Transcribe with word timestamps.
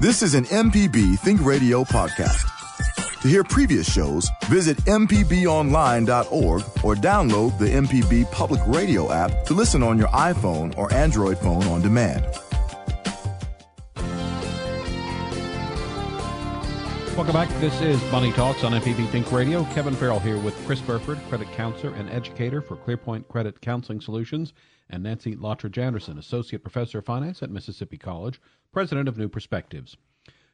This 0.00 0.22
is 0.22 0.34
an 0.34 0.44
MPB 0.44 1.18
Think 1.18 1.44
Radio 1.44 1.82
podcast. 1.82 2.46
To 3.20 3.26
hear 3.26 3.42
previous 3.42 3.92
shows, 3.92 4.30
visit 4.44 4.76
MPBOnline.org 4.84 6.62
or 6.84 6.94
download 6.94 7.58
the 7.58 7.66
MPB 7.66 8.30
Public 8.30 8.60
Radio 8.68 9.10
app 9.10 9.44
to 9.46 9.54
listen 9.54 9.82
on 9.82 9.98
your 9.98 10.06
iPhone 10.08 10.72
or 10.78 10.92
Android 10.94 11.36
phone 11.38 11.64
on 11.64 11.82
demand. 11.82 12.24
Welcome 17.16 17.32
back. 17.32 17.48
This 17.58 17.80
is 17.80 18.00
Money 18.12 18.30
Talks 18.30 18.62
on 18.62 18.70
MPB 18.80 19.08
Think 19.08 19.32
Radio. 19.32 19.64
Kevin 19.74 19.96
Farrell 19.96 20.20
here 20.20 20.38
with 20.38 20.54
Chris 20.64 20.80
Burford, 20.80 21.18
credit 21.28 21.50
counselor 21.54 21.92
and 21.94 22.08
educator 22.10 22.60
for 22.62 22.76
ClearPoint 22.76 23.26
Credit 23.26 23.60
Counseling 23.60 24.00
Solutions, 24.00 24.52
and 24.90 25.02
Nancy 25.02 25.36
Lottridge 25.36 25.78
Anderson, 25.78 26.18
associate 26.18 26.62
professor 26.62 26.98
of 26.98 27.04
finance 27.04 27.42
at 27.42 27.50
Mississippi 27.50 27.98
College, 27.98 28.40
president 28.72 29.08
of 29.08 29.18
New 29.18 29.28
Perspectives. 29.28 29.96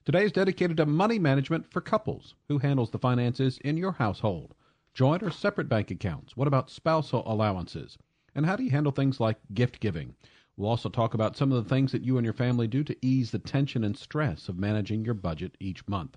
Today 0.05 0.25
is 0.25 0.33
dedicated 0.33 0.77
to 0.77 0.87
money 0.87 1.19
management 1.19 1.73
for 1.73 1.81
couples. 1.81 2.35
Who 2.49 2.59
handles 2.59 2.91
the 2.91 2.99
finances 2.99 3.59
in 3.65 3.77
your 3.77 3.93
household? 3.93 4.55
Joint 4.93 5.23
or 5.23 5.31
separate 5.31 5.69
bank 5.69 5.91
accounts? 5.91 6.37
What 6.37 6.47
about 6.47 6.71
spousal 6.71 7.23
allowances? 7.27 7.97
And 8.35 8.45
how 8.45 8.57
do 8.57 8.65
you 8.65 8.71
handle 8.71 8.93
things 8.93 9.21
like 9.21 9.39
gift 9.55 9.81
giving? 9.81 10.15
We'll 10.57 10.71
also 10.71 10.89
talk 10.89 11.15
about 11.15 11.37
some 11.37 11.51
of 11.51 11.63
the 11.65 11.69
things 11.69 11.91
that 11.93 12.05
you 12.05 12.17
and 12.17 12.25
your 12.25 12.35
family 12.35 12.69
do 12.69 12.85
to 12.85 12.97
ease 13.01 13.31
the 13.31 13.39
tension 13.39 13.83
and 13.83 13.97
stress 13.97 14.49
of 14.49 14.59
managing 14.59 15.05
your 15.05 15.15
budget 15.15 15.57
each 15.59 15.89
month. 15.89 16.17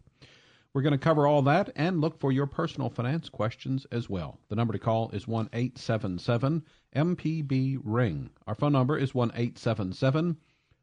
We're 0.77 0.83
going 0.83 0.91
to 0.91 0.99
cover 0.99 1.25
all 1.25 1.41
that 1.41 1.71
and 1.75 2.01
look 2.01 2.19
for 2.19 2.31
your 2.31 2.45
personal 2.45 2.91
finance 2.91 3.29
questions 3.29 3.87
as 3.91 4.11
well. 4.11 4.37
The 4.47 4.55
number 4.55 4.73
to 4.73 4.77
call 4.77 5.09
is 5.09 5.27
1 5.27 5.49
877 5.51 6.63
MPB 6.95 7.79
Ring. 7.83 8.29
Our 8.45 8.53
phone 8.53 8.73
number 8.73 8.95
is 8.95 9.15
1 9.15 9.31
877 9.33 10.37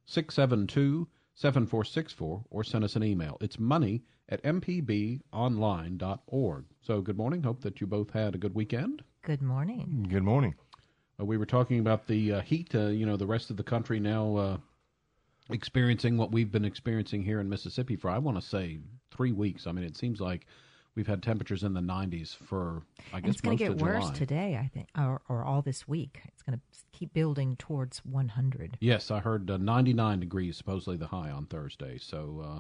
672 0.05 1.07
7464 1.35 2.45
or 2.51 2.65
send 2.65 2.83
us 2.83 2.97
an 2.97 3.05
email. 3.05 3.37
It's 3.41 3.61
money 3.61 4.03
at 4.29 4.43
mpbonline.org. 4.43 6.65
So, 6.81 7.01
good 7.01 7.17
morning. 7.17 7.45
Hope 7.45 7.61
that 7.61 7.81
you 7.81 7.87
both 7.87 8.11
had 8.11 8.35
a 8.35 8.39
good 8.39 8.57
weekend. 8.57 9.05
Good 9.23 9.43
morning. 9.43 10.09
Good 10.11 10.25
morning. 10.25 10.57
Uh, 11.21 11.25
we 11.25 11.37
were 11.37 11.47
talking 11.47 11.79
about 11.79 12.09
the 12.09 12.33
uh, 12.33 12.41
heat. 12.41 12.75
Uh, 12.75 12.89
you 12.89 13.07
know, 13.07 13.17
the 13.17 13.27
rest 13.27 13.51
of 13.51 13.57
the 13.57 13.63
country 13.63 14.01
now 14.01 14.37
uh, 14.37 14.57
experiencing 15.51 16.17
what 16.17 16.33
we've 16.33 16.51
been 16.51 16.65
experiencing 16.65 17.23
here 17.23 17.39
in 17.39 17.49
Mississippi 17.49 17.95
for, 17.95 18.11
I 18.11 18.19
want 18.19 18.39
to 18.39 18.43
say, 18.43 18.81
three 19.15 19.33
weeks. 19.33 19.67
I 19.67 19.73
mean, 19.73 19.85
it 19.85 19.97
seems 19.97 20.21
like 20.21 20.47
we've 20.95 21.07
had 21.07 21.23
temperatures 21.23 21.63
in 21.63 21.75
the 21.75 21.81
90s 21.81 22.37
for, 22.37 22.83
I 23.13 23.21
guess, 23.21 23.25
and 23.25 23.29
it's 23.29 23.41
going 23.41 23.59
to 23.59 23.65
get 23.65 23.79
worse 23.79 24.05
July. 24.05 24.15
today, 24.15 24.61
I 24.61 24.69
think, 24.73 24.89
or, 24.97 25.21
or 25.29 25.45
all 25.45 25.63
this 25.63 25.89
week. 25.89 26.21
It's 26.27 26.43
going 26.43 26.59
to 26.59 26.65
keep 26.93 27.13
building 27.13 27.57
towards 27.57 27.99
100. 28.05 28.79
Yes, 28.81 29.11
I 29.11 29.21
heard 29.21 29.51
uh, 29.51 29.57
99 29.57 30.21
degrees, 30.21 30.57
supposedly 30.57 30.97
the 30.97 31.07
high 31.07 31.31
on 31.31 31.47
Thursday. 31.47 31.99
So, 31.99 32.43
uh, 32.45 32.59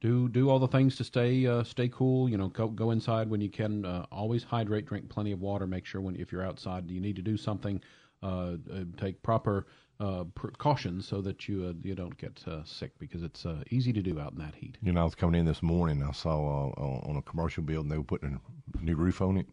do 0.00 0.28
do 0.28 0.48
all 0.48 0.60
the 0.60 0.68
things 0.68 0.94
to 0.96 1.02
stay 1.04 1.44
uh, 1.44 1.64
stay 1.64 1.88
cool. 1.88 2.28
You 2.28 2.36
know, 2.38 2.48
go 2.48 2.68
go 2.68 2.92
inside 2.92 3.28
when 3.28 3.40
you 3.40 3.50
can. 3.50 3.84
Uh, 3.84 4.06
always 4.12 4.44
hydrate, 4.44 4.86
drink 4.86 5.08
plenty 5.08 5.32
of 5.32 5.40
water. 5.40 5.66
Make 5.66 5.84
sure 5.84 6.00
when 6.00 6.14
if 6.14 6.30
you're 6.30 6.44
outside, 6.44 6.88
you 6.88 7.00
need 7.00 7.16
to 7.16 7.22
do 7.22 7.36
something. 7.36 7.80
Uh, 8.20 8.56
uh, 8.72 8.82
take 8.96 9.22
proper 9.22 9.66
uh, 10.00 10.24
precautions 10.34 11.06
so 11.06 11.20
that 11.20 11.48
you 11.48 11.66
uh, 11.66 11.72
you 11.82 11.94
don't 11.94 12.18
get 12.18 12.42
uh, 12.48 12.64
sick 12.64 12.90
because 12.98 13.22
it's 13.22 13.46
uh, 13.46 13.62
easy 13.70 13.92
to 13.92 14.02
do 14.02 14.18
out 14.18 14.32
in 14.32 14.38
that 14.38 14.56
heat. 14.56 14.76
You 14.82 14.92
know, 14.92 15.02
I 15.02 15.04
was 15.04 15.14
coming 15.14 15.38
in 15.38 15.46
this 15.46 15.62
morning. 15.62 16.02
I 16.02 16.10
saw 16.10 16.70
on 17.06 17.16
a 17.16 17.22
commercial 17.22 17.62
building 17.62 17.88
they 17.88 17.96
were 17.96 18.02
putting 18.02 18.40
a 18.76 18.82
new 18.82 18.96
roof 18.96 19.22
on 19.22 19.36
it, 19.36 19.46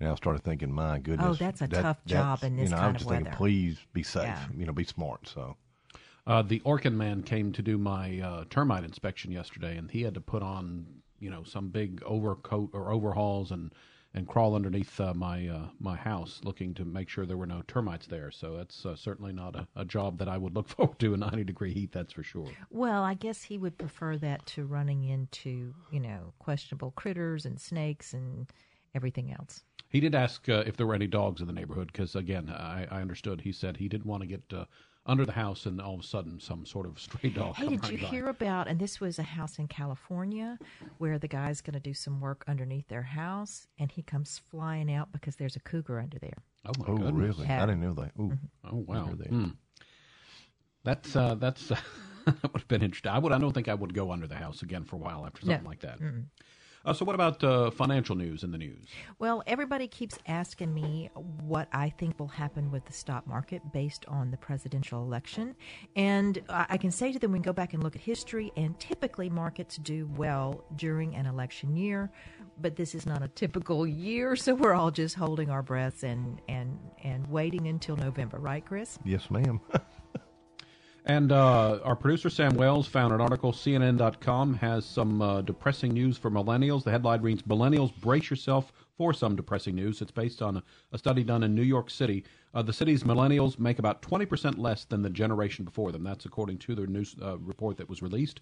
and 0.00 0.08
I 0.08 0.14
started 0.16 0.42
thinking, 0.42 0.72
my 0.72 0.98
goodness, 0.98 1.28
oh, 1.28 1.34
that's 1.34 1.60
a 1.62 1.68
that, 1.68 1.82
tough 1.82 2.04
job 2.06 2.42
in 2.42 2.56
this 2.56 2.64
you 2.64 2.70
know, 2.70 2.76
kind 2.76 2.86
I 2.86 2.88
was 2.88 2.94
just 2.94 3.04
of 3.04 3.10
weather. 3.10 3.24
thinking, 3.24 3.36
please 3.36 3.78
be 3.92 4.02
safe. 4.02 4.24
Yeah. 4.24 4.46
You 4.56 4.66
know, 4.66 4.72
be 4.72 4.84
smart. 4.84 5.28
So. 5.28 5.56
Uh, 6.26 6.42
the 6.42 6.60
Orkin 6.60 6.94
man 6.94 7.22
came 7.22 7.52
to 7.52 7.62
do 7.62 7.78
my 7.78 8.20
uh, 8.20 8.44
termite 8.50 8.84
inspection 8.84 9.30
yesterday, 9.30 9.76
and 9.76 9.90
he 9.90 10.02
had 10.02 10.14
to 10.14 10.20
put 10.20 10.42
on, 10.42 10.86
you 11.20 11.30
know, 11.30 11.42
some 11.44 11.68
big 11.68 12.02
overcoat 12.04 12.70
or 12.74 12.92
overhauls 12.92 13.50
and 13.50 13.72
and 14.14 14.26
crawl 14.26 14.54
underneath 14.54 14.98
uh, 15.00 15.12
my 15.14 15.48
uh, 15.48 15.68
my 15.78 15.96
house, 15.96 16.40
looking 16.42 16.74
to 16.74 16.84
make 16.84 17.08
sure 17.08 17.26
there 17.26 17.36
were 17.36 17.46
no 17.46 17.62
termites 17.68 18.06
there. 18.06 18.30
So 18.30 18.56
that's 18.56 18.86
uh, 18.86 18.96
certainly 18.96 19.32
not 19.32 19.54
a, 19.54 19.68
a, 19.76 19.84
job 19.84 20.18
that 20.18 20.28
I 20.28 20.38
would 20.38 20.54
look 20.54 20.68
forward 20.76 20.98
to 21.00 21.14
in 21.14 21.20
90 21.20 21.44
degree 21.44 21.74
heat. 21.74 21.92
That's 21.92 22.12
for 22.12 22.22
sure. 22.22 22.48
Well, 22.70 23.02
I 23.02 23.14
guess 23.14 23.42
he 23.42 23.58
would 23.58 23.76
prefer 23.78 24.16
that 24.18 24.46
to 24.46 24.64
running 24.64 25.04
into 25.04 25.74
you 25.90 26.00
know 26.00 26.32
questionable 26.38 26.92
critters 26.92 27.44
and 27.44 27.60
snakes 27.60 28.14
and 28.14 28.50
everything 28.94 29.32
else. 29.32 29.62
He 29.90 30.00
did 30.00 30.14
ask 30.14 30.48
uh, 30.48 30.64
if 30.66 30.76
there 30.76 30.86
were 30.86 30.94
any 30.94 31.06
dogs 31.06 31.40
in 31.40 31.46
the 31.46 31.52
neighborhood 31.52 31.90
because, 31.90 32.14
again, 32.14 32.50
I, 32.50 32.86
I, 32.90 33.00
understood. 33.00 33.40
He 33.40 33.52
said 33.52 33.78
he 33.78 33.88
didn't 33.88 34.04
want 34.04 34.22
to 34.22 34.26
get 34.26 34.42
uh, 34.52 34.66
under 35.08 35.24
the 35.24 35.32
house 35.32 35.64
and 35.66 35.80
all 35.80 35.94
of 35.94 36.00
a 36.00 36.04
sudden 36.04 36.38
some 36.38 36.66
sort 36.66 36.86
of 36.86 37.00
stray 37.00 37.30
dog. 37.30 37.56
Hey, 37.56 37.68
did 37.68 37.82
right 37.82 37.92
you 37.92 37.98
by. 37.98 38.06
hear 38.06 38.26
about? 38.28 38.68
And 38.68 38.78
this 38.78 39.00
was 39.00 39.18
a 39.18 39.22
house 39.22 39.58
in 39.58 39.66
California 39.66 40.58
where 40.98 41.18
the 41.18 41.26
guy's 41.26 41.62
going 41.62 41.74
to 41.74 41.80
do 41.80 41.94
some 41.94 42.20
work 42.20 42.44
underneath 42.46 42.86
their 42.88 43.02
house, 43.02 43.66
and 43.78 43.90
he 43.90 44.02
comes 44.02 44.40
flying 44.50 44.92
out 44.92 45.10
because 45.10 45.36
there's 45.36 45.56
a 45.56 45.60
cougar 45.60 45.98
under 45.98 46.18
there. 46.18 46.36
Oh 46.66 46.72
my 46.78 46.84
oh, 46.88 46.96
goodness! 46.98 47.14
really? 47.14 47.46
Yeah. 47.46 47.62
I 47.62 47.66
didn't 47.66 47.80
know 47.80 47.94
that. 47.94 48.12
Ooh. 48.18 48.28
Mm-hmm. 48.28 48.76
Oh 48.76 48.84
wow! 48.86 49.08
Mm. 49.30 49.56
That's 50.84 51.16
uh, 51.16 51.34
that's 51.36 51.68
that 52.26 52.52
would 52.52 52.60
have 52.60 52.68
been 52.68 52.82
interesting. 52.82 53.10
I 53.10 53.18
would. 53.18 53.32
I 53.32 53.38
don't 53.38 53.52
think 53.52 53.68
I 53.68 53.74
would 53.74 53.94
go 53.94 54.12
under 54.12 54.26
the 54.26 54.36
house 54.36 54.62
again 54.62 54.84
for 54.84 54.96
a 54.96 54.98
while 54.98 55.24
after 55.24 55.40
something 55.40 55.64
No. 55.64 55.68
like 55.68 55.80
that. 55.80 55.98
Uh, 56.88 56.94
so, 56.94 57.04
what 57.04 57.14
about 57.14 57.44
uh, 57.44 57.70
financial 57.70 58.16
news 58.16 58.42
in 58.42 58.50
the 58.50 58.56
news? 58.56 58.88
Well, 59.18 59.42
everybody 59.46 59.86
keeps 59.88 60.18
asking 60.26 60.72
me 60.72 61.10
what 61.42 61.68
I 61.70 61.90
think 61.90 62.18
will 62.18 62.28
happen 62.28 62.70
with 62.70 62.86
the 62.86 62.94
stock 62.94 63.26
market 63.26 63.60
based 63.74 64.06
on 64.08 64.30
the 64.30 64.38
presidential 64.38 65.02
election. 65.02 65.54
And 65.96 66.42
I 66.48 66.66
I 66.70 66.76
can 66.78 66.90
say 66.90 67.12
to 67.12 67.18
them, 67.18 67.32
we 67.32 67.38
can 67.38 67.42
go 67.42 67.52
back 67.52 67.74
and 67.74 67.82
look 67.82 67.94
at 67.94 68.00
history, 68.00 68.52
and 68.56 68.78
typically 68.80 69.28
markets 69.28 69.76
do 69.76 70.08
well 70.16 70.64
during 70.76 71.14
an 71.14 71.26
election 71.26 71.76
year. 71.76 72.10
But 72.58 72.76
this 72.76 72.94
is 72.94 73.04
not 73.04 73.22
a 73.22 73.28
typical 73.28 73.86
year, 73.86 74.34
so 74.34 74.54
we're 74.54 74.72
all 74.72 74.90
just 74.90 75.14
holding 75.14 75.50
our 75.50 75.62
breaths 75.62 76.02
and, 76.02 76.40
and, 76.48 76.78
and 77.04 77.26
waiting 77.28 77.68
until 77.68 77.96
November, 77.96 78.38
right, 78.38 78.64
Chris? 78.64 78.98
Yes, 79.04 79.30
ma'am. 79.30 79.60
And 81.04 81.32
uh, 81.32 81.78
our 81.84 81.96
producer 81.96 82.28
Sam 82.28 82.54
Wells 82.54 82.86
found 82.86 83.14
an 83.14 83.20
article. 83.20 83.52
CNN.com 83.52 84.54
has 84.54 84.84
some 84.84 85.22
uh, 85.22 85.40
depressing 85.40 85.94
news 85.94 86.18
for 86.18 86.30
millennials. 86.30 86.84
The 86.84 86.90
headline 86.90 87.22
reads: 87.22 87.42
"Millennials, 87.42 87.94
brace 88.00 88.28
yourself 88.28 88.72
for 88.96 89.14
some 89.14 89.34
depressing 89.34 89.74
news." 89.74 90.02
It's 90.02 90.10
based 90.10 90.42
on 90.42 90.58
a, 90.58 90.62
a 90.92 90.98
study 90.98 91.24
done 91.24 91.44
in 91.44 91.54
New 91.54 91.62
York 91.62 91.88
City. 91.88 92.24
Uh, 92.52 92.62
the 92.62 92.72
city's 92.72 93.04
millennials 93.04 93.58
make 93.58 93.78
about 93.78 94.02
20% 94.02 94.58
less 94.58 94.84
than 94.84 95.02
the 95.02 95.10
generation 95.10 95.64
before 95.64 95.92
them. 95.92 96.02
That's 96.02 96.26
according 96.26 96.58
to 96.58 96.74
their 96.74 96.86
news 96.86 97.16
uh, 97.22 97.38
report 97.38 97.76
that 97.78 97.88
was 97.88 98.02
released. 98.02 98.40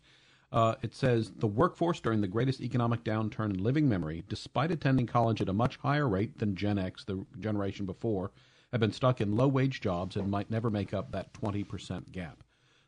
Uh, 0.52 0.74
it 0.82 0.94
says 0.94 1.32
the 1.38 1.46
workforce 1.46 2.00
during 2.00 2.20
the 2.20 2.28
greatest 2.28 2.60
economic 2.60 3.02
downturn 3.04 3.54
in 3.54 3.62
living 3.62 3.88
memory, 3.88 4.24
despite 4.28 4.70
attending 4.70 5.06
college 5.06 5.40
at 5.40 5.48
a 5.48 5.52
much 5.52 5.76
higher 5.76 6.08
rate 6.08 6.38
than 6.38 6.54
Gen 6.54 6.78
X, 6.78 7.04
the 7.04 7.24
generation 7.40 7.84
before, 7.84 8.30
have 8.72 8.80
been 8.80 8.92
stuck 8.92 9.20
in 9.20 9.36
low 9.36 9.48
wage 9.48 9.80
jobs 9.80 10.16
and 10.16 10.30
might 10.30 10.50
never 10.50 10.70
make 10.70 10.94
up 10.94 11.10
that 11.12 11.32
20% 11.32 12.12
gap. 12.12 12.42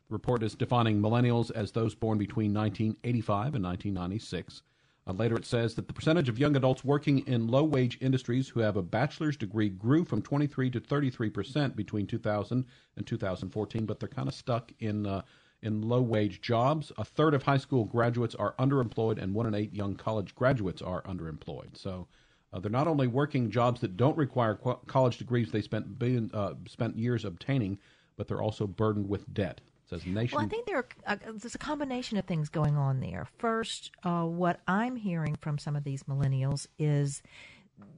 Report 0.09 0.41
is 0.41 0.55
defining 0.55 0.99
millennials 0.99 1.51
as 1.51 1.71
those 1.71 1.93
born 1.93 2.17
between 2.17 2.51
1985 2.53 3.55
and 3.55 3.63
1996. 3.63 4.63
Uh, 5.05 5.13
later, 5.13 5.35
it 5.35 5.45
says 5.45 5.75
that 5.75 5.87
the 5.87 5.93
percentage 5.93 6.29
of 6.29 6.39
young 6.39 6.55
adults 6.55 6.83
working 6.83 7.19
in 7.27 7.47
low 7.47 7.63
wage 7.63 7.97
industries 8.01 8.49
who 8.49 8.59
have 8.59 8.75
a 8.75 8.81
bachelor's 8.81 9.37
degree 9.37 9.69
grew 9.69 10.03
from 10.03 10.21
23 10.21 10.69
to 10.71 10.79
33 10.79 11.29
percent 11.29 11.75
between 11.75 12.07
2000 12.07 12.65
and 12.95 13.07
2014, 13.07 13.85
but 13.85 13.99
they're 13.99 14.09
kind 14.09 14.27
of 14.27 14.33
stuck 14.33 14.71
in 14.79 15.05
uh, 15.05 15.21
in 15.61 15.81
low 15.81 16.01
wage 16.01 16.41
jobs. 16.41 16.91
A 16.97 17.05
third 17.05 17.33
of 17.33 17.43
high 17.43 17.57
school 17.57 17.85
graduates 17.85 18.35
are 18.35 18.55
underemployed, 18.59 19.21
and 19.21 19.33
one 19.33 19.45
in 19.45 19.55
eight 19.55 19.73
young 19.73 19.95
college 19.95 20.33
graduates 20.35 20.81
are 20.81 21.03
underemployed. 21.03 21.77
So. 21.77 22.07
Uh, 22.51 22.59
they're 22.59 22.71
not 22.71 22.87
only 22.87 23.05
working 23.05 23.51
jobs 23.51 23.79
that 23.79 23.95
don't 23.95 24.17
require 24.17 24.55
qu- 24.55 24.79
college 24.87 25.19
degrees 25.19 25.51
they 25.51 25.61
spent 25.61 25.99
billion, 25.99 26.31
uh, 26.33 26.55
spent 26.65 26.97
years 26.97 27.23
obtaining, 27.23 27.77
but 28.17 28.27
they're 28.27 28.41
also 28.41 28.65
burdened 28.65 29.07
with 29.07 29.31
debt. 29.31 29.61
Nation. 29.91 30.35
Well, 30.35 30.45
I 30.45 30.47
think 30.47 30.65
there 30.65 30.77
are, 30.77 30.87
uh, 31.05 31.15
there's 31.35 31.55
a 31.55 31.59
combination 31.59 32.17
of 32.17 32.25
things 32.25 32.49
going 32.49 32.77
on 32.77 32.99
there. 32.99 33.27
First, 33.37 33.91
uh, 34.03 34.23
what 34.23 34.61
I'm 34.67 34.95
hearing 34.95 35.35
from 35.35 35.57
some 35.57 35.75
of 35.75 35.83
these 35.83 36.03
millennials 36.03 36.67
is 36.77 37.21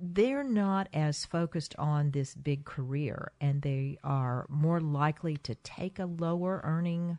they're 0.02 0.44
not 0.44 0.88
as 0.94 1.26
focused 1.26 1.76
on 1.78 2.12
this 2.12 2.36
big 2.36 2.66
career, 2.66 3.32
and 3.42 3.62
they 3.62 3.98
are 4.04 4.46
more 4.50 4.80
likely 4.80 5.38
to 5.38 5.56
take 5.56 6.00
a 6.00 6.06
lower 6.06 6.62
earning 6.64 7.18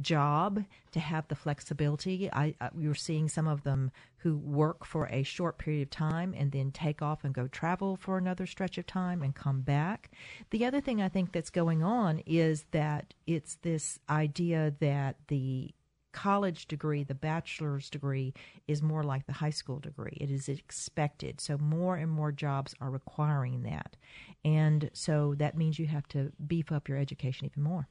job 0.00 0.64
to 0.92 1.00
have 1.00 1.28
the 1.28 1.34
flexibility. 1.34 2.30
I, 2.32 2.54
I 2.60 2.70
we 2.74 2.88
were 2.88 2.94
seeing 2.94 3.28
some 3.28 3.46
of 3.46 3.64
them 3.64 3.90
who 4.18 4.36
work 4.36 4.84
for 4.84 5.06
a 5.06 5.22
short 5.22 5.58
period 5.58 5.82
of 5.82 5.90
time 5.90 6.34
and 6.36 6.50
then 6.52 6.72
take 6.72 7.02
off 7.02 7.24
and 7.24 7.32
go 7.32 7.46
travel 7.48 7.96
for 7.96 8.18
another 8.18 8.46
stretch 8.46 8.78
of 8.78 8.86
time 8.86 9.22
and 9.22 9.34
come 9.34 9.60
back. 9.60 10.10
The 10.50 10.64
other 10.64 10.80
thing 10.80 11.00
I 11.00 11.08
think 11.08 11.32
that's 11.32 11.50
going 11.50 11.82
on 11.82 12.20
is 12.26 12.64
that 12.72 13.14
it's 13.26 13.56
this 13.62 13.98
idea 14.08 14.74
that 14.80 15.16
the 15.28 15.72
college 16.12 16.66
degree, 16.66 17.04
the 17.04 17.14
bachelor's 17.14 17.90
degree, 17.90 18.34
is 18.66 18.82
more 18.82 19.04
like 19.04 19.26
the 19.26 19.32
high 19.32 19.50
school 19.50 19.78
degree. 19.78 20.16
It 20.20 20.30
is 20.30 20.48
expected. 20.48 21.40
So 21.40 21.58
more 21.58 21.96
and 21.96 22.10
more 22.10 22.32
jobs 22.32 22.74
are 22.80 22.90
requiring 22.90 23.62
that. 23.62 23.96
And 24.44 24.90
so 24.94 25.34
that 25.38 25.56
means 25.56 25.78
you 25.78 25.86
have 25.86 26.08
to 26.08 26.32
beef 26.44 26.72
up 26.72 26.88
your 26.88 26.98
education 26.98 27.46
even 27.46 27.62
more. 27.62 27.88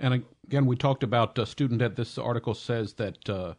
And 0.00 0.24
again, 0.46 0.64
we 0.64 0.76
talked 0.76 1.02
about 1.02 1.38
uh, 1.38 1.44
student 1.44 1.80
debt. 1.80 1.94
This 1.94 2.16
article 2.16 2.54
says 2.54 2.94
that 2.94 3.28
uh, 3.28 3.54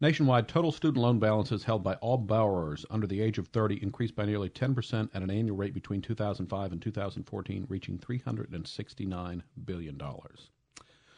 nationwide 0.00 0.48
total 0.48 0.72
student 0.72 1.02
loan 1.02 1.18
balances 1.18 1.62
held 1.62 1.84
by 1.84 1.94
all 1.96 2.16
borrowers 2.16 2.86
under 2.90 3.06
the 3.06 3.20
age 3.20 3.36
of 3.36 3.48
30 3.48 3.82
increased 3.82 4.16
by 4.16 4.24
nearly 4.24 4.48
10% 4.48 5.10
at 5.14 5.22
an 5.22 5.30
annual 5.30 5.58
rate 5.58 5.74
between 5.74 6.00
2005 6.00 6.72
and 6.72 6.80
2014, 6.80 7.66
reaching 7.68 7.98
$369 7.98 9.42
billion. 9.66 10.00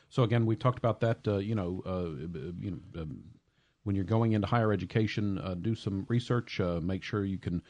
So 0.08 0.24
again, 0.24 0.44
we 0.44 0.56
talked 0.56 0.78
about 0.78 0.98
that. 1.00 1.18
Uh, 1.26 1.36
you 1.36 1.54
know, 1.54 1.82
uh, 1.86 2.26
you 2.60 2.72
know, 2.72 3.02
um, 3.02 3.22
when 3.84 3.94
you're 3.94 4.04
going 4.04 4.32
into 4.32 4.48
higher 4.48 4.72
education, 4.72 5.38
uh, 5.38 5.54
do 5.54 5.76
some 5.76 6.04
research. 6.08 6.58
Make 6.82 7.04
sure 7.04 7.24
you 7.24 7.38
can 7.38 7.62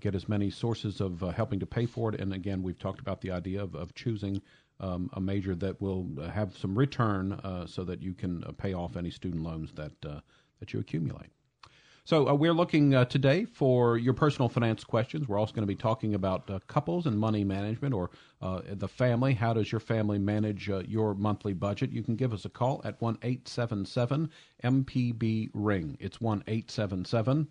get 0.00 0.14
as 0.14 0.26
many 0.26 0.48
sources 0.48 1.02
of 1.02 1.20
helping 1.36 1.60
to 1.60 1.66
pay 1.66 1.84
for 1.84 2.14
it. 2.14 2.18
And 2.18 2.32
again, 2.32 2.62
we've 2.62 2.78
talked 2.78 3.00
about 3.00 3.20
the 3.20 3.32
idea 3.32 3.62
of, 3.62 3.74
of 3.74 3.94
choosing 3.94 4.40
um, 4.80 5.10
a 5.14 5.20
major 5.20 5.54
that 5.54 5.80
will 5.80 6.08
have 6.32 6.56
some 6.56 6.78
return, 6.78 7.40
so 7.66 7.84
that 7.84 8.02
you 8.02 8.14
can 8.14 8.42
pay 8.58 8.74
off 8.74 8.96
any 8.96 9.10
student 9.10 9.42
loans 9.42 9.72
that 9.72 9.92
that 10.02 10.72
you 10.72 10.80
accumulate. 10.80 11.30
So 12.08 12.26
uh, 12.26 12.32
we're 12.32 12.54
looking 12.54 12.94
uh, 12.94 13.04
today 13.04 13.44
for 13.44 13.98
your 13.98 14.14
personal 14.14 14.48
finance 14.48 14.82
questions. 14.82 15.28
We're 15.28 15.38
also 15.38 15.52
going 15.52 15.64
to 15.64 15.66
be 15.66 15.74
talking 15.74 16.14
about 16.14 16.48
uh, 16.48 16.58
couples 16.66 17.04
and 17.04 17.18
money 17.18 17.44
management 17.44 17.92
or 17.92 18.10
uh, 18.40 18.62
the 18.64 18.88
family. 18.88 19.34
How 19.34 19.52
does 19.52 19.70
your 19.70 19.78
family 19.78 20.18
manage 20.18 20.70
uh, 20.70 20.78
your 20.88 21.14
monthly 21.14 21.52
budget? 21.52 21.92
You 21.92 22.02
can 22.02 22.16
give 22.16 22.32
us 22.32 22.46
a 22.46 22.48
call 22.48 22.80
at 22.82 22.98
one 23.02 23.18
eight 23.24 23.46
seven 23.46 23.84
seven 23.84 24.30
MPB 24.64 25.50
ring. 25.52 25.98
It's 26.00 26.18
one 26.18 26.42
eight 26.46 26.70
seven 26.70 27.04
seven. 27.04 27.46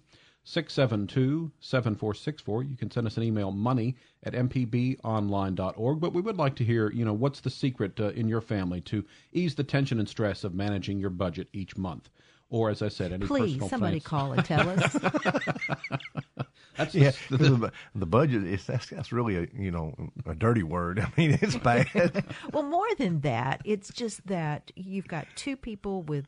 672 0.47 1.51
7464. 1.59 2.63
You 2.63 2.77
can 2.77 2.89
send 2.89 3.05
us 3.05 3.17
an 3.17 3.23
email, 3.23 3.51
money 3.51 3.97
at 4.23 4.31
mpbonline.org. 4.31 5.99
But 5.99 6.13
we 6.13 6.21
would 6.21 6.37
like 6.37 6.55
to 6.55 6.63
hear, 6.63 6.89
you 6.91 7.03
know, 7.03 7.13
what's 7.13 7.41
the 7.41 7.49
secret 7.49 7.99
uh, 7.99 8.09
in 8.11 8.29
your 8.29 8.39
family 8.39 8.79
to 8.81 9.03
ease 9.33 9.55
the 9.55 9.65
tension 9.65 9.99
and 9.99 10.07
stress 10.07 10.45
of 10.45 10.55
managing 10.55 10.99
your 10.99 11.09
budget 11.09 11.49
each 11.51 11.75
month? 11.75 12.09
or 12.49 12.69
as 12.69 12.81
I 12.81 12.87
said, 12.87 13.11
any 13.11 13.25
Please, 13.25 13.59
somebody 13.69 13.99
finance. 13.99 14.03
call 14.05 14.31
and 14.31 14.45
tell 14.45 14.69
us. 14.69 14.93
that's 16.77 16.95
yeah, 16.95 17.11
the, 17.29 17.37
the, 17.37 17.71
the, 17.93 18.05
budget 18.05 18.45
is 18.45 18.65
that's, 18.65 18.89
that's 18.89 19.11
really 19.11 19.35
a 19.35 19.47
you 19.53 19.69
know 19.69 19.93
a 20.25 20.33
dirty 20.33 20.63
word. 20.63 20.99
I 21.01 21.11
mean, 21.17 21.37
it's 21.41 21.57
bad. 21.57 22.23
well, 22.53 22.63
more 22.63 22.87
than 22.97 23.19
that, 23.19 23.59
it's 23.65 23.89
just 23.93 24.25
that 24.27 24.71
you've 24.77 25.09
got 25.09 25.27
two 25.35 25.57
people 25.57 26.03
with 26.03 26.27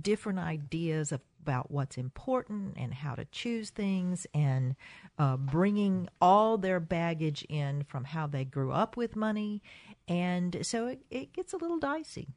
different 0.00 0.38
ideas 0.38 1.12
of, 1.12 1.20
about 1.44 1.70
what's 1.70 1.98
important 1.98 2.74
and 2.78 2.94
how 2.94 3.14
to 3.14 3.26
choose 3.26 3.70
things, 3.70 4.26
and 4.32 4.74
uh, 5.18 5.36
bringing 5.36 6.08
all 6.20 6.56
their 6.56 6.80
baggage 6.80 7.44
in 7.48 7.84
from 7.84 8.04
how 8.04 8.26
they 8.26 8.44
grew 8.44 8.72
up 8.72 8.96
with 8.96 9.14
money, 9.14 9.62
and 10.08 10.58
so 10.62 10.86
it, 10.86 11.02
it 11.10 11.32
gets 11.34 11.52
a 11.52 11.58
little 11.58 11.78
dicey. 11.78 12.28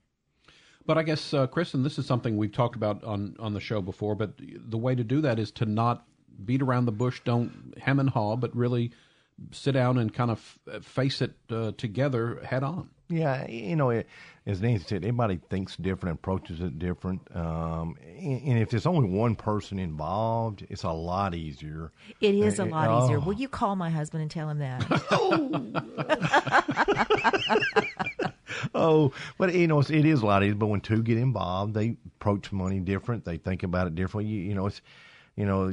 But 0.86 0.98
I 0.98 1.04
guess, 1.04 1.34
uh, 1.34 1.48
Kristen, 1.48 1.84
this 1.84 1.98
is 1.98 2.06
something 2.06 2.38
we've 2.38 2.52
talked 2.52 2.76
about 2.76 3.04
on, 3.04 3.36
on 3.40 3.54
the 3.54 3.60
show 3.60 3.82
before. 3.82 4.16
But 4.16 4.40
the 4.40 4.78
way 4.78 4.96
to 4.96 5.04
do 5.04 5.22
that 5.22 5.38
is 5.38 5.52
to 5.54 5.66
not 5.66 6.06
beat 6.46 6.62
around 6.62 6.86
the 6.86 6.94
bush, 6.94 7.20
don't 7.26 7.74
hem 7.78 8.00
and 8.00 8.10
haw, 8.10 8.38
but 8.38 8.56
really 8.56 8.92
sit 9.52 9.74
down 9.74 9.98
and 9.98 10.14
kind 10.14 10.32
of 10.32 10.60
f- 10.68 10.84
face 10.84 11.22
it 11.22 11.36
uh, 11.50 11.72
together 11.78 12.40
head 12.44 12.64
on. 12.64 12.90
Yeah, 13.10 13.48
you 13.50 13.76
know, 13.76 13.90
it, 13.90 14.08
as 14.48 14.62
Nancy 14.62 14.86
said, 14.88 15.04
everybody 15.04 15.42
thinks 15.50 15.76
different, 15.76 16.20
approaches 16.20 16.62
it 16.62 16.80
different. 16.80 17.20
Um, 17.36 17.98
and, 18.18 18.42
and, 18.44 18.60
if 18.60 18.70
there's 18.70 18.86
only 18.86 19.10
one 19.10 19.36
person 19.36 19.78
involved, 19.78 20.66
it's 20.70 20.84
a 20.84 20.90
lot 20.90 21.36
easier. 21.36 21.92
It 22.22 22.34
is 22.34 22.60
a 22.60 22.64
uh, 22.64 22.68
lot 22.68 23.04
easier. 23.04 23.18
Oh. 23.18 23.26
Will 23.26 23.34
you 23.34 23.50
call 23.50 23.76
my 23.76 23.90
husband 23.90 24.22
and 24.22 24.32
tell 24.32 24.50
him 24.50 24.60
that? 24.60 24.86
oh, 28.74 29.12
but 29.38 29.54
you 29.54 29.68
know, 29.68 29.82
it 29.82 29.90
is 29.90 30.22
a 30.22 30.26
lot 30.26 30.44
easier. 30.44 30.56
But 30.56 30.68
when 30.68 30.80
two 30.80 31.04
get 31.04 31.18
involved, 31.18 31.74
they 31.74 31.98
approach 32.16 32.54
money 32.54 32.80
different. 32.80 33.26
They 33.26 33.36
think 33.36 33.64
about 33.64 33.88
it 33.88 33.96
differently. 33.96 34.32
You, 34.32 34.44
you 34.44 34.56
know, 34.56 34.68
it's 34.68 34.82
you 35.38 35.46
know, 35.46 35.72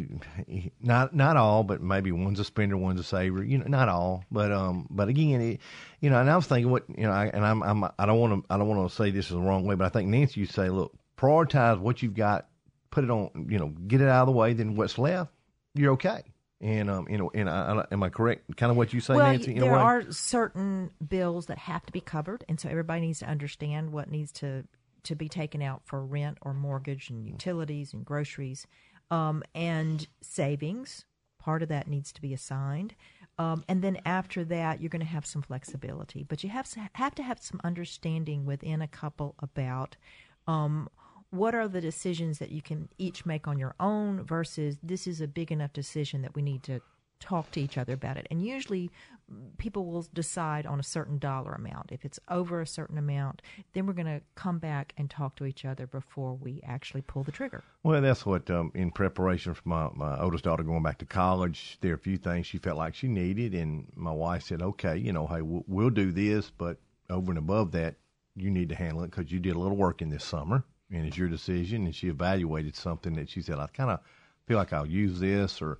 not 0.82 1.16
not 1.16 1.38
all, 1.38 1.64
but 1.64 1.80
maybe 1.80 2.12
one's 2.12 2.38
a 2.38 2.44
spender, 2.44 2.76
one's 2.76 3.00
a 3.00 3.04
saver. 3.04 3.42
You 3.42 3.58
know, 3.58 3.64
not 3.66 3.88
all, 3.88 4.24
but 4.30 4.52
um, 4.52 4.86
but 4.90 5.08
again, 5.08 5.40
it, 5.40 5.60
you 6.00 6.10
know, 6.10 6.20
and 6.20 6.30
I 6.30 6.36
was 6.36 6.46
thinking 6.46 6.70
what 6.70 6.84
you 6.88 7.04
know, 7.04 7.10
I, 7.10 7.30
and 7.32 7.44
I'm 7.44 7.62
I'm 7.62 7.84
I 7.98 8.04
don't 8.04 8.20
want 8.20 8.44
to 8.44 8.54
I 8.54 8.58
don't 8.58 8.68
want 8.68 8.88
to 8.88 8.94
say 8.94 9.10
this 9.10 9.24
is 9.24 9.32
the 9.32 9.40
wrong 9.40 9.64
way, 9.64 9.74
but 9.74 9.86
I 9.86 9.88
think 9.88 10.10
Nancy, 10.10 10.40
you 10.40 10.46
say, 10.46 10.68
look, 10.68 10.94
prioritize 11.16 11.80
what 11.80 12.02
you've 12.02 12.14
got, 12.14 12.46
put 12.90 13.04
it 13.04 13.10
on, 13.10 13.46
you 13.48 13.58
know, 13.58 13.68
get 13.68 14.02
it 14.02 14.08
out 14.08 14.20
of 14.20 14.26
the 14.26 14.32
way, 14.32 14.52
then 14.52 14.76
what's 14.76 14.98
left, 14.98 15.32
you're 15.74 15.94
okay. 15.94 16.22
And 16.60 16.90
um, 16.90 17.08
you 17.08 17.16
know, 17.16 17.30
and 17.34 17.48
I, 17.48 17.86
am 17.90 18.02
I 18.02 18.10
correct? 18.10 18.54
Kind 18.58 18.70
of 18.70 18.76
what 18.76 18.92
you 18.92 19.00
say, 19.00 19.14
well, 19.14 19.32
Nancy. 19.32 19.58
there 19.58 19.74
are 19.74 20.12
certain 20.12 20.90
bills 21.06 21.46
that 21.46 21.56
have 21.56 21.86
to 21.86 21.92
be 21.92 22.02
covered, 22.02 22.44
and 22.50 22.60
so 22.60 22.68
everybody 22.68 23.00
needs 23.00 23.20
to 23.20 23.26
understand 23.26 23.92
what 23.92 24.10
needs 24.10 24.30
to 24.32 24.64
to 25.04 25.14
be 25.14 25.28
taken 25.28 25.62
out 25.62 25.82
for 25.84 26.04
rent 26.04 26.38
or 26.42 26.52
mortgage 26.52 27.10
and 27.10 27.26
utilities 27.26 27.92
and 27.92 28.04
groceries, 28.04 28.66
um, 29.10 29.42
and 29.54 30.06
savings. 30.20 31.04
Part 31.38 31.62
of 31.62 31.68
that 31.68 31.88
needs 31.88 32.10
to 32.12 32.22
be 32.22 32.32
assigned, 32.32 32.94
um, 33.38 33.64
and 33.68 33.82
then 33.82 33.98
after 34.06 34.44
that, 34.44 34.80
you're 34.80 34.88
going 34.88 35.00
to 35.00 35.06
have 35.06 35.26
some 35.26 35.42
flexibility. 35.42 36.22
But 36.22 36.42
you 36.42 36.50
have 36.50 36.68
to, 36.70 36.88
have 36.94 37.14
to 37.16 37.22
have 37.22 37.42
some 37.42 37.60
understanding 37.64 38.46
within 38.46 38.80
a 38.80 38.88
couple 38.88 39.34
about. 39.40 39.96
Um, 40.46 40.88
what 41.30 41.54
are 41.54 41.66
the 41.66 41.80
decisions 41.80 42.38
that 42.38 42.52
you 42.52 42.62
can 42.62 42.88
each 42.96 43.26
make 43.26 43.48
on 43.48 43.58
your 43.58 43.74
own 43.80 44.22
versus 44.22 44.78
this 44.82 45.06
is 45.06 45.20
a 45.20 45.26
big 45.26 45.50
enough 45.50 45.72
decision 45.72 46.22
that 46.22 46.34
we 46.34 46.42
need 46.42 46.62
to 46.62 46.80
talk 47.24 47.50
to 47.52 47.60
each 47.60 47.78
other 47.78 47.94
about 47.94 48.16
it. 48.16 48.26
And 48.30 48.44
usually 48.44 48.90
people 49.56 49.86
will 49.86 50.06
decide 50.12 50.66
on 50.66 50.78
a 50.78 50.82
certain 50.82 51.18
dollar 51.18 51.52
amount. 51.52 51.90
If 51.90 52.04
it's 52.04 52.20
over 52.28 52.60
a 52.60 52.66
certain 52.66 52.98
amount, 52.98 53.40
then 53.72 53.86
we're 53.86 53.94
going 53.94 54.06
to 54.06 54.20
come 54.34 54.58
back 54.58 54.92
and 54.98 55.08
talk 55.08 55.36
to 55.36 55.46
each 55.46 55.64
other 55.64 55.86
before 55.86 56.34
we 56.34 56.60
actually 56.62 57.00
pull 57.00 57.22
the 57.22 57.32
trigger. 57.32 57.64
Well, 57.82 58.02
that's 58.02 58.26
what, 58.26 58.50
um, 58.50 58.70
in 58.74 58.90
preparation 58.90 59.54
for 59.54 59.62
my, 59.64 59.88
my 59.94 60.20
oldest 60.20 60.44
daughter 60.44 60.62
going 60.62 60.82
back 60.82 60.98
to 60.98 61.06
college, 61.06 61.78
there 61.80 61.92
are 61.92 61.96
a 61.96 61.98
few 61.98 62.18
things 62.18 62.46
she 62.46 62.58
felt 62.58 62.76
like 62.76 62.94
she 62.94 63.08
needed. 63.08 63.54
And 63.54 63.90
my 63.96 64.12
wife 64.12 64.42
said, 64.42 64.60
okay, 64.60 64.98
you 64.98 65.12
know, 65.12 65.26
hey, 65.26 65.40
we'll, 65.40 65.64
we'll 65.66 65.90
do 65.90 66.12
this, 66.12 66.50
but 66.50 66.76
over 67.08 67.30
and 67.30 67.38
above 67.38 67.72
that, 67.72 67.94
you 68.36 68.50
need 68.50 68.68
to 68.68 68.74
handle 68.74 69.04
it 69.04 69.10
because 69.10 69.32
you 69.32 69.38
did 69.38 69.56
a 69.56 69.58
little 69.58 69.76
work 69.76 70.02
in 70.02 70.10
this 70.10 70.24
summer 70.24 70.64
and 70.90 71.06
it's 71.06 71.16
your 71.16 71.28
decision. 71.28 71.86
And 71.86 71.94
she 71.94 72.08
evaluated 72.08 72.76
something 72.76 73.14
that 73.14 73.30
she 73.30 73.40
said, 73.40 73.58
I 73.58 73.68
kind 73.68 73.90
of 73.90 74.00
feel 74.46 74.58
like 74.58 74.72
I'll 74.72 74.86
use 74.86 75.18
this 75.18 75.62
or 75.62 75.78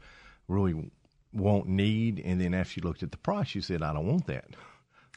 really 0.49 0.91
won't 1.35 1.67
need. 1.67 2.21
And 2.25 2.41
then 2.41 2.55
after 2.55 2.75
she 2.75 2.81
looked 2.81 3.03
at 3.03 3.11
the 3.11 3.19
price, 3.19 3.49
she 3.49 3.61
said, 3.61 3.83
I 3.83 3.93
don't 3.93 4.07
want 4.07 4.27
that. 4.27 4.47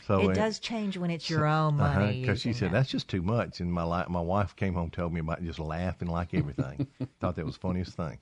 So 0.05 0.29
it 0.29 0.35
does 0.35 0.59
change 0.59 0.97
when 0.97 1.11
it's 1.11 1.29
your 1.29 1.45
own 1.45 1.79
uh-huh, 1.79 1.99
money. 1.99 2.21
Because 2.21 2.39
uh-huh, 2.39 2.53
she 2.53 2.57
said, 2.57 2.71
that's 2.71 2.89
just 2.89 3.09
too 3.09 3.21
much. 3.21 3.59
And 3.59 3.71
my, 3.71 3.83
li- 3.83 4.05
my 4.07 4.21
wife 4.21 4.55
came 4.55 4.73
home 4.73 4.89
told 4.89 5.13
me 5.13 5.19
about 5.19 5.43
just 5.43 5.59
laughing 5.59 6.07
like 6.07 6.33
everything. 6.33 6.87
Thought 7.19 7.35
that 7.35 7.45
was 7.45 7.55
the 7.55 7.61
funniest 7.61 7.93
thing. 7.93 8.17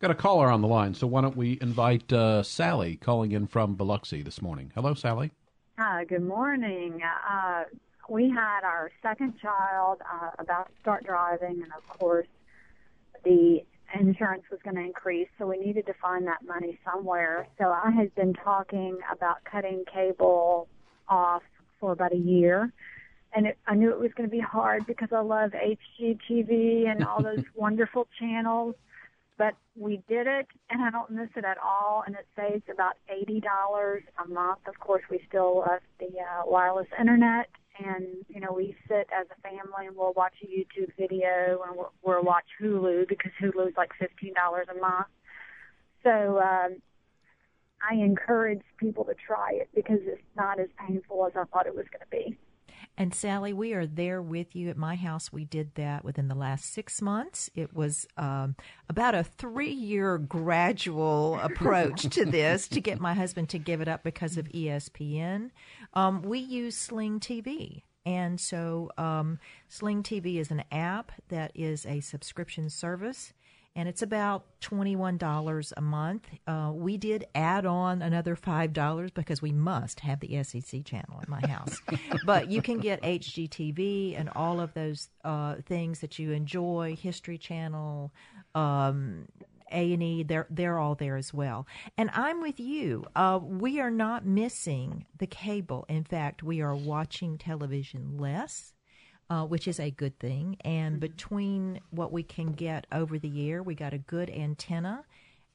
Got 0.00 0.10
a 0.10 0.16
caller 0.16 0.50
on 0.50 0.62
the 0.62 0.66
line, 0.66 0.94
so 0.94 1.06
why 1.06 1.20
don't 1.20 1.36
we 1.36 1.58
invite 1.60 2.12
uh, 2.12 2.42
Sally 2.42 2.96
calling 2.96 3.30
in 3.30 3.46
from 3.46 3.76
Biloxi 3.76 4.22
this 4.22 4.42
morning? 4.42 4.72
Hello, 4.74 4.94
Sally. 4.94 5.30
Hi, 5.78 6.04
good 6.04 6.26
morning. 6.26 7.00
Uh, 7.30 7.64
we 8.08 8.28
had 8.28 8.64
our 8.64 8.90
second 9.00 9.38
child 9.40 10.00
uh, 10.12 10.30
about 10.40 10.66
to 10.66 10.72
start 10.80 11.06
driving, 11.06 11.62
and 11.62 11.72
of 11.72 11.86
course, 11.86 12.26
the 13.24 13.62
insurance 13.98 14.44
was 14.50 14.60
going 14.64 14.76
to 14.76 14.82
increase, 14.82 15.28
so 15.38 15.46
we 15.46 15.58
needed 15.58 15.86
to 15.86 15.94
find 15.94 16.26
that 16.26 16.44
money 16.46 16.78
somewhere. 16.84 17.46
So 17.58 17.64
I 17.70 17.90
had 17.90 18.14
been 18.14 18.34
talking 18.34 18.98
about 19.10 19.44
cutting 19.44 19.84
cable 19.92 20.68
off 21.08 21.42
for 21.80 21.92
about 21.92 22.12
a 22.12 22.18
year. 22.18 22.72
And 23.34 23.46
it, 23.46 23.58
I 23.66 23.74
knew 23.74 23.90
it 23.90 23.98
was 23.98 24.10
going 24.16 24.28
to 24.28 24.34
be 24.34 24.40
hard 24.40 24.86
because 24.86 25.08
I 25.12 25.20
love 25.20 25.52
HGTV 25.52 26.90
and 26.90 27.04
all 27.04 27.22
those 27.22 27.44
wonderful 27.54 28.06
channels. 28.18 28.74
But 29.38 29.54
we 29.74 30.02
did 30.08 30.26
it, 30.26 30.46
and 30.70 30.82
I 30.82 30.90
don't 30.90 31.10
miss 31.10 31.30
it 31.36 31.44
at 31.44 31.56
all. 31.58 32.04
And 32.06 32.14
it 32.14 32.26
saves 32.36 32.62
about 32.70 32.96
eighty 33.08 33.40
dollars 33.40 34.02
a 34.22 34.28
month. 34.28 34.60
Of 34.68 34.78
course, 34.78 35.02
we 35.10 35.20
still 35.26 35.60
love 35.60 35.80
the 35.98 36.06
uh, 36.06 36.42
wireless 36.44 36.86
internet, 37.00 37.48
and 37.78 38.06
you 38.28 38.40
know 38.40 38.52
we 38.52 38.76
sit 38.88 39.08
as 39.12 39.26
a 39.30 39.40
family 39.40 39.86
and 39.86 39.96
we'll 39.96 40.12
watch 40.14 40.34
a 40.42 40.46
YouTube 40.46 40.90
video 40.98 41.62
and 41.66 41.76
we'll, 41.76 41.92
we'll 42.02 42.22
watch 42.22 42.44
Hulu 42.60 43.08
because 43.08 43.32
Hulu's 43.40 43.74
like 43.76 43.90
fifteen 43.98 44.34
dollars 44.34 44.66
a 44.70 44.78
month. 44.80 45.06
So 46.02 46.40
um, 46.40 46.76
I 47.88 47.94
encourage 47.94 48.62
people 48.78 49.04
to 49.04 49.14
try 49.14 49.52
it 49.52 49.68
because 49.74 50.00
it's 50.02 50.22
not 50.36 50.58
as 50.60 50.68
painful 50.86 51.26
as 51.26 51.32
I 51.36 51.44
thought 51.44 51.66
it 51.66 51.74
was 51.74 51.86
going 51.90 52.00
to 52.00 52.10
be. 52.10 52.38
And 52.96 53.14
Sally, 53.14 53.52
we 53.52 53.72
are 53.72 53.86
there 53.86 54.20
with 54.20 54.54
you 54.54 54.68
at 54.68 54.76
my 54.76 54.96
house. 54.96 55.32
We 55.32 55.44
did 55.44 55.74
that 55.76 56.04
within 56.04 56.28
the 56.28 56.34
last 56.34 56.72
six 56.72 57.00
months. 57.00 57.48
It 57.54 57.74
was 57.74 58.06
um, 58.18 58.54
about 58.88 59.14
a 59.14 59.24
three 59.24 59.72
year 59.72 60.18
gradual 60.18 61.38
approach 61.42 62.02
to 62.10 62.24
this 62.24 62.68
to 62.68 62.80
get 62.80 63.00
my 63.00 63.14
husband 63.14 63.48
to 63.50 63.58
give 63.58 63.80
it 63.80 63.88
up 63.88 64.02
because 64.02 64.36
of 64.36 64.48
ESPN. 64.48 65.50
Um, 65.94 66.22
we 66.22 66.38
use 66.38 66.76
Sling 66.76 67.18
TV. 67.18 67.82
And 68.04 68.40
so 68.40 68.90
um, 68.98 69.38
Sling 69.68 70.02
TV 70.02 70.36
is 70.36 70.50
an 70.50 70.64
app 70.72 71.12
that 71.28 71.52
is 71.54 71.86
a 71.86 72.00
subscription 72.00 72.68
service 72.68 73.32
and 73.74 73.88
it's 73.88 74.02
about 74.02 74.44
$21 74.60 75.72
a 75.76 75.80
month. 75.80 76.28
Uh, 76.46 76.72
we 76.74 76.96
did 76.96 77.24
add 77.34 77.64
on 77.64 78.02
another 78.02 78.36
$5 78.36 79.14
because 79.14 79.40
we 79.40 79.52
must 79.52 80.00
have 80.00 80.20
the 80.20 80.42
SEC 80.42 80.84
channel 80.84 81.20
in 81.24 81.30
my 81.30 81.40
house. 81.46 81.80
but 82.26 82.50
you 82.50 82.60
can 82.60 82.78
get 82.78 83.02
HGTV 83.02 84.18
and 84.18 84.28
all 84.36 84.60
of 84.60 84.74
those 84.74 85.08
uh, 85.24 85.56
things 85.66 86.00
that 86.00 86.18
you 86.18 86.32
enjoy, 86.32 86.96
History 87.00 87.38
Channel, 87.38 88.12
um, 88.54 89.26
a 89.70 89.94
and 89.94 90.02
E, 90.02 90.22
they're 90.22 90.46
they're 90.50 90.78
all 90.78 90.94
there 90.94 91.16
as 91.16 91.32
well. 91.32 91.66
And 91.96 92.10
I'm 92.12 92.42
with 92.42 92.60
you. 92.60 93.06
Uh, 93.16 93.40
we 93.42 93.80
are 93.80 93.90
not 93.90 94.26
missing 94.26 95.06
the 95.16 95.26
cable. 95.26 95.86
In 95.88 96.04
fact, 96.04 96.42
we 96.42 96.60
are 96.60 96.74
watching 96.74 97.38
television 97.38 98.18
less 98.18 98.71
uh, 99.32 99.46
which 99.46 99.66
is 99.66 99.80
a 99.80 99.90
good 99.90 100.18
thing. 100.18 100.56
And 100.60 100.94
mm-hmm. 100.94 101.00
between 101.00 101.80
what 101.90 102.12
we 102.12 102.22
can 102.22 102.52
get 102.52 102.86
over 102.92 103.18
the 103.18 103.28
year, 103.28 103.62
we 103.62 103.74
got 103.74 103.94
a 103.94 103.98
good 103.98 104.28
antenna 104.28 105.04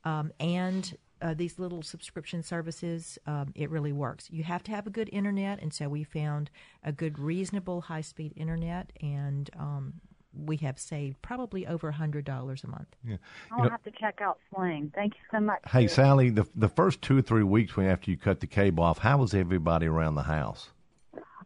um, 0.03 0.31
and 0.39 0.97
uh, 1.21 1.33
these 1.33 1.59
little 1.59 1.81
subscription 1.81 2.41
services, 2.43 3.17
um, 3.27 3.51
it 3.55 3.69
really 3.69 3.91
works. 3.91 4.29
You 4.31 4.43
have 4.43 4.63
to 4.63 4.71
have 4.71 4.87
a 4.87 4.89
good 4.89 5.09
internet, 5.11 5.61
and 5.61 5.73
so 5.73 5.89
we 5.89 6.03
found 6.03 6.49
a 6.83 6.91
good, 6.91 7.19
reasonable, 7.19 7.81
high 7.81 8.01
speed 8.01 8.33
internet, 8.35 8.93
and 9.01 9.49
um, 9.57 9.93
we 10.33 10.57
have 10.57 10.79
saved 10.79 11.19
probably 11.21 11.65
over 11.65 11.89
a 11.89 11.93
hundred 11.93 12.23
dollars 12.23 12.63
a 12.63 12.67
month. 12.67 12.95
Yeah. 13.03 13.17
I'll 13.51 13.63
know, 13.63 13.69
have 13.69 13.83
to 13.83 13.91
check 13.91 14.21
out 14.21 14.39
Sling. 14.53 14.91
Thank 14.93 15.15
you 15.15 15.21
so 15.31 15.39
much. 15.39 15.59
Hey, 15.67 15.87
Sally, 15.87 16.29
the 16.29 16.47
the 16.55 16.69
first 16.69 17.01
two 17.01 17.17
or 17.17 17.23
three 17.23 17.43
weeks 17.43 17.75
when 17.75 17.87
after 17.87 18.11
you 18.11 18.17
cut 18.17 18.39
the 18.39 18.47
cable 18.47 18.83
off, 18.83 18.99
how 18.99 19.17
was 19.17 19.33
everybody 19.33 19.87
around 19.87 20.15
the 20.15 20.23
house? 20.23 20.69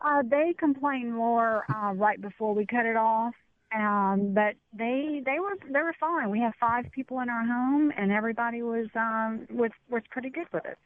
Uh, 0.03 0.23
they 0.23 0.53
complained 0.57 1.13
more 1.13 1.63
uh, 1.73 1.93
right 1.93 2.19
before 2.19 2.55
we 2.55 2.65
cut 2.65 2.85
it 2.85 2.95
off, 2.95 3.33
um, 3.75 4.33
but 4.33 4.55
they 4.73 5.21
they 5.25 5.39
were 5.39 5.55
they 5.71 5.81
were 5.81 5.95
fine. 5.99 6.31
We 6.31 6.39
have 6.39 6.53
five 6.59 6.85
people 6.91 7.19
in 7.19 7.29
our 7.29 7.45
home, 7.45 7.91
and 7.95 8.11
everybody 8.11 8.63
was 8.63 8.87
um, 8.95 9.47
was 9.51 9.71
was 9.89 10.01
pretty 10.09 10.29
good 10.29 10.47
with 10.51 10.65
it. 10.65 10.77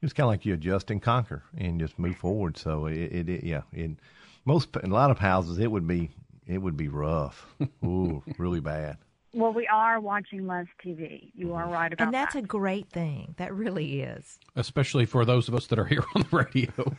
It's 0.00 0.12
kind 0.12 0.26
of 0.26 0.30
like 0.30 0.46
you 0.46 0.54
adjust 0.54 0.90
and 0.90 1.02
conquer 1.02 1.42
and 1.56 1.80
just 1.80 1.98
move 1.98 2.16
forward. 2.16 2.56
So 2.56 2.86
it, 2.86 2.96
it, 2.96 3.28
it 3.28 3.44
yeah, 3.44 3.62
in 3.72 3.98
most 4.44 4.76
in 4.76 4.90
a 4.92 4.94
lot 4.94 5.10
of 5.10 5.18
houses 5.18 5.58
it 5.58 5.70
would 5.70 5.86
be 5.88 6.10
it 6.46 6.58
would 6.58 6.76
be 6.76 6.88
rough. 6.88 7.46
Ooh, 7.84 8.22
really 8.38 8.60
bad. 8.60 8.98
Well, 9.36 9.52
we 9.52 9.66
are 9.66 10.00
watching 10.00 10.46
less 10.46 10.64
TV. 10.82 11.30
You 11.34 11.52
are 11.52 11.68
right 11.68 11.92
about 11.92 11.98
that. 11.98 12.04
And 12.04 12.14
that's 12.14 12.32
that. 12.32 12.44
a 12.44 12.46
great 12.46 12.88
thing. 12.88 13.34
That 13.36 13.54
really 13.54 14.00
is. 14.00 14.38
Especially 14.56 15.04
for 15.04 15.26
those 15.26 15.46
of 15.46 15.54
us 15.54 15.66
that 15.66 15.78
are 15.78 15.84
here 15.84 16.02
on 16.14 16.22
the 16.22 16.36
radio. 16.36 16.96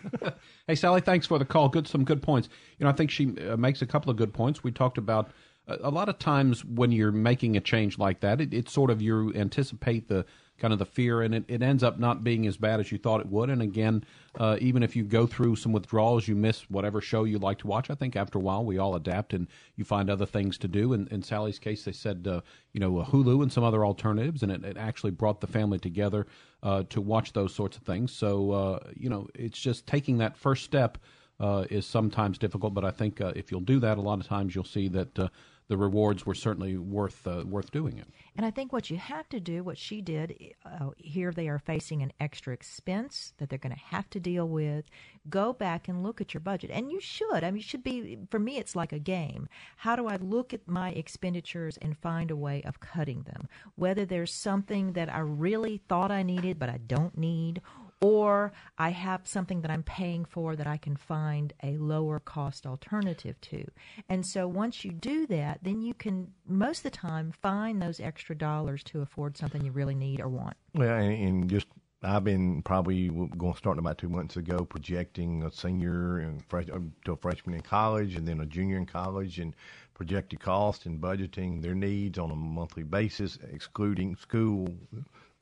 hey, 0.67 0.75
Sally, 0.75 1.01
thanks 1.01 1.25
for 1.25 1.39
the 1.39 1.45
call. 1.45 1.67
Good, 1.67 1.87
some 1.87 2.03
good 2.03 2.21
points. 2.21 2.47
You 2.77 2.83
know, 2.83 2.91
I 2.91 2.93
think 2.93 3.09
she 3.09 3.35
uh, 3.39 3.57
makes 3.57 3.81
a 3.81 3.87
couple 3.87 4.11
of 4.11 4.17
good 4.17 4.35
points. 4.35 4.63
We 4.63 4.71
talked 4.71 4.99
about 4.99 5.31
uh, 5.67 5.77
a 5.81 5.89
lot 5.89 6.09
of 6.09 6.19
times 6.19 6.63
when 6.63 6.91
you're 6.91 7.11
making 7.11 7.57
a 7.57 7.59
change 7.59 7.97
like 7.97 8.19
that, 8.19 8.39
it, 8.39 8.53
it's 8.53 8.71
sort 8.71 8.91
of 8.91 9.01
you 9.01 9.33
anticipate 9.33 10.07
the 10.07 10.23
kind 10.57 10.73
of 10.73 10.79
the 10.79 10.85
fear, 10.85 11.21
and 11.21 11.35
it, 11.35 11.45
it 11.47 11.61
ends 11.61 11.83
up 11.83 11.99
not 11.99 12.23
being 12.23 12.47
as 12.47 12.57
bad 12.57 12.79
as 12.79 12.91
you 12.91 12.97
thought 12.97 13.21
it 13.21 13.27
would. 13.27 13.49
And 13.49 13.61
again, 13.61 14.03
uh, 14.39 14.57
even 14.59 14.83
if 14.83 14.95
you 14.95 15.03
go 15.03 15.27
through 15.27 15.55
some 15.55 15.71
withdrawals, 15.71 16.27
you 16.27 16.35
miss 16.35 16.69
whatever 16.69 17.01
show 17.01 17.23
you 17.23 17.37
like 17.37 17.59
to 17.59 17.67
watch. 17.67 17.89
I 17.89 17.95
think 17.95 18.15
after 18.15 18.37
a 18.37 18.41
while 18.41 18.65
we 18.65 18.77
all 18.77 18.95
adapt 18.95 19.33
and 19.33 19.47
you 19.75 19.85
find 19.85 20.09
other 20.09 20.25
things 20.25 20.57
to 20.59 20.67
do. 20.67 20.93
And 20.93 21.07
in 21.09 21.21
Sally's 21.21 21.59
case, 21.59 21.83
they 21.83 21.91
said 21.91 22.27
uh, 22.27 22.41
you 22.73 22.79
know 22.79 22.91
Hulu 22.91 23.41
and 23.43 23.51
some 23.51 23.63
other 23.63 23.85
alternatives, 23.85 24.43
and 24.43 24.51
it, 24.51 24.63
it 24.63 24.77
actually 24.77 25.11
brought 25.11 25.41
the 25.41 25.47
family 25.47 25.79
together 25.79 26.27
uh, 26.63 26.83
to 26.89 27.01
watch 27.01 27.33
those 27.33 27.53
sorts 27.53 27.77
of 27.77 27.83
things. 27.83 28.11
So 28.11 28.51
uh, 28.51 28.79
you 28.95 29.09
know, 29.09 29.27
it's 29.35 29.59
just 29.59 29.87
taking 29.87 30.17
that 30.19 30.37
first 30.37 30.63
step. 30.63 30.97
Uh, 31.39 31.65
is 31.69 31.85
sometimes 31.85 32.39
difficult, 32.39 32.73
but 32.73 32.83
I 32.83 32.89
think 32.89 33.21
uh, 33.21 33.31
if 33.35 33.51
you'll 33.51 33.61
do 33.61 33.79
that, 33.81 33.99
a 33.99 34.01
lot 34.01 34.19
of 34.19 34.25
times 34.25 34.55
you'll 34.55 34.63
see 34.63 34.87
that 34.87 35.19
uh, 35.19 35.27
the 35.67 35.77
rewards 35.77 36.25
were 36.25 36.35
certainly 36.35 36.77
worth 36.77 37.27
uh, 37.27 37.43
worth 37.45 37.71
doing 37.71 37.97
it. 37.97 38.07
And 38.35 38.45
I 38.45 38.51
think 38.51 38.71
what 38.71 38.89
you 38.89 38.97
have 38.97 39.27
to 39.29 39.39
do, 39.39 39.63
what 39.63 39.77
she 39.77 40.01
did, 40.01 40.53
uh, 40.65 40.91
here 40.97 41.31
they 41.31 41.47
are 41.47 41.59
facing 41.59 42.01
an 42.01 42.13
extra 42.19 42.53
expense 42.53 43.33
that 43.37 43.49
they're 43.49 43.59
going 43.59 43.75
to 43.75 43.81
have 43.95 44.09
to 44.11 44.19
deal 44.19 44.47
with. 44.47 44.85
Go 45.29 45.51
back 45.51 45.87
and 45.87 46.03
look 46.03 46.21
at 46.21 46.33
your 46.33 46.41
budget, 46.41 46.71
and 46.71 46.91
you 46.91 47.01
should. 47.01 47.43
I 47.43 47.51
mean, 47.51 47.57
you 47.57 47.63
should 47.63 47.83
be. 47.83 48.17
For 48.29 48.39
me, 48.39 48.57
it's 48.57 48.75
like 48.75 48.93
a 48.93 48.99
game. 48.99 49.49
How 49.77 49.95
do 49.95 50.07
I 50.07 50.15
look 50.17 50.53
at 50.53 50.67
my 50.67 50.91
expenditures 50.91 51.77
and 51.77 51.97
find 51.97 52.31
a 52.31 52.35
way 52.35 52.61
of 52.63 52.79
cutting 52.79 53.23
them? 53.23 53.47
Whether 53.75 54.05
there's 54.05 54.33
something 54.33 54.93
that 54.93 55.13
I 55.13 55.19
really 55.19 55.81
thought 55.89 56.11
I 56.11 56.23
needed 56.23 56.59
but 56.59 56.69
I 56.69 56.77
don't 56.77 57.17
need, 57.17 57.61
or 58.01 58.51
I 58.77 58.89
have 58.89 59.21
something 59.27 59.61
that 59.61 59.71
I'm 59.71 59.83
paying 59.83 60.25
for 60.25 60.55
that 60.55 60.67
I 60.67 60.77
can 60.77 60.95
find 60.95 61.53
a 61.63 61.77
lower 61.77 62.19
cost 62.19 62.65
alternative 62.65 63.39
to. 63.41 63.65
And 64.07 64.25
so 64.25 64.47
once 64.47 64.85
you 64.85 64.91
do 64.91 65.25
that, 65.27 65.59
then 65.63 65.81
you 65.81 65.93
can 65.93 66.33
most 66.47 66.79
of 66.79 66.83
the 66.83 66.97
time 66.97 67.31
find 67.31 67.81
those 67.81 67.99
extra 67.99 68.35
dollars 68.35 68.83
to 68.85 69.01
afford 69.01 69.37
something 69.37 69.63
you 69.63 69.71
really 69.71 69.95
need 69.95 70.21
or 70.21 70.29
want. 70.29 70.55
Well, 70.75 70.95
and, 70.95 71.13
and 71.13 71.49
just 71.49 71.67
I've 72.03 72.23
been 72.23 72.61
probably 72.61 73.09
going 73.09 73.55
starting 73.55 73.79
about 73.79 73.97
two 73.97 74.09
months 74.09 74.37
ago 74.37 74.59
projecting 74.65 75.43
a 75.43 75.51
senior 75.51 76.19
and 76.19 76.45
fresh, 76.45 76.69
uh, 76.71 76.77
to 77.05 77.13
a 77.13 77.17
freshman 77.17 77.55
in 77.55 77.61
college 77.61 78.15
and 78.15 78.27
then 78.27 78.39
a 78.39 78.45
junior 78.45 78.77
in 78.77 78.85
college 78.85 79.39
and 79.39 79.55
projected 79.95 80.39
cost 80.39 80.85
and 80.85 81.01
budgeting 81.01 81.63
their 81.63 81.73
needs 81.73 82.19
on 82.19 82.29
a 82.29 82.35
monthly 82.35 82.83
basis, 82.83 83.39
excluding 83.51 84.15
school, 84.15 84.67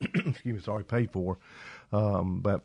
excuse 0.00 0.44
me, 0.44 0.60
sorry, 0.60 0.84
paid 0.84 1.10
for. 1.10 1.38
Um, 1.92 2.40
but 2.40 2.62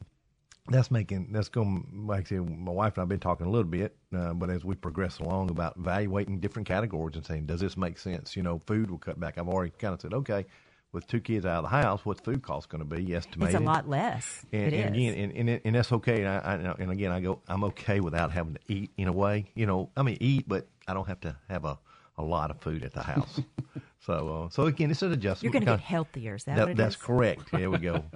that's 0.69 0.91
making 0.91 1.29
that's 1.31 1.49
going 1.49 2.05
like 2.07 2.27
I 2.27 2.29
said, 2.29 2.49
my 2.49 2.71
wife 2.71 2.95
and 2.95 3.03
I've 3.03 3.09
been 3.09 3.19
talking 3.19 3.47
a 3.47 3.49
little 3.49 3.69
bit, 3.69 3.95
uh, 4.15 4.33
but 4.33 4.49
as 4.49 4.63
we 4.63 4.75
progress 4.75 5.19
along 5.19 5.49
about 5.49 5.75
evaluating 5.77 6.39
different 6.39 6.67
categories 6.67 7.15
and 7.15 7.25
saying, 7.25 7.45
does 7.47 7.59
this 7.59 7.77
make 7.77 7.97
sense? 7.97 8.35
You 8.35 8.43
know, 8.43 8.61
food 8.67 8.91
will 8.91 8.99
cut 8.99 9.19
back. 9.19 9.37
I've 9.37 9.47
already 9.49 9.71
kind 9.77 9.93
of 9.93 10.01
said, 10.01 10.13
okay, 10.13 10.45
with 10.91 11.07
two 11.07 11.19
kids 11.19 11.45
out 11.45 11.63
of 11.63 11.63
the 11.63 11.69
house, 11.69 12.05
what's 12.05 12.19
food 12.21 12.41
cost 12.41 12.69
going 12.69 12.87
to 12.87 12.95
be 12.95 13.15
estimated? 13.15 13.55
It's 13.55 13.61
a 13.61 13.65
lot 13.65 13.87
less. 13.87 14.45
And, 14.51 14.73
and 14.73 14.95
again, 14.95 15.13
and, 15.13 15.49
and, 15.49 15.61
and, 15.63 15.75
that's 15.75 15.91
okay. 15.93 16.23
And, 16.23 16.27
I, 16.27 16.37
I, 16.37 16.53
and 16.79 16.91
again, 16.91 17.11
I 17.11 17.21
go, 17.21 17.41
I'm 17.47 17.63
okay 17.65 18.01
without 18.01 18.31
having 18.31 18.55
to 18.55 18.59
eat 18.67 18.91
in 18.97 19.07
a 19.07 19.13
way. 19.13 19.45
You 19.55 19.65
know, 19.65 19.89
I 19.95 20.03
mean, 20.03 20.17
eat, 20.19 20.47
but 20.47 20.67
I 20.87 20.93
don't 20.93 21.07
have 21.07 21.21
to 21.21 21.37
have 21.49 21.63
a, 21.65 21.79
a 22.21 22.25
lot 22.25 22.51
of 22.51 22.59
food 22.61 22.83
at 22.83 22.93
the 22.93 23.03
house. 23.03 23.41
so, 24.05 24.45
uh, 24.45 24.49
so 24.49 24.65
again, 24.65 24.91
it's 24.91 25.01
an 25.01 25.11
adjustment. 25.11 25.43
You're 25.43 25.61
going 25.61 25.65
to 25.65 25.81
get 25.81 25.85
healthier. 25.85 26.35
Is 26.35 26.43
that, 26.45 26.55
that 26.55 26.61
what 26.63 26.71
it 26.71 26.77
That's 26.77 26.95
is? 26.95 27.01
correct. 27.01 27.51
There 27.51 27.69
we 27.69 27.79
go. 27.79 28.03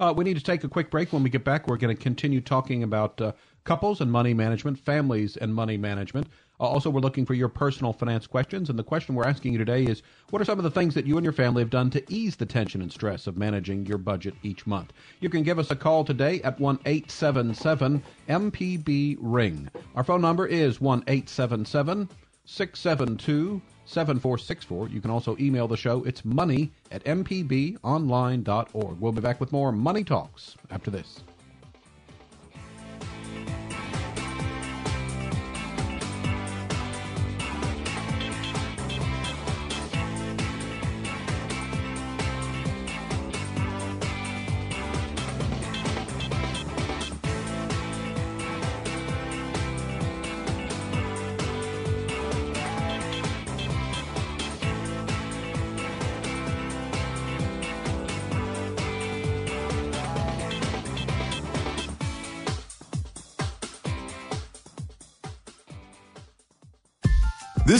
Uh, 0.00 0.12
we 0.16 0.24
need 0.24 0.36
to 0.36 0.42
take 0.42 0.64
a 0.64 0.68
quick 0.68 0.90
break. 0.90 1.12
When 1.12 1.22
we 1.22 1.30
get 1.30 1.44
back, 1.44 1.68
we're 1.68 1.76
going 1.76 1.96
to 1.96 2.02
continue 2.02 2.40
talking 2.40 2.82
about 2.82 3.20
uh, 3.20 3.32
couples 3.62 4.00
and 4.00 4.10
money 4.10 4.34
management, 4.34 4.78
families 4.78 5.36
and 5.36 5.54
money 5.54 5.76
management. 5.76 6.26
Uh, 6.60 6.64
also, 6.64 6.90
we're 6.90 7.00
looking 7.00 7.26
for 7.26 7.34
your 7.34 7.48
personal 7.48 7.92
finance 7.92 8.26
questions. 8.26 8.70
And 8.70 8.78
the 8.78 8.84
question 8.84 9.14
we're 9.14 9.26
asking 9.26 9.52
you 9.52 9.58
today 9.58 9.84
is 9.84 10.02
what 10.30 10.40
are 10.40 10.44
some 10.44 10.58
of 10.58 10.64
the 10.64 10.70
things 10.70 10.94
that 10.94 11.06
you 11.06 11.16
and 11.16 11.24
your 11.24 11.32
family 11.32 11.62
have 11.62 11.70
done 11.70 11.90
to 11.90 12.12
ease 12.12 12.36
the 12.36 12.46
tension 12.46 12.82
and 12.82 12.92
stress 12.92 13.26
of 13.26 13.36
managing 13.36 13.86
your 13.86 13.98
budget 13.98 14.34
each 14.42 14.66
month? 14.66 14.92
You 15.20 15.28
can 15.28 15.42
give 15.42 15.58
us 15.58 15.70
a 15.70 15.76
call 15.76 16.04
today 16.04 16.40
at 16.42 16.60
1 16.60 16.80
877 16.84 18.02
MPB 18.28 19.16
Ring. 19.20 19.68
Our 19.94 20.04
phone 20.04 20.20
number 20.20 20.46
is 20.46 20.80
1 20.80 21.04
877 21.06 22.08
672 22.44 23.60
7464. 23.86 24.88
You 24.88 25.00
can 25.00 25.10
also 25.10 25.36
email 25.38 25.68
the 25.68 25.76
show. 25.76 26.02
It's 26.04 26.24
money 26.24 26.72
at 26.90 27.04
mpbonline.org. 27.04 29.00
We'll 29.00 29.12
be 29.12 29.20
back 29.20 29.40
with 29.40 29.52
more 29.52 29.72
Money 29.72 30.04
Talks 30.04 30.56
after 30.70 30.90
this. 30.90 31.20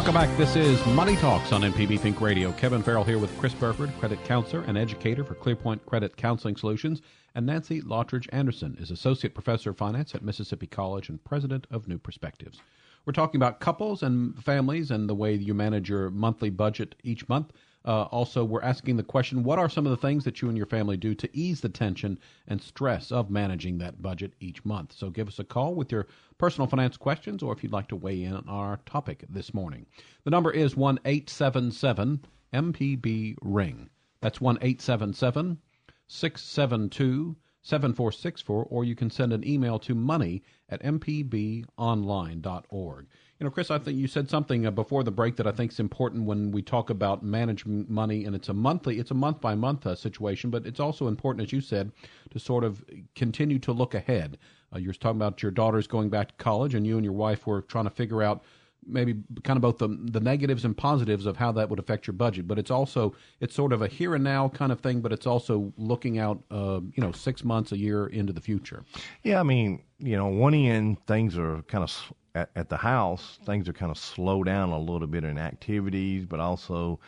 Welcome 0.00 0.14
back. 0.14 0.34
This 0.38 0.56
is 0.56 0.84
Money 0.86 1.14
Talks 1.14 1.52
on 1.52 1.60
MPB 1.60 2.00
Think 2.00 2.22
Radio. 2.22 2.52
Kevin 2.52 2.82
Farrell 2.82 3.04
here 3.04 3.18
with 3.18 3.38
Chris 3.38 3.52
Burford, 3.52 3.92
credit 3.98 4.24
counselor 4.24 4.62
and 4.62 4.78
educator 4.78 5.22
for 5.22 5.34
Clearpoint 5.34 5.84
Credit 5.84 6.16
Counseling 6.16 6.56
Solutions 6.56 7.02
and 7.34 7.44
Nancy 7.44 7.82
Lottridge 7.82 8.26
Anderson 8.32 8.78
is 8.80 8.90
Associate 8.90 9.34
Professor 9.34 9.68
of 9.68 9.76
Finance 9.76 10.14
at 10.14 10.22
Mississippi 10.22 10.66
College 10.66 11.10
and 11.10 11.22
President 11.22 11.66
of 11.70 11.86
New 11.86 11.98
Perspectives. 11.98 12.62
We're 13.04 13.12
talking 13.12 13.38
about 13.38 13.60
couples 13.60 14.02
and 14.02 14.42
families 14.42 14.90
and 14.90 15.06
the 15.06 15.14
way 15.14 15.34
you 15.34 15.52
manage 15.52 15.90
your 15.90 16.08
monthly 16.08 16.48
budget 16.48 16.94
each 17.04 17.28
month. 17.28 17.52
Uh, 17.84 18.02
also, 18.04 18.44
we're 18.44 18.62
asking 18.62 18.96
the 18.96 19.02
question 19.02 19.42
what 19.42 19.58
are 19.58 19.68
some 19.68 19.86
of 19.86 19.90
the 19.90 19.96
things 19.96 20.24
that 20.24 20.42
you 20.42 20.48
and 20.48 20.56
your 20.56 20.66
family 20.66 20.96
do 20.96 21.14
to 21.14 21.36
ease 21.36 21.60
the 21.60 21.68
tension 21.68 22.18
and 22.46 22.60
stress 22.60 23.10
of 23.10 23.30
managing 23.30 23.78
that 23.78 24.02
budget 24.02 24.34
each 24.40 24.64
month? 24.64 24.92
So 24.92 25.08
give 25.08 25.28
us 25.28 25.38
a 25.38 25.44
call 25.44 25.74
with 25.74 25.90
your 25.90 26.06
personal 26.36 26.66
finance 26.66 26.96
questions 26.96 27.42
or 27.42 27.52
if 27.52 27.62
you'd 27.62 27.72
like 27.72 27.88
to 27.88 27.96
weigh 27.96 28.22
in 28.22 28.34
on 28.34 28.48
our 28.48 28.78
topic 28.84 29.24
this 29.28 29.54
morning. 29.54 29.86
The 30.24 30.30
number 30.30 30.50
is 30.50 30.76
1 30.76 31.00
877 31.04 32.24
MPB 32.52 33.36
Ring. 33.40 33.88
That's 34.20 34.40
1 34.40 34.58
877 34.60 35.58
672 36.06 37.36
7464, 37.62 38.64
or 38.64 38.84
you 38.84 38.94
can 38.94 39.10
send 39.10 39.34
an 39.34 39.46
email 39.46 39.78
to 39.78 39.94
money 39.94 40.42
at 40.70 40.82
mpbonline.org. 40.82 43.06
You 43.40 43.46
know, 43.46 43.50
Chris, 43.50 43.70
I 43.70 43.78
think 43.78 43.96
you 43.96 44.06
said 44.06 44.28
something 44.28 44.66
uh, 44.66 44.70
before 44.70 45.02
the 45.02 45.10
break 45.10 45.36
that 45.36 45.46
I 45.46 45.50
think 45.50 45.72
is 45.72 45.80
important 45.80 46.26
when 46.26 46.50
we 46.50 46.60
talk 46.60 46.90
about 46.90 47.22
managing 47.22 47.86
money, 47.88 48.26
and 48.26 48.36
it's 48.36 48.50
a 48.50 48.52
monthly, 48.52 48.98
it's 48.98 49.12
a 49.12 49.14
month 49.14 49.40
by 49.40 49.54
month 49.54 49.86
uh, 49.86 49.94
situation, 49.94 50.50
but 50.50 50.66
it's 50.66 50.78
also 50.78 51.08
important, 51.08 51.46
as 51.46 51.50
you 51.50 51.62
said, 51.62 51.90
to 52.32 52.38
sort 52.38 52.64
of 52.64 52.84
continue 53.14 53.58
to 53.60 53.72
look 53.72 53.94
ahead. 53.94 54.36
Uh, 54.74 54.78
you're 54.78 54.92
talking 54.92 55.16
about 55.16 55.42
your 55.42 55.52
daughters 55.52 55.86
going 55.86 56.10
back 56.10 56.28
to 56.28 56.34
college, 56.34 56.74
and 56.74 56.86
you 56.86 56.96
and 56.96 57.04
your 57.04 57.14
wife 57.14 57.46
were 57.46 57.62
trying 57.62 57.84
to 57.84 57.90
figure 57.90 58.22
out 58.22 58.44
maybe 58.86 59.14
kind 59.42 59.56
of 59.56 59.62
both 59.62 59.78
the 59.78 59.88
the 60.10 60.20
negatives 60.20 60.64
and 60.64 60.76
positives 60.76 61.24
of 61.24 61.36
how 61.36 61.52
that 61.52 61.70
would 61.70 61.78
affect 61.78 62.06
your 62.06 62.14
budget. 62.14 62.46
But 62.46 62.58
it's 62.58 62.70
also 62.70 63.14
it's 63.40 63.54
sort 63.54 63.72
of 63.72 63.80
a 63.80 63.88
here 63.88 64.14
and 64.14 64.24
now 64.24 64.50
kind 64.50 64.70
of 64.70 64.80
thing, 64.80 65.00
but 65.00 65.14
it's 65.14 65.26
also 65.26 65.72
looking 65.78 66.18
out, 66.18 66.42
uh, 66.50 66.80
you 66.94 67.02
know, 67.02 67.12
six 67.12 67.42
months, 67.42 67.72
a 67.72 67.78
year 67.78 68.06
into 68.06 68.34
the 68.34 68.40
future. 68.42 68.84
Yeah, 69.22 69.40
I 69.40 69.44
mean, 69.44 69.82
you 69.98 70.16
know, 70.18 70.26
one 70.26 70.52
end 70.52 70.98
things 71.06 71.38
are 71.38 71.62
kind 71.62 71.84
of 71.84 72.12
at, 72.34 72.50
at 72.56 72.68
the 72.68 72.76
house, 72.76 73.38
things 73.44 73.68
are 73.68 73.72
kind 73.72 73.90
of 73.90 73.98
slow 73.98 74.42
down 74.42 74.70
a 74.70 74.78
little 74.78 75.06
bit 75.06 75.24
in 75.24 75.38
activities, 75.38 76.24
but 76.26 76.40
also 76.40 77.00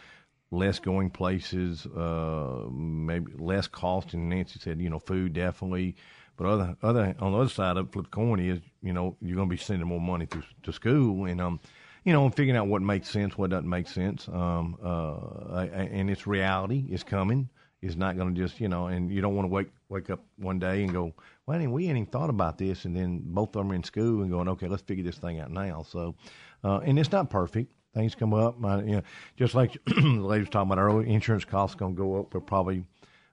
less 0.51 0.79
going 0.79 1.11
places, 1.11 1.87
uh, 1.87 2.67
maybe 2.71 3.33
less 3.39 3.67
cost. 3.67 4.15
And 4.15 4.29
Nancy 4.29 4.61
said, 4.61 4.81
you 4.81 4.91
know, 4.91 4.99
food 4.99 5.33
definitely. 5.33 5.97
But 6.37 6.47
other 6.47 6.77
other 6.83 7.15
on 7.19 7.33
the 7.33 7.39
other 7.39 7.49
side 7.49 7.77
of 7.77 7.93
flip 7.93 8.11
coin 8.11 8.41
is 8.41 8.61
you 8.83 8.93
know 8.93 9.17
you're 9.21 9.37
going 9.37 9.49
to 9.49 9.55
be 9.55 9.63
sending 9.63 9.87
more 9.87 10.01
money 10.01 10.27
to 10.27 10.43
to 10.63 10.73
school 10.73 11.27
and 11.27 11.41
um 11.41 11.61
you 12.05 12.13
know 12.13 12.25
and 12.25 12.35
figuring 12.35 12.57
out 12.57 12.69
what 12.69 12.83
makes 12.83 13.11
sense, 13.11 13.37
what 13.37 13.51
doesn't 13.51 13.69
make 13.69 13.87
sense. 13.87 14.29
Um 14.29 14.77
uh 14.83 15.67
and 15.73 16.11
it's 16.11 16.27
reality 16.27 16.87
is 16.91 17.05
coming. 17.05 17.49
It's 17.83 17.97
not 17.97 18.17
going 18.17 18.35
to 18.35 18.41
just 18.41 18.61
you 18.61 18.69
know 18.69 18.87
and 18.87 19.11
you 19.11 19.21
don't 19.21 19.37
want 19.37 19.45
to 19.45 19.53
wake 19.53 19.71
wake 19.89 20.09
up 20.09 20.25
one 20.37 20.59
day 20.59 20.83
and 20.83 20.93
go 20.93 21.13
well 21.47 21.59
we 21.69 21.89
ain't 21.89 21.99
even 21.99 22.07
thought 22.07 22.31
about 22.31 22.59
this 22.59 22.85
and 22.85 22.97
then 22.97 23.21
both 23.25 23.49
of 23.57 23.63
them 23.63 23.73
are 23.73 23.75
in 23.75 23.85
school 23.85 24.23
and 24.23 24.31
going 24.31 24.49
okay 24.49 24.69
let's 24.69 24.83
figure 24.83 25.05
this 25.05 25.19
thing 25.19 25.41
out 25.41 25.51
now. 25.51 25.83
So 25.83 26.15
uh, 26.65 26.79
and 26.79 26.99
it's 26.99 27.13
not 27.13 27.31
perfect. 27.31 27.73
Things 27.95 28.15
come 28.15 28.33
up. 28.33 28.59
My, 28.59 28.83
you 28.83 28.97
know, 28.97 29.03
just 29.37 29.55
like 29.55 29.77
the 29.87 30.01
lady 30.01 30.43
was 30.43 30.49
talking 30.49 30.73
about 30.73 30.81
earlier, 30.81 31.07
insurance 31.07 31.45
costs 31.45 31.75
going 31.75 31.95
to 31.95 32.01
go 32.01 32.21
up. 32.21 32.33
We're 32.33 32.41
probably 32.41 32.85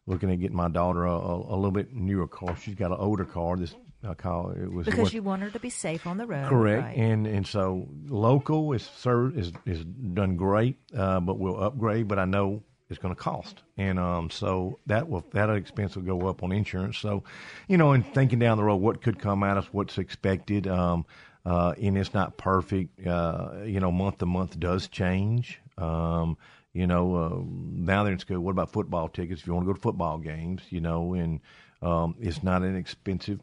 looking 0.05 0.31
at 0.31 0.39
getting 0.39 0.57
my 0.57 0.67
daughter 0.67 1.05
a, 1.05 1.13
a, 1.13 1.35
a 1.35 1.55
little 1.55 1.71
bit 1.71 1.93
newer 1.93 2.27
car. 2.27 2.57
She's 2.57 2.75
got 2.75 2.91
an 2.91 2.97
older 2.99 3.25
car. 3.25 3.55
This 3.55 3.75
uh, 4.03 4.13
car 4.13 4.57
it 4.57 4.71
was 4.71 4.85
because 4.85 5.13
you 5.13 5.21
want 5.21 5.41
her 5.41 5.49
to 5.49 5.59
be 5.59 5.69
safe 5.69 6.07
on 6.07 6.17
the 6.17 6.25
road. 6.25 6.49
Correct, 6.49 6.83
right. 6.83 6.97
and 6.97 7.27
and 7.27 7.45
so 7.45 7.87
local 8.07 8.71
is 8.73 8.83
served 8.83 9.37
is 9.37 9.51
is 9.65 9.83
done 9.85 10.35
great, 10.35 10.77
uh, 10.97 11.19
but 11.19 11.37
we'll 11.37 11.61
upgrade. 11.61 12.07
But 12.07 12.19
I 12.19 12.25
know 12.25 12.63
it's 12.89 12.99
going 12.99 13.13
to 13.13 13.21
cost, 13.21 13.61
and 13.77 13.99
um, 13.99 14.29
so 14.29 14.79
that 14.87 15.09
will 15.09 15.23
that 15.31 15.49
expense 15.49 15.95
will 15.95 16.03
go 16.03 16.27
up 16.27 16.43
on 16.43 16.51
insurance. 16.51 16.97
So, 16.97 17.23
you 17.67 17.77
know, 17.77 17.91
and 17.91 18.05
thinking 18.13 18.39
down 18.39 18.57
the 18.57 18.63
road, 18.63 18.77
what 18.77 19.01
could 19.01 19.19
come 19.19 19.43
at 19.43 19.57
us, 19.57 19.65
what's 19.71 19.97
expected. 19.97 20.67
Um, 20.67 21.05
uh, 21.45 21.73
and 21.81 21.97
it's 21.97 22.13
not 22.13 22.37
perfect. 22.37 23.05
Uh, 23.05 23.51
you 23.65 23.79
know, 23.79 23.91
month 23.91 24.19
to 24.19 24.25
month 24.25 24.59
does 24.59 24.87
change. 24.87 25.59
Um, 25.77 26.37
you 26.73 26.85
know, 26.85 27.15
uh, 27.15 27.41
now 27.43 28.03
they're 28.03 28.13
in 28.13 28.19
school. 28.19 28.39
What 28.39 28.51
about 28.51 28.71
football 28.71 29.09
tickets? 29.09 29.41
If 29.41 29.47
you 29.47 29.53
want 29.53 29.65
to 29.65 29.67
go 29.67 29.73
to 29.73 29.81
football 29.81 30.17
games, 30.17 30.61
you 30.69 30.81
know, 30.81 31.13
and 31.13 31.39
um, 31.81 32.15
it's 32.19 32.43
not 32.43 32.61
an 32.61 32.75
expensive 32.75 33.39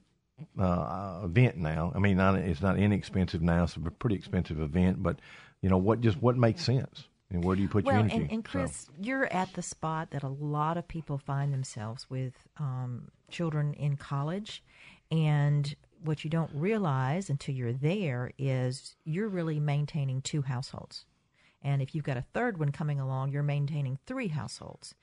uh, 0.58 1.22
event 1.24 1.56
now. 1.56 1.92
I 1.94 1.98
mean, 1.98 2.18
not, 2.18 2.36
it's 2.36 2.60
not 2.60 2.78
inexpensive 2.78 3.42
now. 3.42 3.64
It's 3.64 3.76
a 3.76 3.80
pretty 3.80 4.16
expensive 4.16 4.60
event, 4.60 5.02
but 5.02 5.18
you 5.62 5.70
know 5.70 5.78
what? 5.78 6.00
Just 6.00 6.20
what 6.22 6.36
makes 6.36 6.62
sense, 6.62 7.08
and 7.30 7.45
where 7.45 7.56
do 7.56 7.62
you 7.62 7.68
put 7.68 7.85
well, 7.85 7.97
your 7.97 8.04
energy? 8.04 8.16
And, 8.16 8.30
and 8.30 8.45
Chris, 8.45 8.87
so. 8.87 8.92
you're 9.00 9.33
at 9.33 9.53
the 9.55 9.62
spot 9.62 10.11
that 10.12 10.22
a 10.22 10.29
lot 10.29 10.77
of 10.77 10.87
people 10.87 11.18
find 11.18 11.53
themselves 11.53 12.09
with 12.09 12.35
um, 12.59 13.09
children 13.31 13.74
in 13.74 13.96
college, 13.96 14.62
and 15.11 15.74
what 16.05 16.24
you 16.24 16.31
don't 16.31 16.50
realize 16.55 17.31
until 17.31 17.55
you're 17.55 17.72
there 17.72 18.31
is 18.38 18.96
you're 19.05 19.29
really 19.29 19.59
maintaining 19.59 20.22
two 20.22 20.42
households. 20.42 21.05
And 21.62 21.83
if 21.83 21.94
you've 21.94 22.05
got 22.05 22.16
a 22.16 22.24
third 22.33 22.59
one 22.59 22.70
coming 22.70 23.00
along, 23.00 23.33
you're 23.33 23.42
maintaining 23.42 23.98
three 24.07 24.29
households. 24.29 24.94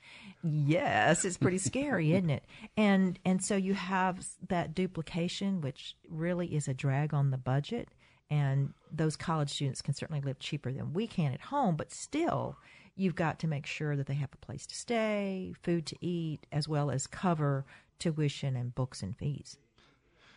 Yes, 0.44 1.26
it's 1.26 1.38
pretty 1.38 1.58
scary, 1.70 2.14
isn't 2.14 2.30
it? 2.30 2.46
And 2.78 3.20
and 3.26 3.44
so 3.44 3.58
you 3.58 3.74
have 3.74 4.26
that 4.48 4.74
duplication, 4.74 5.60
which 5.60 5.98
really 6.10 6.56
is 6.56 6.70
a 6.70 6.74
drag 6.74 7.14
on 7.14 7.32
the 7.32 7.38
budget. 7.38 7.90
And 8.30 8.74
those 8.92 9.16
college 9.16 9.52
students 9.52 9.82
can 9.82 9.94
certainly 9.94 10.22
live 10.22 10.40
cheaper 10.40 10.72
than 10.72 10.94
we 10.94 11.08
can 11.08 11.34
at 11.34 11.42
home, 11.42 11.76
but 11.76 11.92
still, 11.92 12.58
you've 12.96 13.16
got 13.16 13.40
to 13.40 13.48
make 13.48 13.66
sure 13.66 13.96
that 13.96 14.08
they 14.08 14.14
have 14.16 14.30
a 14.34 14.46
place 14.46 14.66
to 14.68 14.76
stay, 14.76 15.54
food 15.62 15.86
to 15.88 15.96
eat, 16.02 16.46
as 16.52 16.68
well 16.68 16.90
as 16.90 17.08
cover 17.08 17.66
tuition 18.00 18.56
and 18.56 18.74
books 18.76 19.02
and 19.02 19.16
fees. 19.18 19.58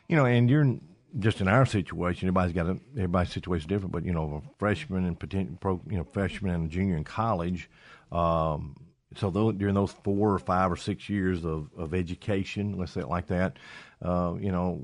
You 0.08 0.16
know, 0.16 0.26
and 0.26 0.48
you're 0.50 0.78
just 1.18 1.40
in 1.40 1.48
our 1.48 1.66
situation, 1.66 2.28
everybody's 2.28 2.54
got 2.54 2.66
a 2.66 2.78
everybody's 2.94 3.32
situation 3.32 3.68
different. 3.68 3.92
But 3.92 4.04
you 4.04 4.12
know, 4.12 4.42
a 4.44 4.58
freshman 4.58 5.04
and 5.04 5.18
potential, 5.18 5.56
pro, 5.60 5.80
you 5.88 5.96
know, 5.96 6.04
freshman 6.04 6.54
and 6.54 6.66
a 6.66 6.68
junior 6.68 6.96
in 6.96 7.04
college. 7.04 7.70
Um, 8.12 8.76
so 9.16 9.30
those, 9.30 9.54
during 9.54 9.74
those 9.74 9.92
four 9.92 10.32
or 10.32 10.38
five 10.38 10.70
or 10.70 10.76
six 10.76 11.08
years 11.08 11.44
of, 11.44 11.70
of 11.76 11.94
education, 11.94 12.76
let's 12.76 12.92
say 12.92 13.00
it 13.00 13.08
like 13.08 13.28
that, 13.28 13.58
uh, 14.02 14.34
you 14.38 14.52
know, 14.52 14.82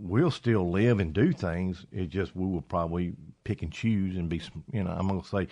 we'll 0.00 0.30
still 0.30 0.70
live 0.70 0.98
and 0.98 1.12
do 1.12 1.32
things. 1.32 1.86
It 1.92 2.08
just 2.08 2.34
we 2.34 2.46
will 2.46 2.62
probably 2.62 3.14
pick 3.44 3.62
and 3.62 3.72
choose 3.72 4.16
and 4.16 4.28
be, 4.28 4.40
you 4.72 4.82
know, 4.82 4.90
I'm 4.90 5.08
going 5.08 5.20
to 5.20 5.28
say 5.28 5.48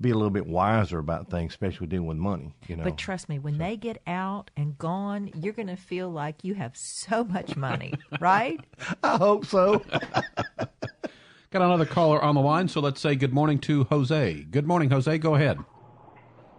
be 0.00 0.10
a 0.10 0.14
little 0.14 0.30
bit 0.30 0.46
wiser 0.46 0.98
about 0.98 1.30
things, 1.30 1.52
especially 1.52 1.86
dealing 1.86 2.06
with 2.06 2.18
money. 2.18 2.54
You 2.68 2.76
know. 2.76 2.84
But 2.84 2.98
trust 2.98 3.28
me, 3.28 3.38
when 3.38 3.54
so. 3.54 3.58
they 3.58 3.76
get 3.76 4.02
out 4.06 4.50
and 4.56 4.76
gone, 4.76 5.30
you're 5.34 5.54
going 5.54 5.68
to 5.68 5.76
feel 5.76 6.10
like 6.10 6.44
you 6.44 6.54
have 6.54 6.76
so 6.76 7.24
much 7.24 7.56
money, 7.56 7.94
right? 8.20 8.60
I 9.02 9.16
hope 9.16 9.46
so. 9.46 9.82
Got 11.50 11.62
another 11.62 11.86
caller 11.86 12.22
on 12.22 12.34
the 12.34 12.40
line, 12.40 12.68
so 12.68 12.80
let's 12.80 13.00
say 13.00 13.14
good 13.14 13.32
morning 13.32 13.58
to 13.60 13.84
Jose. 13.84 14.46
Good 14.50 14.66
morning, 14.66 14.90
Jose. 14.90 15.18
Go 15.18 15.34
ahead. 15.34 15.58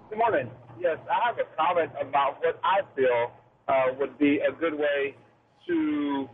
Good 0.09 0.19
morning. 0.19 0.49
Yes, 0.79 0.97
I 1.09 1.27
have 1.27 1.39
a 1.39 1.45
comment 1.57 1.91
about 1.99 2.39
what 2.39 2.59
I 2.63 2.81
feel 2.95 3.31
uh, 3.67 3.85
would 3.99 4.17
be 4.19 4.39
a 4.39 4.51
good 4.51 4.73
way 4.77 5.15
to 5.67 6.29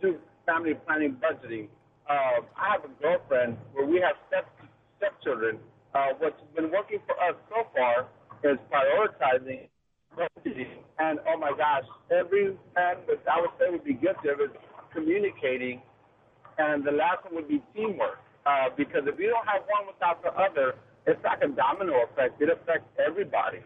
do 0.00 0.16
family 0.46 0.74
planning 0.86 1.16
budgeting. 1.20 1.68
Uh, 2.08 2.40
I 2.56 2.72
have 2.72 2.84
a 2.84 2.92
girlfriend 3.02 3.56
where 3.72 3.86
we 3.86 4.00
have 4.00 4.16
step 4.28 4.48
stepchildren. 4.96 5.58
Uh, 5.94 6.16
what's 6.18 6.40
been 6.54 6.70
working 6.70 6.98
for 7.06 7.16
us 7.22 7.36
so 7.48 7.66
far 7.74 8.08
is 8.44 8.58
prioritizing 8.72 9.68
budgeting. 10.16 10.82
and 10.98 11.18
oh 11.28 11.36
my 11.38 11.50
gosh, 11.56 11.84
every 12.10 12.56
man 12.74 12.96
that 13.06 13.20
I 13.30 13.40
would 13.40 13.54
say 13.58 13.70
would 13.70 13.84
be 13.84 13.94
of 13.94 14.40
is 14.40 14.50
communicating, 14.92 15.80
and 16.58 16.84
the 16.84 16.92
last 16.92 17.24
one 17.24 17.36
would 17.36 17.48
be 17.48 17.62
teamwork. 17.74 18.18
Uh, 18.46 18.72
because 18.76 19.04
if 19.04 19.18
you 19.20 19.28
don't 19.28 19.44
have 19.44 19.62
one 19.68 19.84
without 19.84 20.22
the 20.24 20.32
other, 20.32 20.74
it's 21.06 21.20
like 21.24 21.42
a 21.44 21.48
domino 21.52 22.04
effect. 22.08 22.40
It 22.40 22.48
affects 22.48 22.88
everybody. 22.96 23.60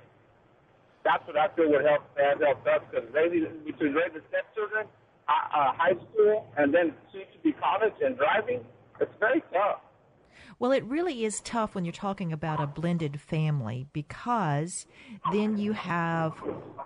That's 1.05 1.23
what 1.27 1.37
I 1.39 1.49
feel 1.55 1.71
would 1.71 1.87
help 1.87 2.03
help 2.15 2.67
us 2.67 2.83
because 2.91 3.07
raising 3.15 3.47
between 3.67 3.95
raising 3.95 4.23
stepchildren, 4.31 4.87
uh, 5.29 5.73
high 5.77 5.97
school, 6.13 6.47
and 6.57 6.75
then 6.75 6.93
soon 7.13 7.23
to 7.23 7.39
be 7.43 7.53
college 7.53 7.95
and 8.03 8.17
driving, 8.17 8.61
it's 9.01 9.13
very 9.21 9.43
tough. 9.53 9.81
Well, 10.59 10.71
it 10.71 10.85
really 10.85 11.25
is 11.25 11.41
tough 11.41 11.75
when 11.75 11.85
you're 11.85 11.93
talking 11.93 12.33
about 12.33 12.63
a 12.63 12.67
blended 12.67 13.21
family 13.21 13.87
because 13.93 14.87
then 15.33 15.57
you 15.57 15.73
have 15.73 16.35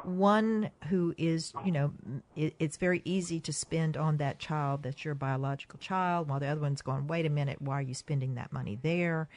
one 0.02 0.70
who 0.88 1.14
is, 1.18 1.52
you 1.64 1.72
know, 1.72 1.92
it, 2.34 2.54
it's 2.58 2.78
very 2.78 3.02
easy 3.04 3.38
to 3.40 3.52
spend 3.52 3.96
on 3.96 4.16
that 4.16 4.38
child 4.38 4.82
that's 4.82 5.04
your 5.04 5.14
biological 5.14 5.78
child, 5.78 6.28
while 6.28 6.40
the 6.40 6.46
other 6.46 6.60
one's 6.60 6.80
going, 6.80 7.06
wait 7.06 7.26
a 7.26 7.30
minute, 7.30 7.60
why 7.60 7.78
are 7.78 7.82
you 7.82 7.92
spending 7.92 8.34
that 8.36 8.52
money 8.52 8.78
there? 8.80 9.28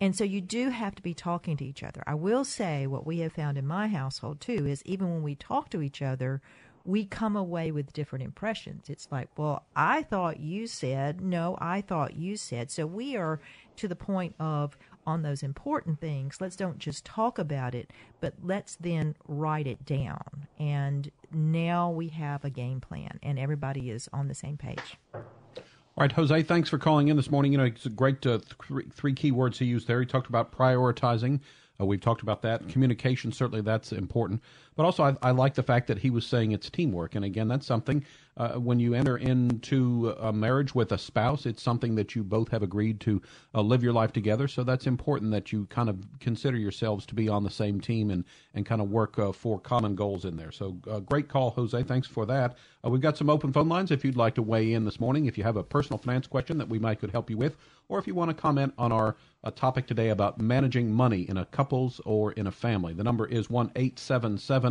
And 0.00 0.14
so 0.14 0.24
you 0.24 0.40
do 0.42 0.68
have 0.70 0.94
to 0.96 1.02
be 1.02 1.14
talking 1.14 1.56
to 1.56 1.64
each 1.64 1.82
other. 1.82 2.02
I 2.06 2.14
will 2.14 2.44
say 2.44 2.86
what 2.86 3.06
we 3.06 3.20
have 3.20 3.32
found 3.32 3.56
in 3.56 3.66
my 3.66 3.88
household 3.88 4.40
too 4.40 4.66
is 4.66 4.82
even 4.84 5.10
when 5.10 5.22
we 5.22 5.36
talk 5.36 5.70
to 5.70 5.80
each 5.80 6.02
other, 6.02 6.42
we 6.86 7.04
come 7.04 7.36
away 7.36 7.70
with 7.72 7.92
different 7.92 8.24
impressions. 8.24 8.88
It's 8.88 9.08
like, 9.10 9.28
well, 9.36 9.64
I 9.74 10.02
thought 10.02 10.38
you 10.40 10.66
said, 10.66 11.20
no, 11.20 11.58
I 11.60 11.80
thought 11.80 12.14
you 12.14 12.36
said. 12.36 12.70
So 12.70 12.86
we 12.86 13.16
are 13.16 13.40
to 13.76 13.88
the 13.88 13.96
point 13.96 14.34
of 14.38 14.76
on 15.06 15.22
those 15.22 15.42
important 15.42 16.00
things, 16.00 16.40
let's 16.40 16.56
don't 16.56 16.78
just 16.78 17.04
talk 17.04 17.38
about 17.38 17.74
it, 17.74 17.92
but 18.20 18.34
let's 18.42 18.76
then 18.76 19.14
write 19.28 19.66
it 19.66 19.84
down. 19.84 20.48
And 20.58 21.10
now 21.32 21.90
we 21.90 22.08
have 22.08 22.44
a 22.44 22.50
game 22.50 22.80
plan 22.80 23.18
and 23.22 23.38
everybody 23.38 23.90
is 23.90 24.08
on 24.12 24.28
the 24.28 24.34
same 24.34 24.56
page. 24.56 24.96
All 25.14 26.02
right, 26.02 26.12
Jose, 26.12 26.42
thanks 26.42 26.68
for 26.68 26.78
calling 26.78 27.08
in 27.08 27.16
this 27.16 27.30
morning. 27.30 27.52
You 27.52 27.58
know, 27.58 27.64
it's 27.64 27.86
a 27.86 27.90
great 27.90 28.26
uh, 28.26 28.40
th- 28.68 28.86
three 28.92 29.14
key 29.14 29.30
words 29.30 29.58
he 29.58 29.64
used 29.64 29.86
there. 29.86 30.00
He 30.00 30.06
talked 30.06 30.28
about 30.28 30.52
prioritizing. 30.52 31.40
Uh, 31.80 31.86
we've 31.86 32.00
talked 32.00 32.22
about 32.22 32.42
that. 32.42 32.68
Communication, 32.68 33.32
certainly 33.32 33.62
that's 33.62 33.92
important. 33.92 34.42
But 34.76 34.84
also, 34.84 35.02
I, 35.04 35.16
I, 35.22 35.30
like 35.30 35.54
the 35.54 35.62
fact 35.62 35.86
that 35.88 35.98
he 35.98 36.10
was 36.10 36.26
saying 36.26 36.52
it's 36.52 36.68
teamwork. 36.68 37.14
And 37.14 37.24
again, 37.24 37.48
that's 37.48 37.66
something 37.66 38.04
uh, 38.36 38.52
when 38.52 38.78
you 38.78 38.92
enter 38.92 39.16
into 39.16 40.14
a 40.20 40.30
marriage 40.32 40.74
with 40.74 40.92
a 40.92 40.98
spouse, 40.98 41.46
it's 41.46 41.62
something 41.62 41.94
that 41.94 42.14
you 42.14 42.22
both 42.22 42.50
have 42.50 42.62
agreed 42.62 43.00
to 43.00 43.22
uh, 43.54 43.62
live 43.62 43.82
your 43.82 43.94
life 43.94 44.12
together. 44.12 44.46
So 44.46 44.62
that's 44.62 44.86
important 44.86 45.30
that 45.30 45.50
you 45.50 45.64
kind 45.66 45.88
of 45.88 46.04
consider 46.20 46.58
yourselves 46.58 47.06
to 47.06 47.14
be 47.14 47.30
on 47.30 47.44
the 47.44 47.50
same 47.50 47.80
team 47.80 48.10
and, 48.10 48.24
and 48.54 48.66
kind 48.66 48.82
of 48.82 48.90
work 48.90 49.18
uh, 49.18 49.32
for 49.32 49.58
common 49.58 49.94
goals 49.94 50.26
in 50.26 50.36
there. 50.36 50.52
So 50.52 50.76
uh, 50.90 51.00
great 51.00 51.28
call, 51.28 51.50
Jose. 51.50 51.82
Thanks 51.84 52.06
for 52.06 52.26
that. 52.26 52.58
Uh, 52.84 52.90
we've 52.90 53.00
got 53.00 53.16
some 53.16 53.30
open 53.30 53.54
phone 53.54 53.70
lines 53.70 53.90
if 53.90 54.04
you'd 54.04 54.16
like 54.16 54.34
to 54.34 54.42
weigh 54.42 54.74
in 54.74 54.84
this 54.84 55.00
morning. 55.00 55.24
If 55.24 55.38
you 55.38 55.44
have 55.44 55.56
a 55.56 55.64
personal 55.64 55.96
finance 55.96 56.26
question 56.26 56.58
that 56.58 56.68
we 56.68 56.78
might 56.78 57.00
could 57.00 57.10
help 57.10 57.30
you 57.30 57.38
with, 57.38 57.56
or 57.88 57.98
if 57.98 58.06
you 58.06 58.14
want 58.14 58.30
to 58.30 58.34
comment 58.34 58.74
on 58.76 58.92
our 58.92 59.16
uh, 59.44 59.50
topic 59.52 59.86
today 59.86 60.08
about 60.08 60.40
managing 60.40 60.92
money 60.92 61.22
in 61.28 61.36
a 61.36 61.44
couples 61.46 62.00
or 62.04 62.32
in 62.32 62.48
a 62.48 62.50
family. 62.50 62.92
The 62.92 63.04
number 63.04 63.26
is 63.26 63.48
one 63.48 63.70
eight 63.76 63.98
seven 63.98 64.38
seven 64.38 64.65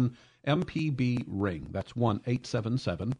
MPB 0.48 1.24
ring. 1.28 1.68
That's 1.72 1.96
one 1.96 2.22
eight 2.28 2.46
seven 2.46 2.78
seven 2.78 3.14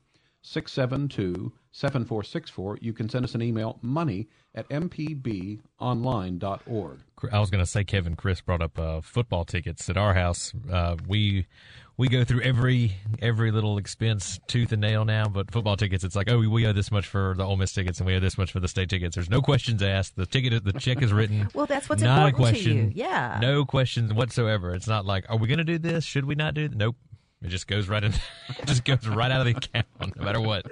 672 0.46 1.52
7464. 1.72 2.78
You 2.80 2.94
can 2.94 3.10
send 3.10 3.26
us 3.26 3.34
an 3.34 3.42
email, 3.42 3.80
money 3.82 4.28
at 4.54 4.70
mpbonline.org. 4.70 7.00
I 7.32 7.40
was 7.40 7.50
going 7.50 7.64
to 7.64 7.70
say, 7.70 7.84
Kevin, 7.84 8.16
Chris 8.16 8.42
brought 8.42 8.62
up 8.62 8.78
uh, 8.78 9.02
football 9.02 9.44
tickets 9.44 9.90
at 9.90 9.98
our 9.98 10.14
house. 10.14 10.54
Uh, 10.72 10.98
we 11.08 11.48
we 11.98 12.10
go 12.10 12.24
through 12.24 12.42
every 12.42 12.96
every 13.22 13.52
little 13.52 13.78
expense 13.78 14.40
tooth 14.48 14.72
and 14.72 14.82
nail 14.82 15.06
now, 15.06 15.28
but 15.28 15.52
football 15.52 15.78
tickets, 15.78 16.04
it's 16.04 16.16
like, 16.16 16.30
oh, 16.30 16.40
we, 16.40 16.48
we 16.48 16.68
owe 16.68 16.74
this 16.74 16.92
much 16.92 17.08
for 17.08 17.34
the 17.38 17.44
Ole 17.44 17.56
Miss 17.56 17.72
tickets, 17.72 18.00
and 18.00 18.08
we 18.08 18.16
owe 18.16 18.20
this 18.20 18.38
much 18.38 18.52
for 18.52 18.60
the 18.60 18.68
state 18.68 18.90
tickets. 18.90 19.16
There's 19.16 19.30
no 19.30 19.42
questions 19.42 19.82
asked. 19.82 20.16
The 20.16 20.26
ticket, 20.26 20.64
the 20.64 20.74
check 20.74 21.02
is 21.02 21.14
written. 21.14 21.50
well, 21.54 21.66
that's 21.66 21.88
what's 21.88 22.02
not 22.02 22.28
important 22.28 22.36
a 22.36 22.38
question. 22.38 22.92
to 22.92 22.98
you. 22.98 23.04
Yeah, 23.06 23.38
no 23.42 23.66
questions 23.66 24.14
whatsoever. 24.14 24.76
It's 24.76 24.88
not 24.88 25.06
like, 25.06 25.26
are 25.30 25.38
we 25.38 25.48
going 25.48 25.60
to 25.60 25.64
do 25.64 25.78
this? 25.78 26.04
Should 26.04 26.26
we 26.26 26.36
not 26.36 26.54
do? 26.54 26.66
It? 26.66 26.76
Nope. 26.76 26.98
It 27.42 27.50
just 27.50 27.68
goes 27.68 27.88
right 27.88 28.04
in. 28.04 28.14
it 28.50 28.66
just 28.66 28.84
goes 28.84 29.08
right 29.08 29.32
out 29.32 29.46
of 29.46 29.46
the 29.46 29.58
account, 29.58 30.18
no 30.18 30.24
matter 30.24 30.42
what. 30.42 30.66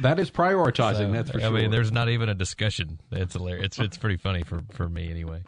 That 0.00 0.18
is 0.18 0.30
prioritizing. 0.30 1.08
So, 1.08 1.12
that's 1.12 1.30
for 1.30 1.38
I 1.38 1.42
sure. 1.42 1.50
I 1.50 1.62
mean, 1.62 1.70
there's 1.70 1.92
not 1.92 2.08
even 2.08 2.28
a 2.28 2.34
discussion. 2.34 2.98
It's 3.10 3.34
hilarious. 3.34 3.66
It's 3.66 3.78
it's 3.78 3.96
pretty 3.98 4.16
funny 4.16 4.42
for 4.42 4.62
for 4.72 4.88
me 4.88 5.10
anyway. 5.10 5.42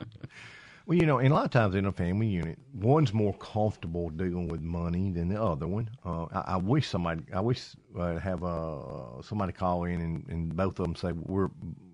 Well, 0.86 0.98
you 0.98 1.06
know, 1.06 1.16
and 1.18 1.32
a 1.32 1.34
lot 1.34 1.46
of 1.46 1.50
times 1.50 1.74
in 1.74 1.86
a 1.86 1.92
family 1.92 2.26
unit, 2.26 2.58
one's 2.74 3.14
more 3.14 3.32
comfortable 3.34 4.10
dealing 4.10 4.48
with 4.48 4.60
money 4.60 5.10
than 5.12 5.28
the 5.28 5.42
other 5.42 5.66
one. 5.66 5.88
Uh, 6.04 6.26
I, 6.30 6.44
I, 6.46 6.56
wish 6.58 6.88
somebody, 6.88 7.22
I 7.32 7.40
wish 7.40 7.74
uh, 7.98 8.18
have 8.18 8.44
uh, 8.44 9.22
somebody 9.22 9.52
call 9.52 9.84
in 9.84 10.02
and, 10.02 10.26
and 10.28 10.54
both 10.54 10.78
of 10.78 10.84
them 10.84 10.94
say 10.94 11.12
we're 11.12 11.48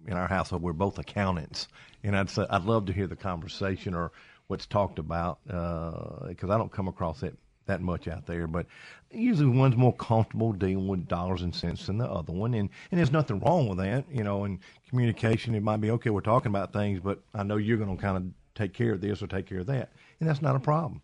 in 0.08 0.14
our 0.14 0.26
household 0.26 0.62
we're 0.62 0.72
both 0.72 0.98
accountants, 0.98 1.68
and 2.02 2.16
I'd 2.16 2.30
say 2.30 2.46
I'd 2.50 2.64
love 2.64 2.86
to 2.86 2.92
hear 2.92 3.06
the 3.06 3.14
conversation 3.14 3.94
or 3.94 4.10
what's 4.48 4.66
talked 4.66 4.98
about 4.98 5.38
because 5.44 6.50
uh, 6.50 6.52
I 6.52 6.58
don't 6.58 6.72
come 6.72 6.88
across 6.88 7.20
that 7.20 7.34
that 7.66 7.80
much 7.80 8.08
out 8.08 8.26
there. 8.26 8.48
But 8.48 8.66
usually 9.12 9.56
one's 9.56 9.76
more 9.76 9.94
comfortable 9.94 10.52
dealing 10.52 10.88
with 10.88 11.06
dollars 11.06 11.42
and 11.42 11.54
cents 11.54 11.86
than 11.86 11.98
the 11.98 12.10
other 12.10 12.32
one, 12.32 12.54
and 12.54 12.68
and 12.90 12.98
there's 12.98 13.12
nothing 13.12 13.38
wrong 13.38 13.68
with 13.68 13.78
that. 13.78 14.06
You 14.10 14.24
know, 14.24 14.44
in 14.46 14.58
communication, 14.88 15.54
it 15.54 15.62
might 15.62 15.80
be 15.80 15.92
okay. 15.92 16.10
We're 16.10 16.22
talking 16.22 16.50
about 16.50 16.72
things, 16.72 16.98
but 16.98 17.20
I 17.32 17.44
know 17.44 17.56
you're 17.56 17.78
going 17.78 17.96
to 17.96 18.02
kind 18.02 18.16
of 18.16 18.24
take 18.60 18.74
care 18.74 18.92
of 18.92 19.00
this 19.00 19.22
or 19.22 19.26
take 19.26 19.46
care 19.46 19.60
of 19.60 19.66
that, 19.66 19.92
and 20.18 20.28
that's 20.28 20.42
not 20.42 20.56
a 20.56 20.60
problem. 20.60 21.02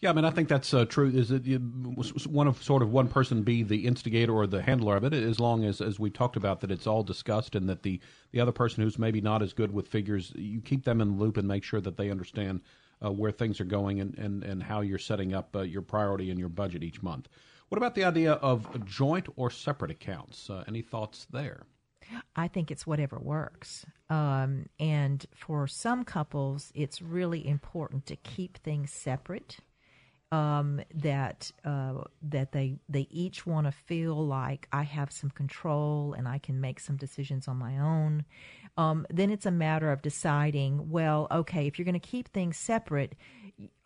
Yeah, 0.00 0.10
I 0.10 0.12
mean, 0.12 0.24
I 0.24 0.30
think 0.30 0.48
that's 0.48 0.74
uh, 0.74 0.84
true. 0.84 1.08
Is 1.08 1.30
it 1.30 1.46
one 2.26 2.46
of 2.46 2.62
sort 2.62 2.82
of 2.82 2.92
one 2.92 3.08
person 3.08 3.42
be 3.42 3.62
the 3.62 3.86
instigator 3.86 4.32
or 4.32 4.46
the 4.46 4.60
handler 4.60 4.96
of 4.96 5.04
it, 5.04 5.14
as 5.14 5.40
long 5.40 5.64
as 5.64 5.80
as 5.80 5.98
we 5.98 6.10
talked 6.10 6.36
about 6.36 6.60
that 6.60 6.70
it's 6.70 6.86
all 6.86 7.02
discussed 7.02 7.54
and 7.54 7.68
that 7.68 7.82
the 7.82 8.00
the 8.32 8.40
other 8.40 8.52
person 8.52 8.82
who's 8.82 8.98
maybe 8.98 9.20
not 9.20 9.42
as 9.42 9.52
good 9.52 9.72
with 9.72 9.88
figures, 9.88 10.32
you 10.36 10.60
keep 10.60 10.84
them 10.84 11.00
in 11.00 11.16
the 11.16 11.22
loop 11.22 11.36
and 11.36 11.48
make 11.48 11.64
sure 11.64 11.80
that 11.80 11.96
they 11.96 12.10
understand 12.10 12.60
uh, 13.04 13.10
where 13.10 13.30
things 13.30 13.60
are 13.60 13.64
going 13.64 14.00
and 14.00 14.18
and 14.18 14.42
and 14.44 14.62
how 14.62 14.80
you're 14.80 14.98
setting 14.98 15.32
up 15.32 15.56
uh, 15.56 15.62
your 15.62 15.82
priority 15.82 16.30
and 16.30 16.38
your 16.38 16.50
budget 16.50 16.82
each 16.82 17.02
month. 17.02 17.28
What 17.68 17.78
about 17.78 17.94
the 17.94 18.04
idea 18.04 18.32
of 18.34 18.84
joint 18.84 19.26
or 19.36 19.50
separate 19.50 19.90
accounts? 19.90 20.50
Uh, 20.50 20.64
any 20.68 20.82
thoughts 20.82 21.26
there? 21.30 21.66
I 22.36 22.48
think 22.48 22.70
it's 22.70 22.86
whatever 22.86 23.18
works. 23.18 23.86
Um, 24.10 24.66
and 24.78 25.24
for 25.34 25.66
some 25.66 26.04
couples, 26.04 26.72
it's 26.74 27.00
really 27.02 27.46
important 27.46 28.06
to 28.06 28.16
keep 28.16 28.58
things 28.58 28.90
separate. 28.92 29.58
Um, 30.32 30.80
that 30.92 31.52
uh, 31.64 32.02
that 32.22 32.50
they 32.50 32.78
they 32.88 33.06
each 33.08 33.46
want 33.46 33.68
to 33.68 33.72
feel 33.72 34.26
like 34.26 34.66
I 34.72 34.82
have 34.82 35.12
some 35.12 35.30
control 35.30 36.12
and 36.14 36.26
I 36.26 36.38
can 36.38 36.60
make 36.60 36.80
some 36.80 36.96
decisions 36.96 37.46
on 37.46 37.56
my 37.56 37.78
own. 37.78 38.24
Um, 38.76 39.06
then 39.10 39.30
it's 39.30 39.46
a 39.46 39.52
matter 39.52 39.92
of 39.92 40.02
deciding. 40.02 40.90
Well, 40.90 41.28
okay, 41.30 41.68
if 41.68 41.78
you're 41.78 41.84
going 41.84 41.92
to 41.92 42.00
keep 42.00 42.32
things 42.32 42.56
separate, 42.56 43.14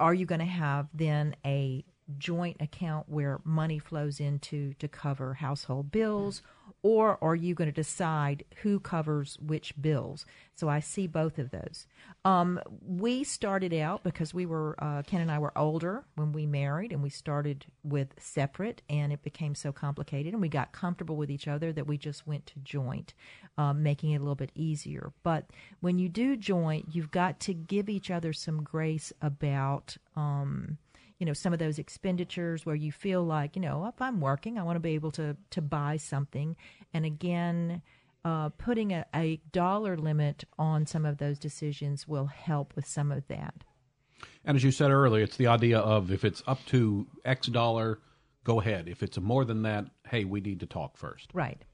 are 0.00 0.14
you 0.14 0.24
going 0.24 0.38
to 0.38 0.46
have 0.46 0.88
then 0.94 1.36
a 1.44 1.84
joint 2.16 2.56
account 2.60 3.08
where 3.08 3.40
money 3.44 3.78
flows 3.78 4.18
into 4.18 4.72
to 4.74 4.88
cover 4.88 5.34
household 5.34 5.90
bills? 5.90 6.40
Or 6.82 7.18
are 7.22 7.34
you 7.34 7.54
going 7.54 7.68
to 7.68 7.72
decide 7.72 8.44
who 8.62 8.78
covers 8.78 9.36
which 9.40 9.74
bills? 9.80 10.24
So 10.54 10.68
I 10.68 10.80
see 10.80 11.06
both 11.06 11.38
of 11.38 11.50
those. 11.50 11.86
Um, 12.24 12.60
we 12.86 13.24
started 13.24 13.74
out 13.74 14.04
because 14.04 14.32
we 14.32 14.46
were 14.46 14.76
uh, 14.78 15.02
Ken 15.02 15.20
and 15.20 15.30
I 15.30 15.38
were 15.38 15.56
older 15.56 16.04
when 16.14 16.32
we 16.32 16.46
married, 16.46 16.92
and 16.92 17.02
we 17.02 17.10
started 17.10 17.66
with 17.82 18.14
separate, 18.18 18.82
and 18.88 19.12
it 19.12 19.22
became 19.22 19.54
so 19.54 19.72
complicated, 19.72 20.32
and 20.32 20.42
we 20.42 20.48
got 20.48 20.72
comfortable 20.72 21.16
with 21.16 21.30
each 21.30 21.48
other 21.48 21.72
that 21.72 21.86
we 21.86 21.98
just 21.98 22.26
went 22.26 22.46
to 22.46 22.60
joint, 22.60 23.14
um, 23.56 23.82
making 23.82 24.12
it 24.12 24.16
a 24.16 24.20
little 24.20 24.34
bit 24.34 24.52
easier. 24.54 25.12
But 25.22 25.50
when 25.80 25.98
you 25.98 26.08
do 26.08 26.36
joint, 26.36 26.88
you've 26.92 27.10
got 27.10 27.40
to 27.40 27.54
give 27.54 27.88
each 27.88 28.10
other 28.10 28.32
some 28.32 28.62
grace 28.62 29.12
about. 29.20 29.96
Um, 30.14 30.78
you 31.18 31.26
know 31.26 31.32
some 31.32 31.52
of 31.52 31.58
those 31.58 31.78
expenditures 31.78 32.64
where 32.64 32.74
you 32.74 32.92
feel 32.92 33.22
like 33.22 33.56
you 33.56 33.62
know 33.62 33.86
if 33.86 34.00
i'm 34.00 34.20
working 34.20 34.58
i 34.58 34.62
want 34.62 34.76
to 34.76 34.80
be 34.80 34.94
able 34.94 35.10
to 35.10 35.36
to 35.50 35.62
buy 35.62 35.96
something. 35.96 36.56
And 36.94 37.04
again 37.04 37.82
uh, 38.24 38.48
putting 38.50 38.92
a, 38.92 39.06
a 39.14 39.40
dollar 39.52 39.96
limit 39.96 40.44
on 40.58 40.84
some 40.86 41.06
of 41.06 41.18
those 41.18 41.38
decisions 41.38 42.06
will 42.06 42.26
help 42.26 42.74
with 42.74 42.86
some 42.86 43.12
of 43.12 43.26
that. 43.28 43.54
And 44.44 44.56
as 44.56 44.64
you 44.64 44.70
said 44.70 44.90
earlier 44.90 45.24
it's 45.24 45.36
the 45.36 45.46
idea 45.46 45.78
of 45.78 46.10
if 46.10 46.24
it's 46.24 46.42
up 46.46 46.64
to 46.66 47.06
x 47.24 47.48
dollar 47.48 48.00
go 48.44 48.60
ahead. 48.60 48.88
If 48.88 49.02
it's 49.02 49.18
more 49.18 49.44
than 49.44 49.62
that 49.62 49.86
hey 50.08 50.24
we 50.24 50.40
need 50.40 50.60
to 50.60 50.66
talk 50.66 50.96
first. 50.96 51.30
Right 51.32 51.64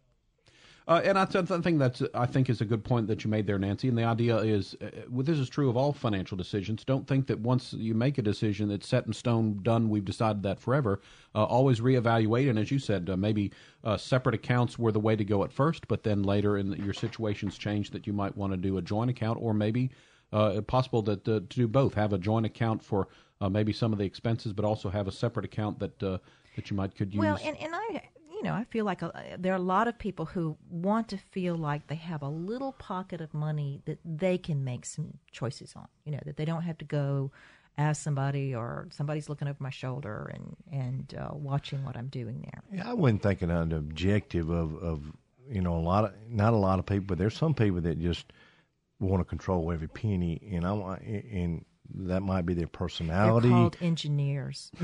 uh, 0.87 1.01
and 1.03 1.17
that's 1.17 1.33
something 1.49 1.79
that's 1.79 2.03
I 2.13 2.27
think 2.27 2.51
is 2.51 2.61
a 2.61 2.65
good 2.67 2.85
point 2.85 3.07
that 3.07 3.25
you 3.25 3.31
made 3.31 3.47
there, 3.47 3.59
Nancy. 3.59 3.89
And 3.89 3.97
the 3.97 4.05
idea 4.05 4.37
is, 4.37 4.77
uh, 4.83 4.91
well, 5.09 5.23
this 5.23 5.39
is 5.39 5.49
true 5.49 5.71
of 5.71 5.77
all 5.77 5.95
financial 5.95 6.37
decisions. 6.37 6.85
Don't 6.85 7.07
think 7.07 7.27
that 7.29 7.41
once 7.41 7.73
you 7.73 7.95
make 7.95 8.19
a 8.19 8.23
decision, 8.23 8.71
it's 8.71 8.87
set 8.87 9.07
in 9.07 9.15
stone, 9.15 9.61
done. 9.63 9.89
We've 9.89 10.05
decided 10.05 10.43
that 10.43 10.61
forever. 10.61 11.01
Uh, 11.35 11.45
always 11.45 11.81
reevaluate, 11.81 12.51
and 12.51 12.59
as 12.59 12.71
you 12.71 12.79
said, 12.79 13.09
uh, 13.09 13.17
maybe 13.17 13.51
uh, 13.83 13.97
separate 13.97 14.35
accounts 14.35 14.79
were 14.79 14.93
the 14.93 15.01
way 15.01 15.17
to 15.17 15.25
go 15.25 15.43
at 15.43 15.53
first, 15.53 15.89
but 15.89 16.03
then 16.03 16.23
later 16.23 16.59
in 16.59 16.71
the, 16.71 16.79
your 16.79 16.95
situations 16.95 17.57
change 17.57 17.91
that 17.91 18.07
you 18.07 18.13
might 18.13 18.37
want 18.37 18.53
to 18.53 18.57
do 18.59 18.77
a 18.77 18.83
joint 18.83 19.11
account, 19.11 19.39
or 19.41 19.55
maybe 19.55 19.91
uh, 20.33 20.61
possible 20.63 21.01
that 21.01 21.25
to 21.25 21.41
do 21.41 21.67
both. 21.67 21.95
Have 21.95 22.13
a 22.13 22.19
joint 22.19 22.45
account 22.45 22.83
for 22.83 23.09
maybe 23.51 23.73
some 23.73 23.93
of 23.93 23.99
the 23.99 24.05
expenses, 24.07 24.53
but 24.53 24.65
also 24.65 24.89
have 24.89 25.07
a 25.09 25.13
separate 25.13 25.45
account 25.45 25.79
that 25.79 25.99
that 25.99 26.71
you 26.71 26.77
might 26.77 26.95
could 26.95 27.13
use. 27.13 27.21
Well, 27.21 27.39
and, 27.43 27.57
and 27.59 27.75
I 27.75 28.03
know, 28.45 28.55
I 28.55 28.65
feel 28.65 28.85
like 28.85 29.03
a, 29.03 29.37
there 29.39 29.53
are 29.53 29.57
a 29.57 29.59
lot 29.59 29.89
of 29.89 29.99
people 29.99 30.27
who 30.27 30.57
want 30.71 31.09
to 31.09 31.19
feel 31.19 31.57
like 31.57 31.87
they 31.89 31.97
have 31.97 32.23
a 32.23 32.29
little 32.29 32.73
pocket 32.73 33.21
of 33.21 33.35
money 33.35 33.81
that 33.87 33.99
they 34.05 34.39
can 34.39 34.65
make 34.65 34.87
some 34.87 35.19
choices 35.33 35.73
on. 35.77 35.89
You 36.05 36.13
know, 36.13 36.21
that 36.25 36.37
they 36.37 36.45
don't 36.45 36.63
have 36.63 36.79
to 36.79 36.85
go 36.85 37.33
ask 37.77 38.03
somebody 38.03 38.55
or 38.55 38.87
somebody's 38.91 39.29
looking 39.29 39.49
over 39.49 39.59
my 39.61 39.71
shoulder 39.71 40.31
and 40.33 40.57
and 40.71 41.15
uh, 41.19 41.35
watching 41.35 41.85
what 41.85 41.97
I'm 41.97 42.09
doing 42.09 42.41
there. 42.43 42.63
Yeah, 42.73 42.91
I 42.91 42.95
wasn't 42.95 43.23
thinking 43.23 43.51
on 43.51 43.71
the 43.71 43.77
objective 43.77 44.49
of 44.51 44.77
of 44.77 45.03
you 45.49 45.61
know 45.61 45.77
a 45.77 45.81
lot 45.81 46.05
of 46.05 46.13
not 46.29 46.53
a 46.53 46.57
lot 46.57 46.79
of 46.79 46.87
people, 46.87 47.07
but 47.07 47.19
there's 47.19 47.37
some 47.37 47.55
people 47.55 47.81
that 47.83 48.01
just 48.01 48.33
want 49.01 49.21
to 49.21 49.25
control 49.25 49.73
every 49.73 49.89
penny, 49.89 50.41
and 50.53 50.67
I 50.67 50.73
want 50.73 51.03
and 51.03 51.65
that 51.97 52.23
might 52.23 52.47
be 52.47 52.55
their 52.55 52.67
personality. 52.67 53.49
They're 53.49 53.57
called 53.57 53.77
engineers. 53.81 54.71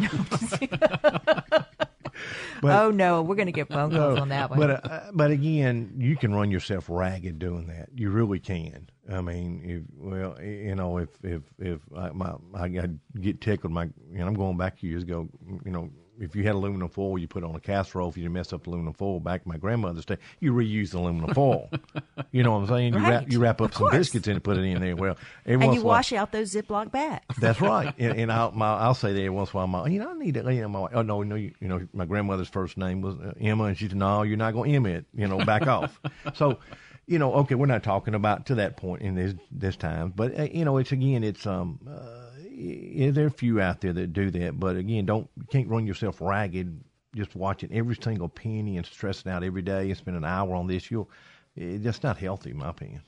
But, 2.60 2.82
oh 2.82 2.90
no, 2.90 3.22
we're 3.22 3.36
going 3.36 3.46
to 3.46 3.52
get 3.52 3.68
phone 3.68 3.90
calls 3.90 4.16
no, 4.16 4.22
on 4.22 4.28
that 4.28 4.50
one. 4.50 4.58
But 4.58 4.84
uh, 4.84 5.10
but 5.12 5.30
again, 5.30 5.94
you 5.98 6.16
can 6.16 6.34
run 6.34 6.50
yourself 6.50 6.86
ragged 6.88 7.38
doing 7.38 7.66
that. 7.68 7.88
You 7.94 8.10
really 8.10 8.38
can. 8.38 8.90
I 9.10 9.20
mean, 9.20 9.62
if 9.64 9.82
well, 9.96 10.40
you 10.42 10.74
know, 10.74 10.98
if 10.98 11.08
if 11.22 11.42
if 11.58 11.80
I, 11.96 12.10
my 12.10 12.34
I, 12.54 12.64
I 12.64 12.88
get 13.20 13.40
tickled, 13.40 13.72
my 13.72 13.84
you 14.12 14.18
know, 14.18 14.26
I'm 14.26 14.34
going 14.34 14.56
back 14.56 14.82
years 14.82 15.02
ago. 15.02 15.28
You 15.64 15.70
know, 15.70 15.90
if 16.20 16.36
you 16.36 16.42
had 16.44 16.54
aluminum 16.54 16.88
foil, 16.88 17.18
you 17.18 17.26
put 17.26 17.42
it 17.42 17.46
on 17.46 17.54
a 17.54 17.60
casserole. 17.60 18.08
If 18.10 18.16
you 18.16 18.28
mess 18.30 18.52
up 18.52 18.66
aluminum 18.66 18.92
foil, 18.92 19.20
back 19.20 19.42
in 19.46 19.50
my 19.50 19.56
grandmother's 19.58 20.04
day, 20.04 20.18
you 20.40 20.52
reuse 20.52 20.90
the 20.90 20.98
aluminum 20.98 21.34
foil. 21.34 21.70
you 22.32 22.42
know 22.42 22.52
what 22.52 22.58
I'm 22.58 22.66
saying? 22.68 22.94
You 22.94 23.00
Right. 23.00 23.10
wrap 23.10 23.32
you 23.32 23.38
wrap 23.40 23.60
up 23.60 23.70
Of 23.70 23.74
some 23.76 23.88
course. 23.88 23.96
biscuits 23.96 24.28
and 24.28 24.42
put 24.44 24.58
it 24.58 24.62
in 24.64 24.80
there. 24.80 24.94
Well, 24.96 25.16
and 25.46 25.62
you 25.62 25.68
while- 25.68 25.84
wash 25.84 26.12
out 26.12 26.30
those 26.32 26.52
Ziploc 26.54 26.90
bags. 26.92 27.24
that's 27.38 27.60
right. 27.60 27.94
And, 27.98 28.18
and 28.18 28.32
I'll, 28.32 28.52
my, 28.52 28.76
I'll 28.76 28.94
say 28.94 29.12
that 29.12 29.32
once 29.32 29.50
in 29.50 29.56
a 29.56 29.56
while, 29.58 29.66
my, 29.66 29.86
you 29.88 29.98
know, 29.98 30.10
I 30.10 30.14
need 30.14 30.34
to, 30.34 30.52
you 30.54 30.60
know, 30.62 30.68
my, 30.68 30.88
oh, 30.92 31.02
no, 31.02 31.22
no, 31.22 31.34
you, 31.34 31.52
you 31.60 31.68
know, 31.68 31.86
my 31.92 32.04
grandmother's 32.04 32.48
first 32.48 32.76
name 32.76 33.00
was 33.02 33.14
uh, 33.16 33.32
Emma, 33.40 33.64
and 33.64 33.76
she 33.78 33.88
said, 33.88 33.96
no, 33.96 34.22
you're 34.22 34.36
not 34.36 34.52
going 34.54 34.70
to 34.70 34.76
Emma 34.76 34.88
it, 34.90 35.06
you 35.14 35.26
know, 35.26 35.38
back 35.44 35.66
off. 35.66 35.98
So, 36.34 36.58
you 37.06 37.18
know, 37.18 37.32
okay, 37.34 37.56
we're 37.56 37.66
not 37.66 37.82
talking 37.82 38.14
about 38.14 38.46
to 38.46 38.54
that 38.56 38.76
point 38.76 39.02
in 39.02 39.14
this, 39.16 39.34
this 39.50 39.74
time, 39.76 40.12
but, 40.14 40.38
uh, 40.38 40.42
you 40.44 40.64
know, 40.64 40.76
it's 40.76 40.92
again, 40.92 41.24
it's, 41.24 41.46
um, 41.46 41.80
uh, 41.90 42.19
there 42.60 43.24
are 43.24 43.28
a 43.28 43.30
few 43.30 43.60
out 43.60 43.80
there 43.80 43.92
that 43.92 44.12
do 44.12 44.30
that, 44.30 44.58
but 44.60 44.76
again, 44.76 45.06
don't, 45.06 45.28
you 45.36 45.46
can't 45.50 45.68
run 45.68 45.86
yourself 45.86 46.20
ragged 46.20 46.80
just 47.14 47.34
watching 47.34 47.72
every 47.72 47.96
single 47.96 48.28
penny 48.28 48.76
and 48.76 48.86
stressing 48.86 49.30
out 49.30 49.42
every 49.42 49.62
day 49.62 49.88
and 49.88 49.96
spend 49.96 50.16
an 50.16 50.24
hour 50.24 50.54
on 50.54 50.66
this. 50.66 50.90
You'll, 50.90 51.10
eh, 51.56 51.62
it's 51.62 51.84
just 51.84 52.02
not 52.02 52.18
healthy, 52.18 52.50
in 52.50 52.58
my 52.58 52.70
opinion. 52.70 53.02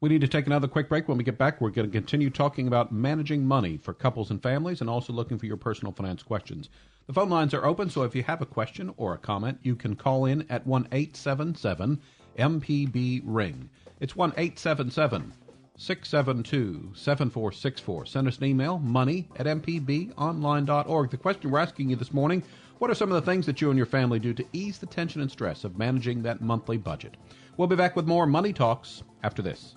We 0.00 0.10
need 0.10 0.20
to 0.20 0.28
take 0.28 0.46
another 0.46 0.68
quick 0.68 0.90
break. 0.90 1.08
When 1.08 1.16
we 1.16 1.24
get 1.24 1.38
back, 1.38 1.60
we're 1.60 1.70
going 1.70 1.88
to 1.88 1.92
continue 1.92 2.28
talking 2.28 2.66
about 2.66 2.92
managing 2.92 3.46
money 3.46 3.78
for 3.78 3.94
couples 3.94 4.30
and 4.30 4.42
families 4.42 4.82
and 4.82 4.90
also 4.90 5.12
looking 5.12 5.38
for 5.38 5.46
your 5.46 5.56
personal 5.56 5.92
finance 5.92 6.22
questions. 6.22 6.68
The 7.06 7.14
phone 7.14 7.30
lines 7.30 7.54
are 7.54 7.64
open, 7.64 7.88
so 7.88 8.02
if 8.02 8.14
you 8.14 8.22
have 8.24 8.42
a 8.42 8.46
question 8.46 8.92
or 8.98 9.14
a 9.14 9.18
comment, 9.18 9.58
you 9.62 9.74
can 9.74 9.96
call 9.96 10.26
in 10.26 10.44
at 10.50 10.66
1 10.66 10.88
877 10.92 12.00
MPB 12.38 13.22
Ring. 13.24 13.70
It's 14.00 14.14
1 14.14 14.34
877 14.36 15.32
672 15.78 16.92
7464. 16.94 18.06
Send 18.06 18.28
us 18.28 18.38
an 18.38 18.44
email, 18.44 18.78
money 18.78 19.28
at 19.36 19.46
mpbonline.org. 19.46 21.10
The 21.10 21.16
question 21.16 21.50
we're 21.50 21.58
asking 21.58 21.90
you 21.90 21.96
this 21.96 22.14
morning 22.14 22.42
what 22.78 22.90
are 22.90 22.94
some 22.94 23.10
of 23.10 23.14
the 23.14 23.30
things 23.30 23.46
that 23.46 23.62
you 23.62 23.70
and 23.70 23.76
your 23.78 23.86
family 23.86 24.18
do 24.18 24.34
to 24.34 24.44
ease 24.52 24.78
the 24.78 24.86
tension 24.86 25.22
and 25.22 25.30
stress 25.30 25.64
of 25.64 25.78
managing 25.78 26.22
that 26.22 26.42
monthly 26.42 26.76
budget? 26.76 27.16
We'll 27.56 27.68
be 27.68 27.76
back 27.76 27.96
with 27.96 28.06
more 28.06 28.26
Money 28.26 28.52
Talks 28.52 29.02
after 29.22 29.40
this. 29.40 29.76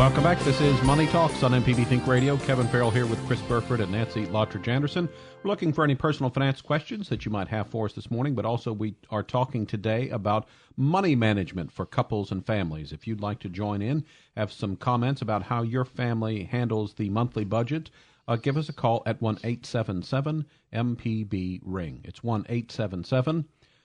Welcome 0.00 0.22
back. 0.22 0.38
This 0.38 0.62
is 0.62 0.82
Money 0.82 1.06
Talks 1.08 1.42
on 1.42 1.52
MPB 1.52 1.86
Think 1.86 2.06
Radio. 2.06 2.38
Kevin 2.38 2.66
Farrell 2.68 2.90
here 2.90 3.04
with 3.04 3.22
Chris 3.26 3.42
Burford 3.42 3.80
and 3.80 3.92
Nancy 3.92 4.24
Lottridge 4.24 4.66
Anderson. 4.66 5.10
We're 5.42 5.50
looking 5.50 5.74
for 5.74 5.84
any 5.84 5.94
personal 5.94 6.30
finance 6.30 6.62
questions 6.62 7.10
that 7.10 7.26
you 7.26 7.30
might 7.30 7.48
have 7.48 7.68
for 7.68 7.84
us 7.84 7.92
this 7.92 8.10
morning, 8.10 8.34
but 8.34 8.46
also 8.46 8.72
we 8.72 8.94
are 9.10 9.22
talking 9.22 9.66
today 9.66 10.08
about 10.08 10.48
money 10.78 11.14
management 11.14 11.70
for 11.70 11.84
couples 11.84 12.32
and 12.32 12.46
families. 12.46 12.92
If 12.92 13.06
you'd 13.06 13.20
like 13.20 13.40
to 13.40 13.50
join 13.50 13.82
in, 13.82 14.06
have 14.38 14.50
some 14.50 14.74
comments 14.74 15.20
about 15.20 15.42
how 15.42 15.60
your 15.60 15.84
family 15.84 16.44
handles 16.44 16.94
the 16.94 17.10
monthly 17.10 17.44
budget, 17.44 17.90
uh, 18.26 18.36
give 18.36 18.56
us 18.56 18.70
a 18.70 18.72
call 18.72 19.02
at 19.04 19.20
1 19.20 19.40
877 19.44 20.46
MPB 20.72 21.60
Ring. 21.62 22.00
It's 22.04 22.24
1 22.24 22.46
877 22.48 23.44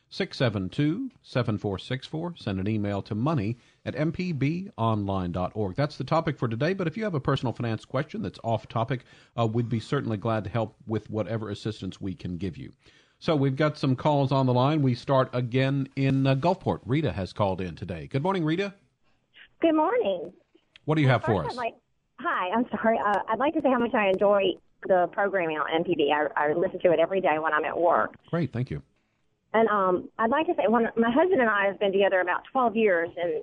672 0.10 1.12
7464. 1.23 2.36
Send 2.38 2.60
an 2.62 2.69
email 2.69 3.01
to 3.01 3.15
money 3.15 3.58
at 3.86 3.95
mpbonline.org. 3.95 5.76
That's 5.76 5.98
the 5.98 6.04
topic 6.04 6.38
for 6.38 6.48
today, 6.48 6.74
but 6.74 6.88
if 6.88 6.98
you 6.98 7.04
have 7.04 7.13
a 7.13 7.19
personal 7.19 7.54
finance 7.54 7.86
question 7.86 8.21
that's 8.21 8.39
off 8.43 8.67
topic, 8.67 9.06
uh, 9.38 9.45
we'd 9.45 9.69
be 9.69 9.80
certainly 9.80 10.17
glad 10.17 10.43
to 10.43 10.50
help 10.50 10.76
with 10.88 11.10
whatever 11.10 11.50
assistance 11.50 12.02
we 12.02 12.15
can 12.15 12.38
give 12.38 12.58
you. 12.58 12.71
So 13.19 13.36
we've 13.36 13.56
got 13.56 13.78
some 13.78 13.95
calls 13.95 14.32
on 14.32 14.45
the 14.45 14.54
line. 14.54 14.82
We 14.82 14.93
start 14.93 15.30
again 15.34 15.88
in 15.95 16.28
uh, 16.28 16.36
Gulfport. 16.36 16.80
Rita 16.86 17.12
has 17.12 17.32
called 17.32 17.62
in 17.62 17.76
today. 17.76 18.08
Good 18.08 18.24
morning, 18.24 18.43
Rita. 18.43 18.74
Good 19.62 19.76
morning. 19.76 20.34
What 20.86 20.95
do 20.95 21.02
you 21.02 21.08
have 21.08 21.24
for 21.24 21.45
us? 21.45 21.56
Like, 21.56 21.76
hi, 22.19 22.50
I'm 22.50 22.65
sorry. 22.69 23.00
Uh, 23.00 23.19
I'd 23.30 23.39
like 23.39 23.54
to 23.54 23.62
say 23.62 23.69
how 23.69 23.80
much 23.80 23.93
I 23.93 24.10
enjoy 24.10 24.52
the 24.88 25.08
programming 25.12 25.58
on 25.58 25.84
MPB. 25.84 26.12
I, 26.12 26.50
I 26.50 26.54
listen 26.54 26.80
to 26.82 26.91
it 26.91 27.00
every 27.00 27.21
day 27.21 27.39
when 27.39 27.54
I'm 27.54 27.65
at 27.65 27.78
work. 27.78 28.15
Great, 28.30 28.52
thank 28.52 28.69
you. 28.69 28.82
And 29.54 29.69
um, 29.69 30.10
I'd 30.19 30.30
like 30.30 30.48
to 30.48 30.54
say, 30.56 30.63
when 30.67 30.89
my 30.98 31.10
husband 31.10 31.39
and 31.39 31.50
I 31.50 31.65
have 31.67 31.80
been 31.80 31.93
together 31.93 32.19
about 32.19 32.43
12 32.52 32.76
years, 32.76 33.10
and 33.15 33.41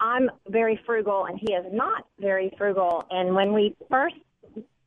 I'm 0.00 0.30
very 0.48 0.80
frugal, 0.86 1.26
and 1.26 1.38
he 1.38 1.52
is 1.52 1.66
not 1.72 2.06
very 2.18 2.52
frugal. 2.56 3.04
And 3.10 3.34
when 3.34 3.52
we 3.52 3.76
first 3.90 4.16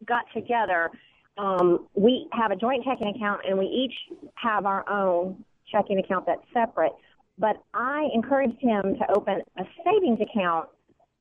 got 0.06 0.26
together, 0.34 0.92
um, 1.38 1.88
we 1.96 2.28
have 2.32 2.52
a 2.52 2.56
joint 2.56 2.84
checking 2.84 3.16
account, 3.16 3.42
and 3.48 3.58
we 3.58 3.66
each 3.66 3.94
have 4.36 4.66
our 4.66 4.88
own 4.90 5.44
checking 5.72 6.00
account 6.00 6.26
that's 6.26 6.42
separate. 6.54 6.94
But 7.38 7.58
I 7.74 8.08
encouraged 8.14 8.62
him 8.62 8.96
to 8.96 9.12
open 9.16 9.42
a 9.58 9.64
savings 9.84 10.20
account 10.22 10.70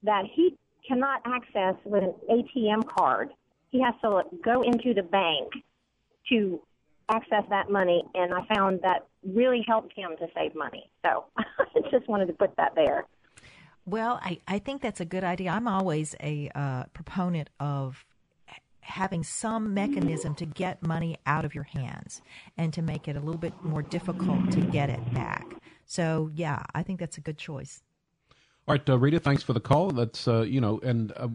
that 0.05 0.25
he 0.33 0.57
cannot 0.87 1.23
access 1.25 1.75
with 1.85 2.05
an 2.05 2.15
ATM 2.31 2.87
card. 2.87 3.31
He 3.71 3.81
has 3.83 3.95
to 4.03 4.23
go 4.45 4.63
into 4.63 4.95
the 4.95 5.03
bank 5.03 5.53
to 6.29 6.61
access 7.09 7.45
that 7.51 7.71
money, 7.71 8.05
and 8.15 8.33
I 8.33 8.47
found 8.55 8.81
that 8.83 9.07
really 9.27 9.65
helped 9.67 9.93
him 9.97 10.11
to 10.19 10.27
save 10.35 10.55
money. 10.55 10.91
So 11.05 11.25
I 11.37 11.45
just 11.91 12.09
wanted 12.09 12.27
to 12.27 12.33
put 12.35 12.57
that 12.57 12.75
there. 12.75 13.05
Well, 13.87 14.19
I, 14.23 14.41
I 14.49 14.59
think 14.59 14.81
that's 14.81 15.01
a 15.01 15.05
good 15.05 15.25
idea. 15.25 15.51
I'm 15.51 15.69
always 15.69 16.15
a 16.21 16.51
uh, 16.55 16.85
proponent 16.95 17.51
of 17.61 18.05
having 18.81 19.23
some 19.23 19.73
mechanism 19.75 20.35
to 20.35 20.47
get 20.47 20.83
money 20.83 21.17
out 21.27 21.45
of 21.45 21.55
your 21.55 21.65
hands 21.65 22.23
and 22.57 22.73
to 22.73 22.83
make 22.83 23.09
it 23.09 23.17
a 23.17 23.21
little 23.21 23.41
bit 23.41 23.53
more 23.63 23.83
difficult 23.83 24.51
to 24.53 24.61
get 24.61 24.91
it 24.91 25.15
back. 25.15 25.47
So, 25.87 26.31
yeah, 26.35 26.63
I 26.75 26.83
think 26.83 27.01
that's 27.01 27.19
a 27.19 27.21
good 27.21 27.39
choice. 27.39 27.83
All 28.67 28.75
right, 28.75 28.89
uh, 28.89 28.99
Rita, 28.99 29.21
thanks 29.21 29.43
for 29.43 29.53
the 29.53 29.61
call. 29.61 29.91
That's 29.91 30.27
uh, 30.27 30.41
you 30.41 30.59
know, 30.59 30.81
and 30.83 31.13
uh, 31.17 31.29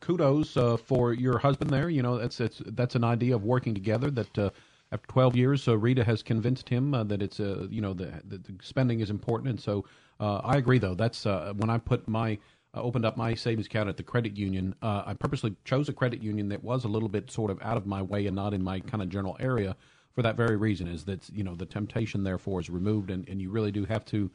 kudos 0.00 0.58
uh, 0.58 0.76
for 0.76 1.14
your 1.14 1.38
husband 1.38 1.70
there. 1.70 1.88
You 1.88 2.02
know, 2.02 2.18
that's 2.18 2.38
it's 2.38 2.60
that's 2.66 2.94
an 2.94 3.02
idea 3.02 3.34
of 3.34 3.44
working 3.44 3.72
together. 3.72 4.10
That 4.10 4.38
uh, 4.38 4.50
after 4.92 5.06
12 5.08 5.36
years, 5.36 5.68
uh, 5.68 5.78
Rita 5.78 6.04
has 6.04 6.22
convinced 6.22 6.68
him 6.68 6.90
that 6.90 7.22
it's 7.22 7.40
uh, 7.40 7.66
you 7.70 7.80
know 7.80 7.94
the, 7.94 8.20
the 8.26 8.42
spending 8.60 9.00
is 9.00 9.08
important, 9.08 9.48
and 9.48 9.58
so 9.58 9.86
uh, 10.20 10.36
I 10.38 10.56
agree. 10.56 10.78
Though 10.78 10.94
that's 10.94 11.26
uh, 11.26 11.52
when 11.56 11.70
I 11.70 11.78
put 11.78 12.06
my 12.08 12.38
uh, 12.74 12.82
opened 12.82 13.04
up 13.04 13.16
my 13.16 13.34
savings 13.34 13.66
account 13.66 13.88
at 13.88 13.96
the 13.96 14.02
credit 14.02 14.36
union. 14.36 14.74
Uh, 14.82 15.02
I 15.06 15.14
purposely 15.14 15.56
chose 15.64 15.88
a 15.88 15.92
credit 15.92 16.22
union 16.22 16.48
that 16.50 16.62
was 16.62 16.84
a 16.84 16.88
little 16.88 17.08
bit 17.08 17.30
sort 17.30 17.50
of 17.50 17.60
out 17.62 17.76
of 17.76 17.86
my 17.86 18.02
way 18.02 18.26
and 18.26 18.36
not 18.36 18.52
in 18.52 18.62
my 18.62 18.80
kind 18.80 19.02
of 19.02 19.08
general 19.08 19.36
area 19.40 19.76
for 20.14 20.22
that 20.22 20.36
very 20.36 20.56
reason. 20.56 20.88
Is 20.88 21.04
that 21.04 21.28
you 21.30 21.44
know 21.44 21.54
the 21.54 21.66
temptation 21.66 22.24
therefore 22.24 22.60
is 22.60 22.70
removed, 22.70 23.10
and, 23.10 23.28
and 23.28 23.40
you 23.40 23.50
really 23.50 23.72
do 23.72 23.84
have 23.84 24.04
to 24.06 24.30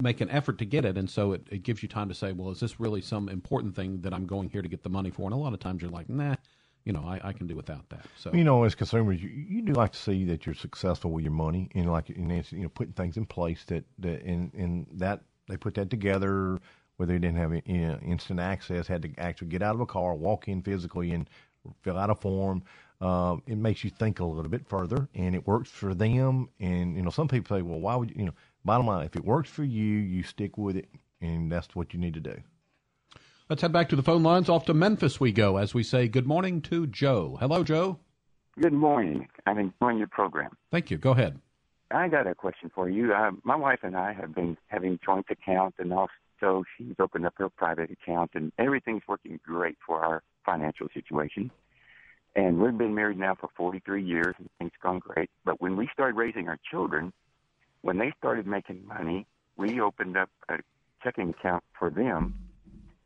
make 0.00 0.20
an 0.20 0.30
effort 0.30 0.58
to 0.58 0.64
get 0.64 0.84
it 0.84 0.96
and 0.96 1.10
so 1.10 1.32
it, 1.32 1.46
it 1.50 1.62
gives 1.62 1.82
you 1.82 1.88
time 1.88 2.08
to 2.08 2.14
say 2.14 2.32
well 2.32 2.50
is 2.50 2.60
this 2.60 2.80
really 2.80 3.00
some 3.00 3.28
important 3.28 3.74
thing 3.74 4.00
that 4.00 4.14
i'm 4.14 4.26
going 4.26 4.48
here 4.48 4.62
to 4.62 4.68
get 4.68 4.82
the 4.82 4.88
money 4.88 5.10
for 5.10 5.24
and 5.24 5.34
a 5.34 5.36
lot 5.36 5.52
of 5.52 5.60
times 5.60 5.82
you're 5.82 5.90
like 5.90 6.08
nah 6.08 6.34
you 6.84 6.92
know 6.92 7.04
i, 7.06 7.20
I 7.22 7.32
can 7.32 7.46
do 7.46 7.54
without 7.54 7.88
that 7.90 8.06
so 8.16 8.32
You 8.32 8.44
know, 8.44 8.64
as 8.64 8.74
consumers, 8.74 9.22
you, 9.22 9.28
you 9.28 9.62
do 9.62 9.72
like 9.72 9.92
to 9.92 9.98
see 9.98 10.24
that 10.24 10.46
you're 10.46 10.54
successful 10.54 11.10
with 11.10 11.24
your 11.24 11.32
money, 11.32 11.68
and 11.74 11.90
like 11.90 12.16
Nancy, 12.16 12.56
you 12.56 12.62
know, 12.62 12.68
putting 12.68 12.92
things 12.94 13.16
in 13.16 13.26
place 13.26 13.64
that 13.66 13.84
that 13.98 14.22
and 14.22 14.52
and 14.54 14.86
that 14.92 15.20
they 15.48 15.56
put 15.56 15.74
that 15.74 15.90
together 15.90 16.60
where 16.96 17.06
they 17.06 17.18
didn't 17.18 17.36
have 17.36 17.52
you 17.66 17.88
know, 17.88 17.98
instant 18.04 18.40
access, 18.40 18.86
had 18.86 19.02
to 19.02 19.10
actually 19.18 19.48
get 19.48 19.62
out 19.62 19.74
of 19.74 19.80
a 19.80 19.86
car, 19.86 20.14
walk 20.14 20.48
in 20.48 20.62
physically, 20.62 21.12
and 21.12 21.28
fill 21.82 21.98
out 21.98 22.10
a 22.10 22.14
form. 22.14 22.62
Um, 23.00 23.42
it 23.46 23.58
makes 23.58 23.82
you 23.82 23.90
think 23.90 24.20
a 24.20 24.24
little 24.24 24.50
bit 24.50 24.68
further, 24.68 25.08
and 25.14 25.34
it 25.34 25.46
works 25.46 25.70
for 25.70 25.94
them. 25.94 26.48
And 26.60 26.96
you 26.96 27.02
know, 27.02 27.10
some 27.10 27.28
people 27.28 27.56
say, 27.56 27.62
"Well, 27.62 27.80
why 27.80 27.96
would 27.96 28.10
you?" 28.10 28.16
You 28.18 28.24
know, 28.26 28.34
bottom 28.64 28.86
line, 28.86 29.04
if 29.04 29.16
it 29.16 29.24
works 29.24 29.50
for 29.50 29.64
you, 29.64 29.84
you 29.98 30.22
stick 30.22 30.56
with 30.56 30.76
it, 30.76 30.88
and 31.20 31.50
that's 31.50 31.74
what 31.74 31.92
you 31.92 31.98
need 32.00 32.14
to 32.14 32.20
do. 32.20 32.36
Let's 33.52 33.60
head 33.60 33.70
back 33.70 33.90
to 33.90 33.96
the 33.96 34.02
phone 34.02 34.22
lines 34.22 34.48
off 34.48 34.64
to 34.64 34.72
memphis 34.72 35.20
we 35.20 35.30
go 35.30 35.58
as 35.58 35.74
we 35.74 35.82
say 35.82 36.08
good 36.08 36.26
morning 36.26 36.62
to 36.62 36.86
joe 36.86 37.36
hello 37.38 37.62
joe 37.62 37.98
Good 38.58 38.72
morning. 38.72 39.28
I'm 39.44 39.58
enjoying 39.58 39.98
your 39.98 40.06
program. 40.06 40.56
thank 40.70 40.90
you 40.90 40.96
go 40.96 41.10
ahead 41.10 41.38
I 41.90 42.08
got 42.08 42.26
a 42.26 42.34
question 42.34 42.70
for 42.74 42.88
you. 42.88 43.12
Uh, 43.12 43.32
my 43.44 43.54
wife 43.54 43.80
and 43.82 43.94
I 43.94 44.14
have 44.14 44.34
been 44.34 44.56
having 44.68 44.98
joint 45.04 45.26
accounts, 45.28 45.76
and 45.78 45.92
also 45.92 46.64
she's 46.78 46.94
opened 46.98 47.26
up 47.26 47.34
her 47.36 47.50
private 47.50 47.90
account, 47.90 48.30
and 48.32 48.52
everything's 48.58 49.02
working 49.06 49.38
great 49.44 49.76
for 49.86 50.02
our 50.02 50.22
financial 50.46 50.86
situation. 50.94 51.50
And 52.34 52.58
we've 52.58 52.78
been 52.78 52.94
married 52.94 53.18
now 53.18 53.34
for 53.38 53.50
43 53.54 54.02
years, 54.02 54.34
and 54.38 54.48
things 54.58 54.72
gone 54.82 55.00
great. 55.00 55.28
But 55.44 55.60
when 55.60 55.76
we 55.76 55.90
started 55.92 56.16
raising 56.16 56.48
our 56.48 56.56
children, 56.70 57.12
when 57.82 57.98
they 57.98 58.14
started 58.16 58.46
making 58.46 58.86
money, 58.86 59.26
we 59.58 59.78
opened 59.78 60.16
up 60.16 60.30
a 60.48 60.60
checking 61.04 61.28
account 61.28 61.62
for 61.78 61.90
them 61.90 62.32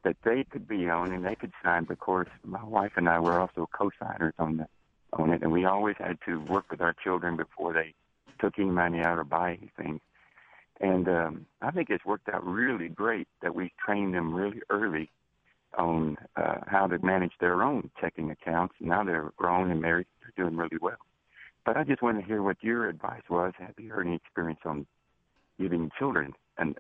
that 0.07 0.16
they 0.23 0.45
could 0.45 0.69
be 0.69 0.88
on 0.88 1.12
and 1.12 1.27
they 1.27 1.35
could 1.35 1.51
sign. 1.64 1.85
Of 1.90 1.99
course, 1.99 2.29
my 2.45 2.62
wife 2.62 2.92
and 2.95 3.09
I 3.09 3.19
were 3.19 3.40
also 3.40 3.69
co-signers 3.73 4.35
on 4.38 4.59
the 4.59 4.69
on 5.12 5.33
it, 5.33 5.42
and 5.42 5.51
we 5.51 5.64
always 5.64 5.97
had 5.99 6.19
to 6.27 6.38
work 6.42 6.71
with 6.71 6.81
our 6.81 6.95
children 7.03 7.37
before 7.37 7.73
they 7.73 7.92
took 8.38 8.57
any 8.57 8.71
money 8.71 9.01
out 9.01 9.19
or 9.19 9.25
buy 9.25 9.59
anything. 9.61 10.01
And 10.81 11.09
um, 11.09 11.47
I 11.61 11.73
think 11.73 11.90
it's 11.90 12.05
worked 12.05 12.29
out 12.29 12.47
really 12.47 12.88
great 12.88 13.27
that 13.42 13.55
we 13.55 13.73
trained 13.85 14.14
them 14.14 14.33
really 14.33 14.61
early 14.71 15.11
on 15.77 16.19
uh, 16.37 16.59
how 16.69 16.87
to 16.87 17.05
manage 17.05 17.33
their 17.40 17.64
own 17.64 17.90
checking 18.01 18.31
accounts. 18.31 18.75
Now 18.79 19.03
they're 19.03 19.33
grown 19.37 19.73
and 19.73 19.81
married; 19.81 20.07
they're 20.21 20.45
doing 20.45 20.57
really 20.57 20.79
well. 20.81 21.03
But 21.64 21.77
I 21.77 21.83
just 21.83 22.01
want 22.01 22.21
to 22.21 22.25
hear 22.25 22.42
what 22.45 22.59
your 22.61 22.88
advice 22.88 23.29
was. 23.29 23.55
Have 23.59 23.75
you 23.77 23.90
heard 23.90 24.07
any 24.07 24.16
experience 24.16 24.61
on 24.64 24.87
giving 25.59 25.90
children 25.99 26.33
an, 26.59 26.77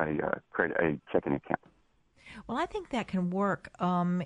a 0.00 0.04
uh, 0.04 0.38
credit 0.52 0.78
a 0.80 0.98
checking 1.12 1.34
account? 1.34 1.60
Well, 2.46 2.58
I 2.58 2.66
think 2.66 2.90
that 2.90 3.08
can 3.08 3.30
work. 3.30 3.70
Um, 3.80 4.22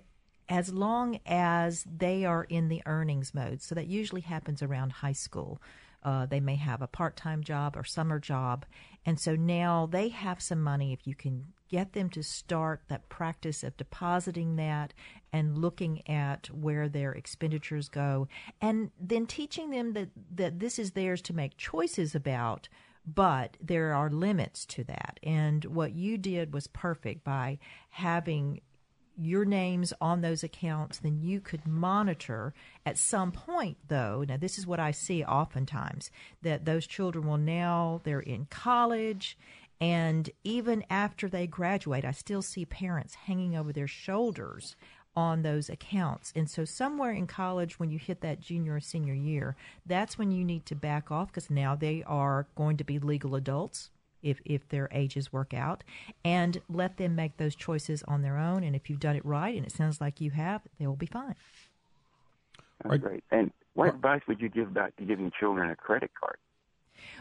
as 0.49 0.73
long 0.73 1.19
as 1.27 1.85
they 1.85 2.25
are 2.25 2.45
in 2.45 2.69
the 2.69 2.83
earnings 2.87 3.35
mode. 3.35 3.61
So 3.63 3.75
that 3.75 3.89
usually 3.89 4.21
happens 4.21 4.63
around 4.63 4.93
high 4.93 5.13
school. 5.13 5.61
Uh, 6.03 6.25
they 6.27 6.41
may 6.41 6.55
have 6.55 6.83
a 6.83 6.87
part 6.87 7.17
time 7.17 7.43
job 7.43 7.77
or 7.77 7.83
summer 7.83 8.21
job. 8.21 8.65
And 9.05 9.19
so 9.19 9.35
now 9.35 9.89
they 9.91 10.09
have 10.09 10.41
some 10.41 10.63
money. 10.63 10.93
If 10.93 11.07
you 11.07 11.17
can 11.17 11.47
get 11.69 11.95
them 11.95 12.09
to 12.11 12.23
start 12.23 12.83
that 12.89 13.09
practice 13.09 13.65
of 13.65 13.77
depositing 13.77 14.55
that 14.55 14.95
and 15.33 15.59
looking 15.59 16.09
at 16.09 16.49
where 16.51 16.89
their 16.89 17.11
expenditures 17.11 17.89
go, 17.89 18.29
and 18.61 18.93
then 19.01 19.27
teaching 19.27 19.71
them 19.71 19.95
that, 19.95 20.11
that 20.33 20.61
this 20.61 20.79
is 20.79 20.93
theirs 20.93 21.21
to 21.23 21.33
make 21.33 21.57
choices 21.57 22.15
about. 22.15 22.69
But 23.07 23.57
there 23.63 23.95
are 23.95 24.11
limits 24.11 24.67
to 24.67 24.85
that. 24.85 25.21
And 25.23 25.65
what 25.65 25.95
you 25.95 26.19
did 26.19 26.53
was 26.53 26.67
perfect 26.67 27.23
by 27.25 27.59
having 27.91 28.61
your 29.19 29.45
names 29.45 29.93
on 30.01 30.21
those 30.21 30.45
accounts, 30.45 30.99
then 30.99 31.21
you 31.21 31.41
could 31.41 31.67
monitor 31.67 32.53
at 32.85 32.99
some 32.99 33.33
point, 33.33 33.79
though. 33.89 34.25
Now, 34.29 34.37
this 34.37 34.59
is 34.59 34.67
what 34.67 34.81
I 34.81 34.91
see 34.91 35.25
oftentimes 35.25 36.11
that 36.43 36.65
those 36.65 36.87
children 36.87 37.27
will 37.27 37.39
now, 37.39 38.03
they're 38.05 38.21
in 38.21 38.47
college, 38.51 39.39
and 39.81 40.31
even 40.43 40.85
after 40.89 41.29
they 41.29 41.47
graduate, 41.47 42.05
I 42.05 42.13
still 42.13 42.43
see 42.43 42.65
parents 42.65 43.15
hanging 43.15 43.57
over 43.57 43.73
their 43.73 43.89
shoulders 43.89 44.75
on 45.17 45.43
those 45.43 45.69
accounts. 45.69 46.33
And 46.37 46.49
so, 46.49 46.65
somewhere 46.65 47.13
in 47.13 47.27
college, 47.27 47.79
when 47.79 47.91
you 47.91 47.99
hit 47.99 48.21
that 48.21 48.41
junior 48.41 48.75
or 48.75 48.81
senior 48.81 49.15
year, 49.15 49.57
that's 49.87 50.19
when 50.19 50.31
you 50.31 50.45
need 50.45 50.67
to 50.67 50.75
back 50.75 51.11
off 51.11 51.29
because 51.29 51.51
now 51.51 51.75
they 51.75 52.03
are 52.07 52.47
going 52.55 52.77
to 52.77 52.85
be 52.85 52.99
legal 52.99 53.35
adults 53.35 53.91
if 54.23 54.41
if 54.45 54.69
their 54.69 54.89
ages 54.93 55.33
work 55.33 55.55
out, 55.55 55.85
and 56.25 56.61
let 56.69 56.97
them 56.97 57.15
make 57.15 57.37
those 57.37 57.55
choices 57.55 58.03
on 58.05 58.23
their 58.23 58.37
own. 58.37 58.65
And 58.65 58.77
if 58.77 58.91
you've 58.91 59.01
done 59.01 59.17
it 59.17 59.25
right, 59.25 59.57
and 59.57 59.65
it 59.65 59.73
sounds 59.73 60.01
like 60.01 60.21
you 60.21 60.31
have, 60.33 60.63
they 60.79 60.87
will 60.87 60.97
be 60.97 61.07
fine. 61.07 61.35
That's 62.83 62.91
right. 62.91 63.01
great. 63.01 63.25
And 63.31 63.53
what 63.75 63.89
advice 63.89 64.23
would 64.29 64.41
you 64.41 64.49
give 64.49 64.69
about 64.69 64.93
giving 64.97 65.31
children 65.39 65.71
a 65.71 65.77
credit 65.77 66.11
card? 66.19 66.37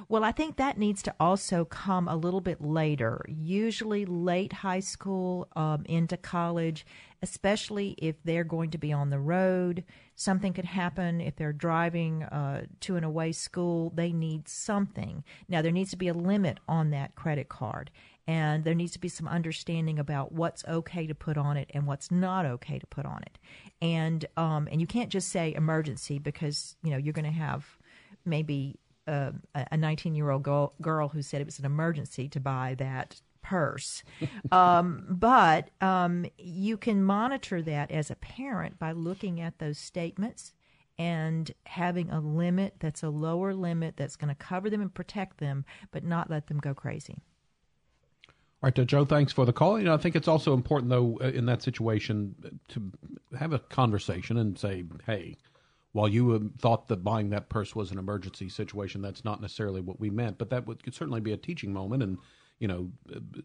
Well, 0.08 0.24
I 0.24 0.32
think 0.32 0.56
that 0.56 0.78
needs 0.78 1.02
to 1.04 1.16
also 1.20 1.66
come 1.66 2.08
a 2.08 2.16
little 2.16 2.42
bit 2.42 2.62
later, 2.62 3.26
usually 3.28 4.06
late 4.06 4.54
high 4.54 4.80
school 4.80 5.48
um, 5.56 5.84
into 5.86 6.18
college, 6.18 6.86
especially 7.26 7.96
if 7.98 8.22
they're 8.24 8.44
going 8.44 8.70
to 8.70 8.78
be 8.78 8.94
on 8.94 9.10
the 9.10 9.18
road. 9.18 9.84
Something 10.16 10.54
could 10.54 10.66
happen 10.66 11.20
if 11.20 11.36
they're 11.36 11.52
driving 11.52 12.22
uh, 12.22 12.66
to 12.82 12.98
an 12.98 13.04
away 13.04 13.32
school. 13.32 13.92
They 13.96 14.14
need 14.14 14.48
something. 14.48 15.24
Now, 15.50 15.64
there 15.64 15.72
needs 15.72 15.90
to 15.90 15.98
be 15.98 16.08
a 16.08 16.14
limit 16.14 16.60
on 16.70 16.92
that 16.92 17.16
credit 17.16 17.50
card. 17.50 17.90
And 18.28 18.64
there 18.64 18.76
needs 18.76 18.92
to 18.92 19.00
be 19.00 19.10
some 19.10 19.28
understanding 19.28 19.98
about 19.98 20.32
what's 20.32 20.64
okay 20.66 21.08
to 21.08 21.16
put 21.16 21.36
on 21.36 21.58
it 21.58 21.72
and 21.74 21.88
what's 21.88 22.12
not 22.12 22.46
okay 22.46 22.78
to 22.78 22.88
put 22.88 23.06
on 23.06 23.22
it, 23.22 23.38
and 23.84 24.26
um, 24.36 24.68
and 24.72 24.82
you 24.82 24.88
can't 24.88 25.12
just 25.12 25.30
say 25.30 25.54
emergency 25.54 26.18
because 26.18 26.76
you 26.82 26.90
know 26.90 26.98
you're 26.98 27.14
going 27.14 27.32
to 27.32 27.40
have 27.46 27.78
maybe 28.26 28.80
uh, 29.08 29.30
a 29.54 29.78
19 29.78 30.16
year 30.16 30.32
old 30.32 30.42
girl, 30.42 30.74
girl 30.82 31.08
who 31.08 31.22
said 31.22 31.40
it 31.40 31.46
was 31.46 31.60
an 31.60 31.66
emergency 31.66 32.28
to 32.30 32.40
buy 32.40 32.76
that 32.80 33.22
purse. 33.46 34.04
um, 34.52 35.06
but 35.10 35.70
um, 35.82 36.26
you 36.38 36.78
can 36.78 37.04
monitor 37.04 37.62
that 37.62 37.92
as 37.92 38.10
a 38.10 38.16
parent 38.16 38.80
by 38.80 38.92
looking 38.92 39.40
at 39.40 39.60
those 39.60 39.78
statements 39.78 40.54
and 40.98 41.52
having 41.66 42.10
a 42.10 42.20
limit 42.20 42.76
that's 42.80 43.04
a 43.04 43.10
lower 43.10 43.54
limit 43.54 43.98
that's 43.98 44.16
going 44.16 44.30
to 44.30 44.36
cover 44.36 44.70
them 44.70 44.82
and 44.82 44.94
protect 44.94 45.38
them, 45.38 45.64
but 45.92 46.04
not 46.04 46.30
let 46.30 46.48
them 46.48 46.58
go 46.58 46.74
crazy. 46.74 47.22
All 48.64 48.70
right, 48.70 48.80
uh, 48.80 48.86
Joe, 48.86 49.06
thanks 49.06 49.32
for 49.32 49.46
the 49.46 49.54
call. 49.54 49.78
You 49.78 49.86
know, 49.86 49.94
I 49.94 49.98
think 49.98 50.16
it's 50.16 50.28
also 50.28 50.54
important, 50.54 50.90
though, 50.90 51.20
uh, 51.22 51.28
in 51.28 51.46
that 51.46 51.62
situation 51.62 52.34
to 52.70 52.92
have 53.38 53.54
a 53.54 53.60
conversation 53.60 54.38
and 54.38 54.58
say, 54.58 54.86
hey, 55.06 55.36
while 55.92 56.08
you 56.08 56.52
thought 56.58 56.88
that 56.88 57.04
buying 57.04 57.30
that 57.30 57.50
purse 57.50 57.76
was 57.76 57.92
an 57.92 58.00
emergency 58.00 58.50
situation, 58.50 59.02
that's 59.02 59.24
not 59.24 59.42
necessarily 59.42 59.82
what 59.82 60.00
we 60.00 60.10
meant. 60.10 60.38
But 60.38 60.50
that 60.50 60.66
would, 60.66 60.84
could 60.84 60.96
certainly 60.96 61.22
be 61.22 61.34
a 61.34 61.38
teaching 61.38 61.74
moment, 61.74 62.02
and 62.04 62.18
you 62.60 62.68
know, 62.68 62.90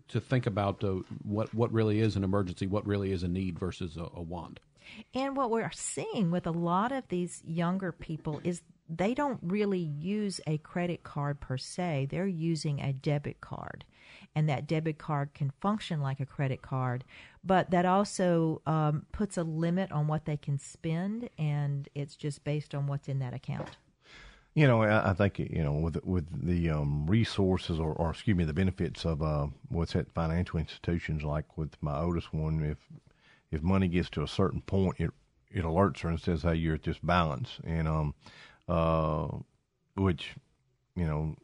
to 0.09 0.21
think 0.21 0.47
about 0.47 0.83
uh, 0.85 0.97
what 1.23 1.53
what 1.55 1.73
really 1.73 2.01
is 2.01 2.17
an 2.17 2.25
emergency, 2.25 2.67
what 2.67 2.87
really 2.87 3.13
is 3.13 3.23
a 3.23 3.29
need 3.29 3.59
versus 3.59 3.97
a, 3.97 4.09
a 4.15 4.23
want. 4.23 4.61
And 5.15 5.37
what 5.37 5.51
we're 5.51 5.71
seeing 5.73 6.31
with 6.31 6.47
a 6.47 6.53
lot 6.53 6.93
of 6.93 7.07
these 7.09 7.43
younger 7.47 7.93
people 7.93 8.41
is 8.43 8.63
they 8.89 9.15
don't 9.15 9.39
really 9.43 9.79
use 9.79 10.41
a 10.47 10.59
credit 10.59 11.03
card 11.03 11.41
per 11.41 11.57
se; 11.57 12.09
they're 12.11 12.27
using 12.27 12.81
a 12.81 12.93
debit 12.93 13.41
card 13.41 13.85
and 14.35 14.49
that 14.49 14.67
debit 14.67 14.99
card 14.99 15.35
can 15.35 15.51
function 15.61 16.01
like 16.01 16.21
a 16.21 16.27
credit 16.27 16.63
card, 16.63 17.05
but 17.45 17.71
that 17.71 17.85
also 17.85 18.63
um, 18.67 19.07
puts 19.13 19.37
a 19.37 19.43
limit 19.43 19.91
on 19.93 20.07
what 20.07 20.25
they 20.25 20.37
can 20.37 20.59
spend, 20.59 21.29
and 21.39 21.89
it's 21.95 22.17
just 22.17 22.45
based 22.45 22.75
on 22.75 22.87
what's 22.87 23.09
in 23.09 23.19
that 23.19 23.35
account. 23.35 23.71
You 24.55 24.67
know, 24.67 24.83
I, 24.83 25.11
I 25.11 25.15
think 25.15 25.39
you 25.39 25.63
know 25.63 25.73
with 25.75 26.05
with 26.05 26.47
the 26.47 26.71
um, 26.71 27.07
resources 27.07 27.79
or, 27.79 27.93
or, 27.93 28.11
excuse 28.11 28.37
me, 28.37 28.45
the 28.45 28.53
benefits 28.53 29.05
of 29.05 29.23
uh, 29.23 29.47
what's 29.69 29.95
at 29.95 30.11
financial 30.13 30.59
institutions. 30.59 31.23
Like 31.23 31.57
with 31.57 31.81
my 31.81 32.01
oldest 32.01 32.35
one, 32.35 32.65
if 32.65 32.79
if 33.53 33.63
money 33.63 33.89
gets 33.89 34.11
to 34.11 34.23
a 34.23 34.29
certain 34.29 34.61
point, 34.63 34.97
it 34.99 35.11
it 35.53 35.65
alerts 35.65 36.01
her 36.01 36.09
and 36.09 36.21
says, 36.21 36.43
"Hey, 36.43 36.57
you're 36.57 36.75
at 36.75 36.83
this 36.83 36.99
balance," 36.99 37.61
and 37.65 37.87
um, 37.87 38.15
uh, 38.69 39.29
which 39.95 40.35
you 40.97 41.07
know 41.07 41.37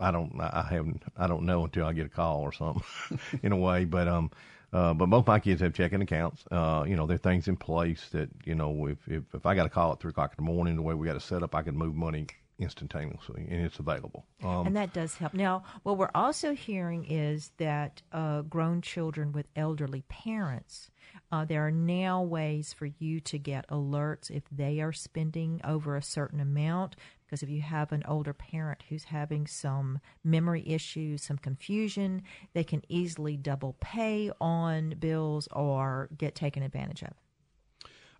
I 0.00 0.10
don't 0.10 0.32
I 0.40 0.66
haven't 0.68 1.02
I 1.16 1.26
don't 1.26 1.44
know 1.44 1.64
until 1.64 1.86
I 1.86 1.92
get 1.92 2.06
a 2.06 2.10
call 2.10 2.40
or 2.40 2.52
something 2.52 2.82
in 3.42 3.52
a 3.52 3.56
way. 3.56 3.84
But 3.84 4.08
um 4.08 4.30
uh, 4.72 4.94
but 4.94 5.06
both 5.06 5.26
my 5.26 5.40
kids 5.40 5.60
have 5.60 5.74
checking 5.74 6.02
accounts. 6.02 6.44
Uh, 6.50 6.84
you 6.86 6.96
know, 6.96 7.06
there 7.06 7.14
are 7.14 7.18
things 7.18 7.48
in 7.48 7.56
place 7.56 8.08
that 8.12 8.28
you 8.44 8.54
know 8.54 8.86
if 8.86 8.98
if, 9.08 9.22
if 9.34 9.46
I 9.46 9.54
got 9.54 9.66
a 9.66 9.70
call 9.70 9.92
at 9.92 10.00
three 10.00 10.10
o'clock 10.10 10.34
in 10.36 10.44
the 10.44 10.50
morning, 10.50 10.76
the 10.76 10.82
way 10.82 10.94
we 10.94 11.06
got 11.06 11.16
it 11.16 11.22
set 11.22 11.42
up, 11.42 11.54
I 11.54 11.62
can 11.62 11.76
move 11.76 11.94
money 11.94 12.26
instantaneously, 12.58 13.46
and 13.48 13.64
it's 13.64 13.78
available. 13.78 14.26
Um, 14.42 14.66
and 14.66 14.76
that 14.76 14.92
does 14.92 15.14
help. 15.14 15.32
Now, 15.32 15.62
what 15.84 15.96
we're 15.96 16.10
also 16.14 16.54
hearing 16.54 17.04
is 17.04 17.52
that 17.58 18.02
uh, 18.12 18.42
grown 18.42 18.82
children 18.82 19.32
with 19.32 19.46
elderly 19.54 20.02
parents, 20.08 20.90
uh, 21.30 21.44
there 21.44 21.66
are 21.66 21.70
now 21.70 22.22
ways 22.22 22.72
for 22.72 22.86
you 22.98 23.20
to 23.20 23.38
get 23.38 23.68
alerts 23.68 24.30
if 24.30 24.42
they 24.50 24.80
are 24.80 24.92
spending 24.92 25.60
over 25.62 25.96
a 25.96 26.02
certain 26.02 26.40
amount 26.40 26.96
because 27.28 27.42
if 27.42 27.50
you 27.50 27.60
have 27.60 27.92
an 27.92 28.02
older 28.08 28.32
parent 28.32 28.84
who's 28.88 29.04
having 29.04 29.46
some 29.46 29.98
memory 30.24 30.66
issues, 30.66 31.22
some 31.22 31.36
confusion, 31.36 32.22
they 32.54 32.64
can 32.64 32.82
easily 32.88 33.36
double 33.36 33.76
pay 33.80 34.30
on 34.40 34.94
bills 34.98 35.46
or 35.52 36.08
get 36.16 36.34
taken 36.34 36.62
advantage 36.62 37.02
of. 37.02 37.12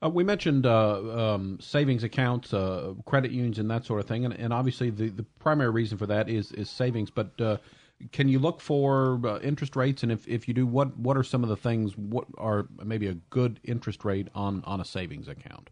Uh, 0.03 0.11
we 0.11 0.23
mentioned 0.23 0.67
uh, 0.67 1.35
um, 1.35 1.59
savings 1.59 2.05
accounts, 2.05 2.53
uh, 2.53 2.93
credit 3.07 3.31
unions, 3.31 3.59
and 3.59 3.71
that 3.71 3.85
sort 3.85 3.99
of 3.99 4.07
thing, 4.07 4.27
and, 4.27 4.35
and, 4.35 4.53
obviously 4.53 4.91
the, 4.91 5.09
the 5.09 5.25
primary 5.41 5.71
reason 5.71 5.99
for 5.99 6.07
that 6.07 6.29
is 6.29 6.53
is 6.53 6.71
savings. 6.71 7.11
But 7.11 7.41
uh, 7.41 7.57
can 8.13 8.29
you 8.29 8.39
look 8.39 8.61
for 8.61 9.21
uh, 9.27 9.41
interest 9.41 9.75
rates, 9.75 10.05
and 10.05 10.13
if, 10.13 10.29
if 10.29 10.47
you 10.47 10.55
do, 10.55 10.67
what 10.67 10.97
what 10.97 11.17
are 11.17 11.25
some 11.25 11.43
of 11.43 11.49
the 11.49 11.57
things? 11.57 11.97
What 11.97 12.27
are 12.37 12.69
maybe 12.85 13.09
a 13.09 13.15
good 13.15 13.59
interest 13.65 14.05
rate 14.05 14.29
on 14.37 14.63
on 14.67 14.81
a 14.81 14.85
savings 14.85 15.27
account? 15.27 15.71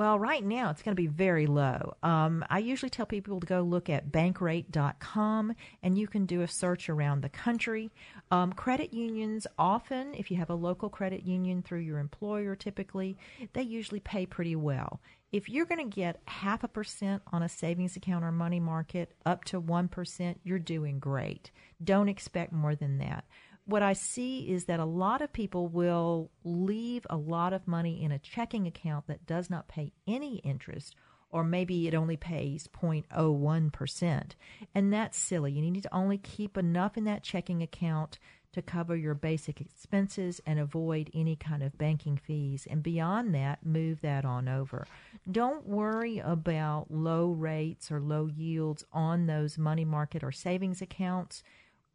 Well, 0.00 0.18
right 0.18 0.42
now 0.42 0.70
it's 0.70 0.80
going 0.80 0.96
to 0.96 1.02
be 1.02 1.08
very 1.08 1.46
low. 1.46 1.92
Um, 2.02 2.42
I 2.48 2.60
usually 2.60 2.88
tell 2.88 3.04
people 3.04 3.38
to 3.38 3.46
go 3.46 3.60
look 3.60 3.90
at 3.90 4.10
bankrate.com 4.10 5.52
and 5.82 5.98
you 5.98 6.06
can 6.06 6.24
do 6.24 6.40
a 6.40 6.48
search 6.48 6.88
around 6.88 7.20
the 7.20 7.28
country. 7.28 7.90
Um, 8.30 8.54
credit 8.54 8.94
unions 8.94 9.46
often, 9.58 10.14
if 10.14 10.30
you 10.30 10.38
have 10.38 10.48
a 10.48 10.54
local 10.54 10.88
credit 10.88 11.26
union 11.26 11.60
through 11.60 11.80
your 11.80 11.98
employer 11.98 12.56
typically, 12.56 13.18
they 13.52 13.60
usually 13.60 14.00
pay 14.00 14.24
pretty 14.24 14.56
well. 14.56 15.02
If 15.32 15.50
you're 15.50 15.66
going 15.66 15.90
to 15.90 15.94
get 15.94 16.22
half 16.24 16.64
a 16.64 16.68
percent 16.68 17.20
on 17.30 17.42
a 17.42 17.48
savings 17.50 17.94
account 17.94 18.24
or 18.24 18.32
money 18.32 18.58
market 18.58 19.12
up 19.26 19.44
to 19.44 19.60
1%, 19.60 20.34
you're 20.42 20.58
doing 20.58 20.98
great. 20.98 21.50
Don't 21.84 22.08
expect 22.08 22.54
more 22.54 22.74
than 22.74 22.96
that 23.00 23.26
what 23.70 23.82
I 23.82 23.92
see 23.92 24.50
is 24.50 24.64
that 24.64 24.80
a 24.80 24.84
lot 24.84 25.22
of 25.22 25.32
people 25.32 25.68
will 25.68 26.30
leave 26.44 27.06
a 27.08 27.16
lot 27.16 27.52
of 27.52 27.68
money 27.68 28.02
in 28.02 28.12
a 28.12 28.18
checking 28.18 28.66
account 28.66 29.06
that 29.06 29.26
does 29.26 29.48
not 29.48 29.68
pay 29.68 29.92
any 30.06 30.36
interest, 30.38 30.96
or 31.30 31.44
maybe 31.44 31.86
it 31.86 31.94
only 31.94 32.16
pays 32.16 32.68
0.01%. 32.68 34.30
And 34.74 34.92
that's 34.92 35.18
silly. 35.18 35.52
You 35.52 35.62
need 35.62 35.82
to 35.82 35.94
only 35.94 36.18
keep 36.18 36.56
enough 36.56 36.96
in 36.96 37.04
that 37.04 37.22
checking 37.22 37.62
account 37.62 38.18
to 38.52 38.62
cover 38.62 38.96
your 38.96 39.14
basic 39.14 39.60
expenses 39.60 40.40
and 40.44 40.58
avoid 40.58 41.08
any 41.14 41.36
kind 41.36 41.62
of 41.62 41.78
banking 41.78 42.16
fees. 42.16 42.66
And 42.68 42.82
beyond 42.82 43.32
that, 43.34 43.64
move 43.64 44.00
that 44.00 44.24
on 44.24 44.48
over. 44.48 44.86
Don't 45.30 45.66
worry 45.66 46.18
about 46.18 46.90
low 46.90 47.30
rates 47.30 47.92
or 47.92 48.00
low 48.00 48.26
yields 48.26 48.84
on 48.92 49.26
those 49.26 49.56
money 49.56 49.84
market 49.84 50.24
or 50.24 50.32
savings 50.32 50.82
accounts 50.82 51.44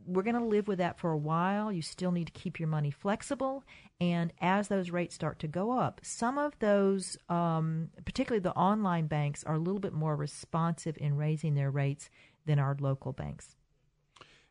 we're 0.06 0.24
going 0.24 0.36
to 0.36 0.43
live 0.43 0.68
with 0.68 0.78
that 0.80 0.99
for 0.99 1.12
a 1.12 1.18
while. 1.18 1.72
You 1.72 1.82
still 1.82 2.12
need 2.12 2.28
to 2.28 2.34
keep 2.34 2.60
your 2.60 2.70
money 2.70 2.91
flexible. 2.91 3.64
And 3.99 4.34
as 4.41 4.68
those 4.68 4.89
rates 4.89 5.16
start 5.16 5.39
to 5.39 5.47
go 5.47 5.72
up, 5.78 6.01
some 6.03 6.38
of 6.38 6.58
those, 6.60 7.18
um, 7.30 7.89
particularly 8.03 8.41
the 8.41 8.53
online 8.53 9.08
banks, 9.08 9.43
are 9.43 9.56
a 9.56 9.60
little 9.60 9.80
bit 9.80 9.93
more 9.93 10.16
responsive 10.16 10.97
in 10.99 11.16
raising 11.16 11.56
their 11.56 11.72
rates 11.72 12.10
than 12.45 12.60
our 12.60 12.76
local 12.80 13.14
banks. 13.14 13.56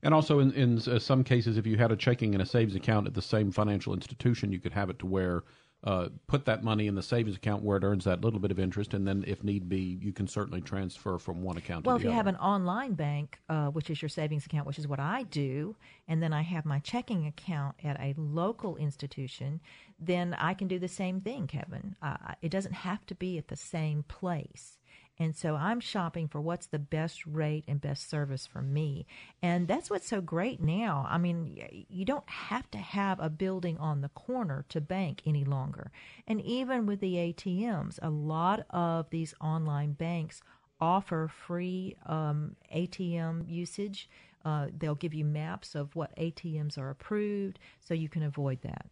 And 0.03 0.13
also, 0.13 0.39
in, 0.39 0.53
in 0.53 0.79
uh, 0.79 0.99
some 0.99 1.25
cases, 1.25 1.57
if 1.57 1.67
you 1.67 1.79
had 1.79 1.91
a 1.91 1.97
checking 1.97 2.35
and 2.35 2.43
a 2.43 2.47
savings 2.47 2.75
account 2.75 3.07
at 3.07 3.15
the 3.15 3.23
same 3.23 3.51
financial 3.51 3.95
institution, 3.95 4.53
you 4.53 4.61
could 4.61 4.73
have 4.73 4.91
it 4.91 4.99
to 4.99 5.07
where 5.07 5.45
uh, 5.85 6.09
put 6.27 6.47
that 6.47 6.65
money 6.65 6.87
in 6.87 6.95
the 6.95 7.03
savings 7.03 7.37
account 7.37 7.63
where 7.63 7.77
it 7.77 7.85
earns 7.85 8.05
that 8.05 8.23
little 8.23 8.41
bit 8.41 8.51
of 8.51 8.59
interest, 8.59 8.95
and 8.95 9.07
then 9.07 9.23
if 9.27 9.45
need 9.45 9.69
be, 9.69 9.99
you 10.01 10.13
can 10.13 10.27
certainly 10.27 10.63
transfer 10.63 11.19
from 11.19 11.43
one 11.43 11.59
account 11.59 11.85
well, 11.85 11.99
to 11.99 12.03
the 12.03 12.09
other. 12.09 12.15
Well, 12.15 12.21
if 12.21 12.25
you 12.25 12.25
have 12.25 12.27
an 12.27 12.37
online 12.37 12.95
bank, 12.95 13.39
uh, 13.51 13.67
which 13.67 13.91
is 13.91 14.01
your 14.01 14.09
savings 14.09 14.47
account, 14.47 14.67
which 14.67 14.79
is 14.79 14.89
what 14.89 14.99
I 14.99 15.25
do, 15.25 15.77
and 16.09 16.23
then 16.23 16.33
I 16.33 16.41
have 16.41 16.65
my 16.65 16.79
checking 16.79 17.27
account 17.27 17.77
at 17.85 18.01
a 18.01 18.15
local 18.17 18.77
institution, 18.77 19.61
then 20.01 20.35
I 20.35 20.55
can 20.55 20.69
do 20.69 20.79
the 20.79 20.89
same 20.89 21.21
thing, 21.21 21.47
Kevin. 21.47 21.97
Uh, 22.01 22.17
it 22.41 22.49
doesn't 22.49 22.73
have 22.73 23.05
to 23.07 23.15
be 23.15 23.37
at 23.37 23.49
the 23.49 23.57
same 23.57 24.05
place. 24.05 24.79
And 25.19 25.37
so 25.37 25.55
I'm 25.55 25.79
shopping 25.79 26.27
for 26.27 26.41
what's 26.41 26.67
the 26.67 26.79
best 26.79 27.25
rate 27.25 27.65
and 27.69 27.81
best 27.81 28.11
service 28.11 28.47
for 28.47 28.63
me. 28.63 29.07
And 29.43 29.69
that's 29.69 29.89
what's 29.89 30.09
so 30.09 30.21
great 30.21 30.61
now. 30.61 31.07
I 31.09 31.19
mean, 31.19 31.87
you 31.89 32.05
don't 32.05 32.29
have 32.29 32.69
to 32.73 32.79
have 32.79 33.21
a 33.21 33.31
building 33.31 33.79
on 33.79 34.01
the 34.01 34.09
corner 34.09 34.65
to 34.71 34.81
bank 34.81 35.23
any 35.25 35.45
longer. 35.45 35.93
And 36.27 36.41
even 36.41 36.87
with 36.87 37.01
the 37.01 37.15
ATMs, 37.15 37.99
a 38.03 38.11
lot 38.11 38.67
of 38.71 39.09
these 39.11 39.35
online 39.41 39.93
banks 39.93 40.43
offer 40.81 41.29
free 41.29 41.97
um, 42.07 42.57
ATM 42.75 43.49
usage. 43.49 44.09
Uh, 44.45 44.67
they'll 44.77 44.95
give 44.95 45.15
you 45.15 45.25
maps 45.25 45.75
of 45.75 45.95
what 45.95 46.15
ATMs 46.17 46.77
are 46.77 46.91
approved, 46.91 47.59
so 47.81 47.95
you 47.95 48.09
can 48.09 48.23
avoid 48.23 48.61
that. 48.63 48.87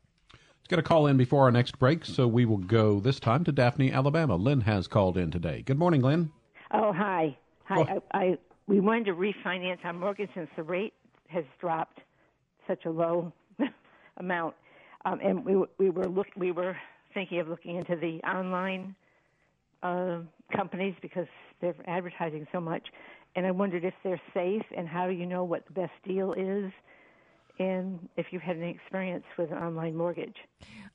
Get 0.73 0.79
a 0.79 0.83
call 0.83 1.07
in 1.07 1.19
before 1.19 1.43
our 1.43 1.51
next 1.51 1.79
break, 1.79 2.03
so 2.03 2.27
we 2.27 2.47
will 2.47 2.57
go 2.57 2.99
this 2.99 3.21
time 3.21 3.45
to 3.45 3.53
Daphne, 3.53 3.93
Alabama. 3.93 4.37
Lynn 4.37 4.63
has 4.63 4.89
called 4.89 5.19
in 5.19 5.31
today. 5.31 5.61
Good 5.61 5.79
morning, 5.79 6.01
Lynn. 6.01 6.33
Oh, 6.71 6.95
hi. 6.95 7.37
Hi. 7.65 8.01
I, 8.15 8.19
I 8.19 8.39
we 8.67 8.81
wanted 8.81 9.05
to 9.05 9.13
refinance 9.13 9.85
our 9.85 9.93
mortgage 9.93 10.31
since 10.35 10.49
the 10.57 10.63
rate 10.63 10.95
has 11.27 11.45
dropped 11.61 12.01
such 12.67 12.87
a 12.87 12.91
low 12.91 13.35
amount, 14.17 14.55
um, 15.05 15.21
and 15.23 15.45
we 15.45 15.63
we 15.77 15.91
were 15.91 16.07
look 16.07 16.29
we 16.39 16.53
were 16.53 16.75
thinking 17.13 17.39
of 17.39 17.49
looking 17.49 17.77
into 17.77 17.95
the 17.95 18.27
online 18.27 18.95
uh, 19.83 20.21
companies 20.57 20.95
because 21.03 21.27
they're 21.61 21.75
advertising 21.87 22.47
so 22.51 22.63
much, 22.63 22.89
and 23.37 23.45
I 23.45 23.51
wondered 23.51 23.85
if 23.85 23.93
they're 24.03 24.23
safe 24.33 24.65
and 24.75 24.89
how 24.89 25.07
do 25.07 25.13
you 25.13 25.27
know 25.27 25.45
what 25.45 25.67
the 25.67 25.75
best 25.75 25.93
deal 26.03 26.33
is 26.33 26.73
and 27.59 28.09
if 28.17 28.27
you've 28.31 28.43
had 28.43 28.57
any 28.57 28.71
experience 28.71 29.25
with 29.39 29.51
an 29.51 29.59
online 29.59 29.97
mortgage. 29.97 30.37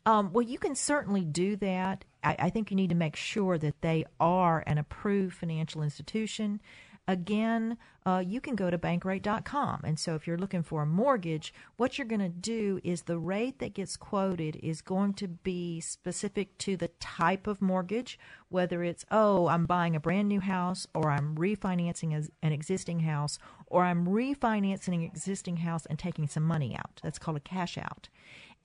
Um, 0.05 0.31
well, 0.31 0.41
you 0.41 0.57
can 0.57 0.75
certainly 0.75 1.25
do 1.25 1.55
that. 1.57 2.05
I, 2.23 2.35
I, 2.39 2.49
think 2.49 2.71
you 2.71 2.77
need 2.77 2.89
to 2.89 2.95
make 2.95 3.15
sure 3.15 3.57
that 3.57 3.81
they 3.81 4.05
are 4.19 4.63
an 4.65 4.77
approved 4.77 5.35
financial 5.35 5.81
institution. 5.83 6.61
Again, 7.07 7.77
uh, 8.05 8.23
you 8.25 8.41
can 8.41 8.55
go 8.55 8.69
to 8.69 8.77
bankrate.com. 8.77 9.81
And 9.83 9.97
so 9.97 10.15
if 10.15 10.27
you're 10.27 10.37
looking 10.37 10.63
for 10.63 10.81
a 10.81 10.85
mortgage, 10.85 11.53
what 11.77 11.97
you're 11.97 12.07
going 12.07 12.19
to 12.19 12.29
do 12.29 12.79
is 12.83 13.03
the 13.03 13.17
rate 13.17 13.59
that 13.59 13.73
gets 13.73 13.95
quoted 13.95 14.57
is 14.57 14.81
going 14.81 15.13
to 15.15 15.27
be 15.27 15.79
specific 15.79 16.57
to 16.59 16.75
the 16.75 16.89
type 16.99 17.47
of 17.47 17.61
mortgage, 17.61 18.19
whether 18.49 18.83
it's, 18.83 19.05
oh, 19.09 19.47
I'm 19.47 19.65
buying 19.65 19.95
a 19.95 19.99
brand 19.99 20.27
new 20.27 20.41
house, 20.41 20.85
or 20.93 21.09
I'm 21.09 21.35
refinancing 21.35 22.29
an 22.41 22.51
existing 22.51 23.01
house, 23.01 23.39
or 23.67 23.85
I'm 23.85 24.05
refinancing 24.05 24.95
an 24.95 25.03
existing 25.03 25.57
house 25.57 25.85
and 25.85 25.97
taking 25.97 26.27
some 26.27 26.43
money 26.43 26.75
out. 26.77 26.99
That's 27.03 27.19
called 27.19 27.37
a 27.37 27.41
cash 27.41 27.77
out 27.77 28.09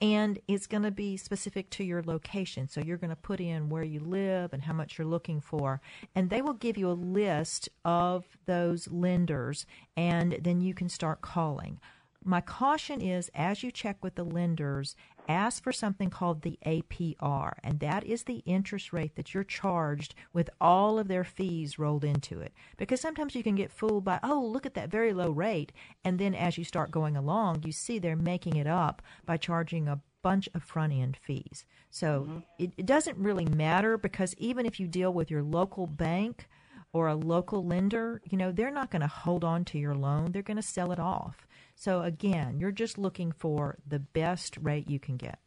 and 0.03 0.41
it's 0.49 0.67
going 0.67 0.83
to 0.83 0.91
be 0.91 1.17
specific 1.17 1.71
to 1.71 1.85
your 1.85 2.03
location. 2.03 2.69
So 2.69 2.81
you're 2.81 2.97
going 2.97 3.11
to 3.11 3.17
put 3.17 3.41
in 3.41 3.69
where 3.69 3.85
you 3.85 4.01
live 4.01 4.53
and 4.53 4.65
how 4.65 4.73
much 4.73 4.99
you're 4.99 5.07
looking 5.07 5.41
for, 5.41 5.81
and 6.15 6.29
they 6.29 6.43
will 6.43 6.55
give 6.55 6.77
you 6.77 6.91
a 6.91 6.93
list 6.93 7.69
of 7.85 8.25
those 8.47 8.89
lenders, 8.91 9.65
and 9.97 10.37
then 10.43 10.61
you 10.61 10.75
can 10.75 10.89
start 10.89 11.23
calling. 11.23 11.79
My 12.25 12.41
caution 12.41 13.01
is 13.01 13.31
as 13.35 13.63
you 13.63 13.71
check 13.71 14.03
with 14.03 14.15
the 14.15 14.25
lenders, 14.25 14.97
ask 15.29 15.63
for 15.63 15.73
something 15.73 16.11
called 16.11 16.43
the 16.43 16.59
APR, 16.67 17.53
and 17.63 17.81
that 17.81 18.05
is 18.05 18.25
the 18.25 18.43
interest 18.47 18.93
rate 18.93 19.17
that 19.17 19.35
you're 19.35 19.45
charged 19.45 20.15
with 20.33 20.51
all 20.61 20.99
of 20.99 21.09
their 21.09 21.25
fees 21.25 21.79
rolled 21.79 22.05
into 22.05 22.41
it. 22.41 22.53
Because 22.77 23.01
sometimes 23.01 23.35
you 23.35 23.43
can 23.43 23.55
get 23.55 23.71
fooled 23.71 24.05
by, 24.05 24.21
oh, 24.23 24.41
look 24.41 24.67
at 24.67 24.75
that 24.75 24.91
very 24.91 25.13
low 25.13 25.31
rate. 25.31 25.73
And 26.05 26.19
then 26.19 26.35
as 26.35 26.59
you 26.59 26.65
start 26.65 26.91
going 26.91 27.17
along, 27.17 27.63
you 27.65 27.73
see 27.73 27.99
they're 27.99 28.17
making 28.17 28.57
it 28.57 28.67
up 28.67 29.03
by 29.27 29.37
charging 29.37 29.89
a 29.89 30.01
bunch 30.23 30.49
of 30.55 30.63
front 30.63 30.93
end 30.93 31.17
fees. 31.17 31.67
So 31.91 32.23
mm-hmm. 32.23 32.39
it, 32.59 32.73
it 32.77 32.87
doesn't 32.87 33.19
really 33.19 33.47
matter 33.47 33.99
because 33.99 34.35
even 34.39 34.67
if 34.67 34.79
you 34.79 34.87
deal 34.87 35.13
with 35.13 35.31
your 35.31 35.43
local 35.43 35.87
bank, 35.87 36.49
or 36.93 37.09
a 37.09 37.15
local 37.15 37.65
lender, 37.65 38.21
you 38.29 38.37
know, 38.37 38.53
they're 38.53 38.71
not 38.71 38.91
going 38.91 39.01
to 39.01 39.09
hold 39.09 39.45
on 39.45 39.65
to 39.65 39.79
your 39.79 39.95
loan. 39.95 40.31
They're 40.33 40.43
going 40.43 40.59
to 40.59 40.63
sell 40.63 40.93
it 40.93 40.99
off. 40.99 41.47
So 41.83 42.03
again, 42.03 42.61
you're 42.61 42.71
just 42.71 42.97
looking 42.97 43.33
for 43.33 43.77
the 43.85 43.99
best 43.99 44.57
rate 44.63 44.89
you 44.89 45.01
can 45.01 45.17
get. 45.17 45.41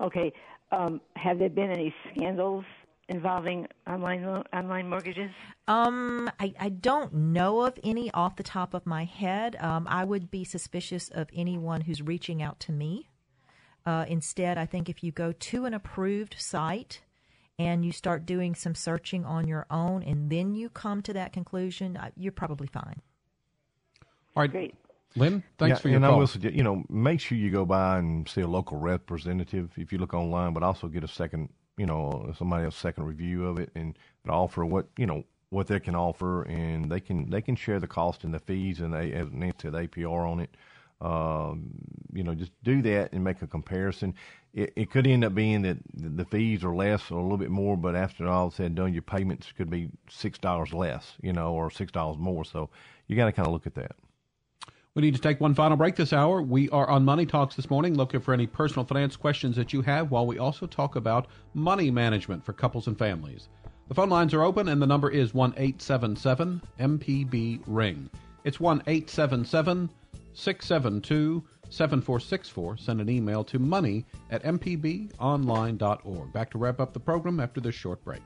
Okay. 0.00 0.32
Um, 0.72 1.02
have 1.16 1.38
there 1.38 1.50
been 1.50 1.70
any 1.70 1.94
scandals 2.10 2.64
involving 3.10 3.66
online 3.86 4.24
online 4.24 4.88
mortgages? 4.88 5.30
Um, 5.68 6.30
I, 6.40 6.54
I 6.58 6.70
don't 6.70 7.12
know 7.12 7.60
of 7.60 7.78
any 7.84 8.10
off 8.12 8.36
the 8.36 8.42
top 8.42 8.72
of 8.72 8.86
my 8.86 9.04
head. 9.04 9.54
Um, 9.60 9.86
I 9.86 10.02
would 10.02 10.30
be 10.30 10.44
suspicious 10.44 11.10
of 11.10 11.28
anyone 11.34 11.82
who's 11.82 12.00
reaching 12.00 12.42
out 12.42 12.58
to 12.60 12.72
me. 12.72 13.10
Uh, 13.84 14.06
instead, 14.08 14.56
I 14.56 14.64
think 14.64 14.88
if 14.88 15.04
you 15.04 15.12
go 15.12 15.30
to 15.30 15.66
an 15.66 15.74
approved 15.74 16.36
site 16.38 17.02
and 17.58 17.84
you 17.84 17.92
start 17.92 18.24
doing 18.24 18.54
some 18.54 18.74
searching 18.74 19.26
on 19.26 19.46
your 19.46 19.66
own, 19.70 20.02
and 20.04 20.30
then 20.30 20.54
you 20.54 20.70
come 20.70 21.02
to 21.02 21.12
that 21.12 21.34
conclusion, 21.34 21.98
uh, 21.98 22.12
you're 22.16 22.32
probably 22.32 22.66
fine. 22.66 23.02
All 24.34 24.42
right. 24.44 24.50
Great. 24.50 24.74
Lynn, 25.16 25.42
thanks 25.58 25.78
yeah, 25.78 25.82
for 25.82 25.88
your 25.88 25.96
and 25.96 26.04
call. 26.04 26.14
I 26.14 26.18
will 26.18 26.26
suggest, 26.26 26.54
you 26.54 26.62
know, 26.62 26.84
make 26.88 27.20
sure 27.20 27.36
you 27.36 27.50
go 27.50 27.64
by 27.64 27.98
and 27.98 28.28
see 28.28 28.42
a 28.42 28.46
local 28.46 28.78
representative 28.78 29.70
if 29.76 29.92
you 29.92 29.98
look 29.98 30.14
online, 30.14 30.52
but 30.52 30.62
also 30.62 30.86
get 30.88 31.02
a 31.02 31.08
second, 31.08 31.48
you 31.76 31.86
know, 31.86 32.32
somebody 32.38 32.64
else 32.64 32.76
second 32.76 33.04
review 33.04 33.46
of 33.46 33.58
it 33.58 33.70
and 33.74 33.98
offer 34.28 34.64
what 34.64 34.86
you 34.96 35.06
know 35.06 35.24
what 35.50 35.66
they 35.66 35.80
can 35.80 35.96
offer, 35.96 36.42
and 36.42 36.90
they 36.90 37.00
can 37.00 37.28
they 37.28 37.42
can 37.42 37.56
share 37.56 37.80
the 37.80 37.88
cost 37.88 38.22
and 38.22 38.32
the 38.32 38.38
fees 38.38 38.80
and 38.80 38.94
they 38.94 39.12
as 39.12 39.28
Nancy 39.32 39.68
the 39.68 39.88
APR 39.88 40.30
on 40.30 40.40
it. 40.40 40.56
Um, 41.00 41.70
you 42.12 42.22
know, 42.22 42.34
just 42.34 42.52
do 42.62 42.82
that 42.82 43.12
and 43.12 43.24
make 43.24 43.40
a 43.42 43.46
comparison. 43.46 44.14
It, 44.52 44.72
it 44.76 44.90
could 44.90 45.06
end 45.06 45.24
up 45.24 45.34
being 45.34 45.62
that 45.62 45.78
the 45.94 46.26
fees 46.26 46.62
are 46.62 46.74
less 46.74 47.10
or 47.10 47.18
a 47.18 47.22
little 47.22 47.38
bit 47.38 47.50
more, 47.50 47.76
but 47.76 47.96
after 47.96 48.28
all 48.28 48.50
said 48.50 48.66
and 48.66 48.76
done, 48.76 48.92
your 48.92 49.02
payments 49.02 49.50
could 49.56 49.70
be 49.70 49.88
six 50.08 50.38
dollars 50.38 50.72
less, 50.72 51.14
you 51.22 51.32
know, 51.32 51.52
or 51.52 51.70
six 51.70 51.90
dollars 51.90 52.18
more. 52.18 52.44
So 52.44 52.68
you 53.06 53.16
got 53.16 53.24
to 53.26 53.32
kind 53.32 53.46
of 53.46 53.52
look 53.52 53.66
at 53.66 53.74
that. 53.74 53.96
We 54.96 55.02
need 55.02 55.14
to 55.14 55.20
take 55.20 55.40
one 55.40 55.54
final 55.54 55.76
break 55.76 55.94
this 55.94 56.12
hour. 56.12 56.42
We 56.42 56.68
are 56.70 56.90
on 56.90 57.04
Money 57.04 57.24
Talks 57.24 57.54
this 57.54 57.70
morning, 57.70 57.94
looking 57.94 58.18
for 58.18 58.34
any 58.34 58.48
personal 58.48 58.84
finance 58.84 59.14
questions 59.14 59.54
that 59.54 59.72
you 59.72 59.82
have, 59.82 60.10
while 60.10 60.26
we 60.26 60.38
also 60.38 60.66
talk 60.66 60.96
about 60.96 61.28
money 61.54 61.92
management 61.92 62.44
for 62.44 62.52
couples 62.52 62.88
and 62.88 62.98
families. 62.98 63.48
The 63.86 63.94
phone 63.94 64.08
lines 64.08 64.34
are 64.34 64.42
open, 64.42 64.66
and 64.66 64.82
the 64.82 64.88
number 64.88 65.08
is 65.08 65.32
one 65.32 65.54
eight 65.56 65.80
seven 65.80 66.16
seven 66.16 66.60
MPB 66.80 67.62
Ring. 67.68 68.10
It's 68.42 68.58
1 68.58 68.82
877 68.88 69.90
672 70.32 71.44
7464. 71.68 72.76
Send 72.78 73.00
an 73.00 73.08
email 73.08 73.44
to 73.44 73.60
money 73.60 74.04
at 74.32 74.42
mpbonline.org. 74.42 76.32
Back 76.32 76.50
to 76.50 76.58
wrap 76.58 76.80
up 76.80 76.92
the 76.92 76.98
program 76.98 77.38
after 77.38 77.60
this 77.60 77.76
short 77.76 78.02
break. 78.02 78.22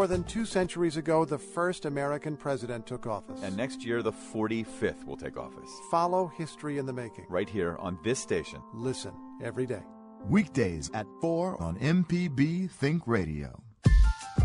More 0.00 0.06
than 0.06 0.24
two 0.24 0.46
centuries 0.46 0.96
ago, 0.96 1.26
the 1.26 1.36
first 1.36 1.84
American 1.84 2.34
president 2.34 2.86
took 2.86 3.06
office. 3.06 3.38
And 3.42 3.54
next 3.54 3.84
year, 3.84 4.02
the 4.02 4.12
45th 4.12 5.04
will 5.04 5.18
take 5.18 5.36
office. 5.36 5.68
Follow 5.90 6.32
history 6.38 6.78
in 6.78 6.86
the 6.86 6.92
making. 6.94 7.26
Right 7.28 7.46
here 7.46 7.76
on 7.78 7.98
this 8.02 8.18
station. 8.18 8.62
Listen 8.72 9.12
every 9.44 9.66
day. 9.66 9.82
Weekdays 10.24 10.90
at 10.94 11.04
4 11.20 11.60
on 11.60 11.76
MPB 11.80 12.70
Think 12.70 13.02
Radio. 13.06 13.62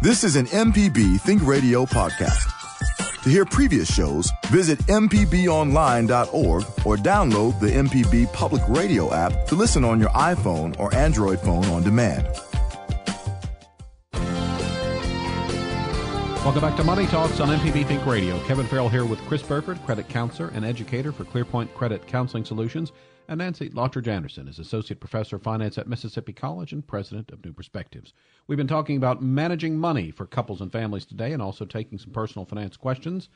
This 0.01 0.25
is 0.25 0.35
an 0.35 0.47
MPB 0.47 1.21
Think 1.21 1.41
Radio 1.47 1.85
podcast. 1.85 2.51
To 3.23 3.29
hear 3.29 3.45
previous 3.45 3.89
shows, 3.89 4.29
visit 4.47 4.77
MPBOnline.org 4.79 6.63
or 6.85 6.97
download 6.97 7.59
the 7.61 7.71
MPB 7.71 8.33
Public 8.33 8.61
Radio 8.67 9.13
app 9.13 9.47
to 9.47 9.55
listen 9.55 9.85
on 9.85 10.01
your 10.01 10.09
iPhone 10.09 10.77
or 10.77 10.93
Android 10.93 11.39
phone 11.39 11.65
on 11.67 11.81
demand. 11.81 12.27
Welcome 16.45 16.61
back 16.61 16.77
to 16.77 16.83
Money 16.83 17.07
Talks 17.07 17.39
on 17.39 17.49
MPB 17.49 17.87
Think 17.87 18.05
Radio. 18.05 18.39
Kevin 18.41 18.67
Farrell 18.67 18.87
here 18.87 19.03
with 19.03 19.19
Chris 19.21 19.41
Burford, 19.41 19.83
credit 19.83 20.07
counselor 20.07 20.49
and 20.49 20.63
educator 20.63 21.11
for 21.11 21.23
ClearPoint 21.25 21.73
Credit 21.73 22.05
Counseling 22.05 22.45
Solutions, 22.45 22.91
and 23.27 23.39
Nancy 23.39 23.71
Lottridge 23.71 24.07
Anderson 24.07 24.47
is 24.47 24.59
associate 24.59 24.99
professor 24.99 25.37
of 25.37 25.41
finance 25.41 25.79
at 25.79 25.87
Mississippi 25.87 26.33
College 26.33 26.71
and 26.71 26.85
president 26.85 27.31
of 27.31 27.43
New 27.43 27.51
Perspectives. 27.51 28.13
We've 28.45 28.59
been 28.59 28.67
talking 28.67 28.95
about 28.95 29.23
managing 29.23 29.75
money 29.75 30.11
for 30.11 30.27
couples 30.27 30.61
and 30.61 30.71
families 30.71 31.05
today, 31.05 31.33
and 31.33 31.41
also 31.41 31.65
taking 31.65 31.97
some 31.97 32.11
personal 32.11 32.45
finance 32.45 32.77
questions. 32.77 33.29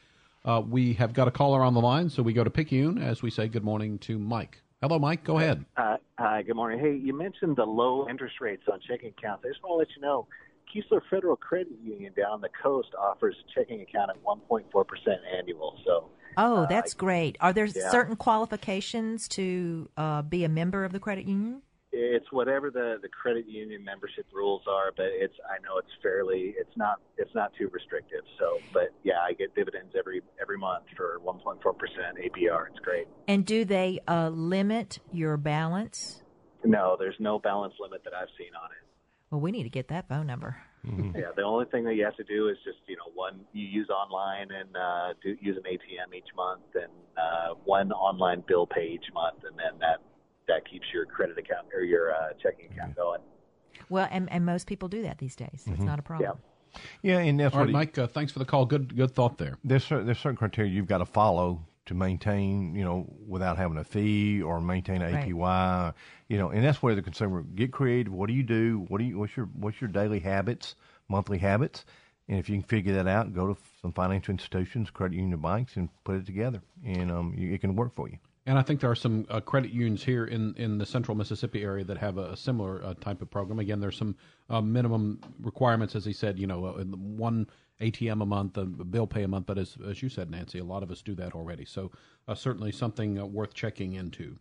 Uh, 0.46 0.62
we 0.64 0.94
have 0.94 1.12
got 1.12 1.28
a 1.28 1.32
caller 1.32 1.64
on 1.64 1.74
the 1.74 1.82
line, 1.82 2.12
so 2.12 2.22
we 2.22 2.32
go 2.32 2.44
to 2.44 2.52
Picayune 2.52 3.00
as 3.00 3.24
we 3.24 3.32
say 3.32 3.48
good 3.48 3.64
morning 3.64 3.98
to 3.98 4.20
Mike. 4.20 4.62
Hello, 4.84 5.00
Mike. 5.00 5.24
Go 5.24 5.40
ahead. 5.40 5.66
Uh, 5.76 5.98
hi. 6.20 6.44
Good 6.44 6.56
morning. 6.56 6.80
Hey, 6.80 6.96
you 6.96 7.18
mentioned 7.18 7.56
the 7.56 7.66
low 7.66 8.08
interest 8.08 8.36
rates 8.40 8.64
on 8.72 8.80
checking 8.88 9.10
accounts. 9.10 9.44
I 9.46 9.50
just 9.50 9.64
want 9.64 9.74
to 9.74 9.78
let 9.78 9.88
you 9.96 10.02
know 10.04 10.28
Keesler 10.74 11.02
Federal 11.10 11.36
Credit 11.36 11.74
Union 11.84 12.14
down 12.16 12.42
the 12.42 12.50
coast 12.62 12.90
offers 12.98 13.36
a 13.40 13.60
checking 13.60 13.82
account 13.82 14.12
at 14.12 14.24
1.4% 14.24 14.64
annual. 15.38 15.78
So. 15.86 16.10
Oh, 16.38 16.68
that's 16.70 16.94
uh, 16.94 16.98
great. 16.98 17.38
Are 17.42 17.54
there 17.54 17.66
yeah. 17.66 17.90
certain 17.90 18.16
qualifications 18.16 19.28
to 19.30 19.90
uh, 19.98 20.22
be 20.22 20.44
a 20.44 20.50
member 20.50 20.86
of 20.86 20.92
the 20.92 21.00
credit 21.00 21.28
union? 21.28 21.62
It's 21.92 22.32
whatever 22.32 22.70
the, 22.70 22.98
the 23.02 23.10
credit 23.10 23.48
union 23.48 23.84
membership 23.84 24.28
rules 24.32 24.62
are, 24.68 24.92
but 24.96 25.08
it's 25.08 25.34
I 25.50 25.60
know 25.64 25.80
it's 25.80 25.90
fairly 26.04 26.54
it's 26.56 26.78
not 26.78 27.02
it's 27.18 27.34
not 27.34 27.52
too 27.58 27.68
restrictive. 27.74 28.22
So, 28.38 28.60
but 28.72 28.94
yeah, 29.04 29.22
I 29.28 29.34
get 29.34 29.56
dividends 29.56 29.96
every 29.98 30.22
every 30.40 30.58
month 30.60 30.84
for 30.96 31.20
1.4% 31.26 31.58
APR. 31.64 32.68
It's 32.70 32.80
great. 32.80 33.08
And 33.28 33.44
do 33.44 33.66
they 33.66 34.02
uh, 34.08 34.30
limit 34.30 35.00
your 35.12 35.36
balance? 35.36 36.22
No, 36.64 36.96
there's 37.00 37.16
no 37.20 37.40
balance 37.40 37.74
limit 37.80 38.04
that 38.04 38.14
I've 38.14 38.30
seen 38.38 38.52
on 38.54 38.70
it. 38.72 38.89
Well, 39.32 39.42
we 39.42 39.52
need 39.52 39.64
to 39.64 39.70
get 39.70 39.90
that 39.90 40.08
phone 40.08 40.26
number. 40.28 40.58
Mm-hmm. 40.86 41.18
Yeah, 41.18 41.32
the 41.36 41.44
only 41.44 41.66
thing 41.66 41.84
that 41.86 41.96
you 41.96 42.06
have 42.06 42.16
to 42.18 42.24
do 42.24 42.48
is 42.48 42.58
just 42.64 42.78
you 42.88 42.96
know 42.96 43.12
one 43.14 43.42
you 43.54 43.66
use 43.68 43.90
online 43.90 44.48
and 44.52 44.70
uh, 44.76 45.14
do, 45.22 45.36
use 45.42 45.58
an 45.58 45.64
ATM 45.64 46.16
each 46.16 46.30
month 46.36 46.62
and 46.74 46.92
uh, 47.18 47.54
one 47.66 47.92
online 47.92 48.44
bill 48.48 48.66
pay 48.66 48.88
each 48.88 49.14
month, 49.14 49.40
and 49.48 49.58
then 49.58 49.78
that 49.80 49.98
that 50.48 50.68
keeps 50.70 50.86
your 50.94 51.06
credit 51.06 51.38
account 51.38 51.68
or 51.74 51.84
your 51.84 52.14
uh, 52.14 52.30
checking 52.42 52.72
account 52.72 52.96
going. 52.96 53.20
Well, 53.90 54.08
and, 54.10 54.32
and 54.32 54.46
most 54.46 54.68
people 54.68 54.88
do 54.88 55.04
that 55.04 55.18
these 55.20 55.36
days. 55.36 55.64
It's 55.68 55.82
Mhm. 55.82 55.86
not 55.86 56.00
a 56.00 56.02
problem. 56.02 56.38
Yeah, 57.02 57.20
and 57.20 57.40
that's 57.40 57.54
All 57.54 57.62
right, 57.62 57.66
what 57.68 57.74
Mike. 57.74 57.98
Uh, 57.98 58.08
thanks 58.08 58.32
for 58.32 58.40
the 58.40 58.46
call. 58.46 58.66
Good, 58.66 58.96
good 58.96 59.12
thought 59.12 59.38
there. 59.38 59.58
there's 59.64 59.88
there's 59.90 60.18
certain 60.20 60.38
criteria 60.38 60.72
you've 60.72 60.88
got 60.88 61.00
to 61.00 61.06
follow 61.06 61.66
to 61.90 61.96
maintain, 61.96 62.76
you 62.76 62.84
know, 62.84 63.12
without 63.28 63.58
having 63.58 63.78
a 63.78 63.84
fee 63.84 64.42
or 64.42 64.62
maintain 64.62 65.02
a 65.02 65.12
Right. 65.12 65.28
APY, 65.28 65.94
you 66.28 66.38
know, 66.38 66.50
and 66.50 66.64
that's 66.64 66.84
where 66.84 66.94
the 66.94 67.02
consumer 67.02 67.42
get 67.42 67.72
creative. 67.72 68.14
What 68.14 68.28
do 68.28 68.34
you 68.34 68.44
do? 68.44 68.86
What 68.88 69.00
do 69.00 69.04
you? 69.06 69.18
What's 69.18 69.36
your 69.36 69.48
what's 69.48 69.82
your 69.82 69.90
daily 69.90 70.20
habits, 70.20 70.76
monthly 71.08 71.40
habits? 71.40 71.86
And 72.28 72.38
if 72.38 72.48
you 72.48 72.56
can 72.58 72.64
figure 72.64 72.94
that 72.94 73.08
out, 73.08 73.34
go 73.34 73.48
to 73.48 73.58
some 73.82 73.92
financial 73.92 74.32
institutions, 74.32 74.92
credit 74.92 75.16
union, 75.16 75.40
banks, 75.40 75.76
and 75.78 75.90
put 76.04 76.16
it 76.16 76.28
together, 76.28 76.62
and 76.86 77.12
um, 77.12 77.34
you, 77.36 77.54
it 77.54 77.62
can 77.62 77.76
work 77.76 77.96
for 77.96 78.08
you. 78.08 78.20
And 78.46 78.58
I 78.58 78.62
think 78.62 78.82
there 78.82 78.92
are 78.92 78.96
some 78.96 79.26
uh, 79.30 79.40
credit 79.42 79.72
unions 79.72 80.04
here 80.04 80.26
in, 80.26 80.56
in 80.56 80.78
the 80.78 80.86
central 80.86 81.16
Mississippi 81.16 81.64
area 81.64 81.84
that 81.86 81.98
have 81.98 82.18
a, 82.18 82.32
a 82.32 82.38
similar 82.38 82.84
uh, 82.84 82.94
type 82.96 83.22
of 83.22 83.30
program. 83.30 83.60
Again, 83.60 83.80
there's 83.80 83.98
some 83.98 84.16
uh, 84.50 84.62
minimum 84.62 85.20
requirements, 85.42 85.96
as 85.96 86.06
he 86.06 86.14
said, 86.14 86.40
you 86.40 86.48
know, 86.48 86.66
uh, 86.66 86.84
one 86.84 87.48
ATM 87.82 88.22
a 88.22 88.26
month, 88.26 88.58
a 88.58 88.66
bill 88.66 89.08
pay 89.08 89.24
a 89.24 89.28
month. 89.28 89.46
But 89.46 89.58
as, 89.58 89.78
as 89.88 90.02
you 90.02 90.10
said, 90.10 90.30
Nancy, 90.30 90.60
a 90.60 90.64
lot 90.64 90.84
of 90.84 90.92
us 90.92 91.02
do 91.02 91.16
that 91.16 91.34
already. 91.34 91.66
So 91.66 91.92
uh, 92.28 92.36
certainly 92.36 92.72
something 92.72 93.20
uh, 93.20 93.26
worth 93.26 93.54
checking 93.54 93.94
into. 93.94 94.38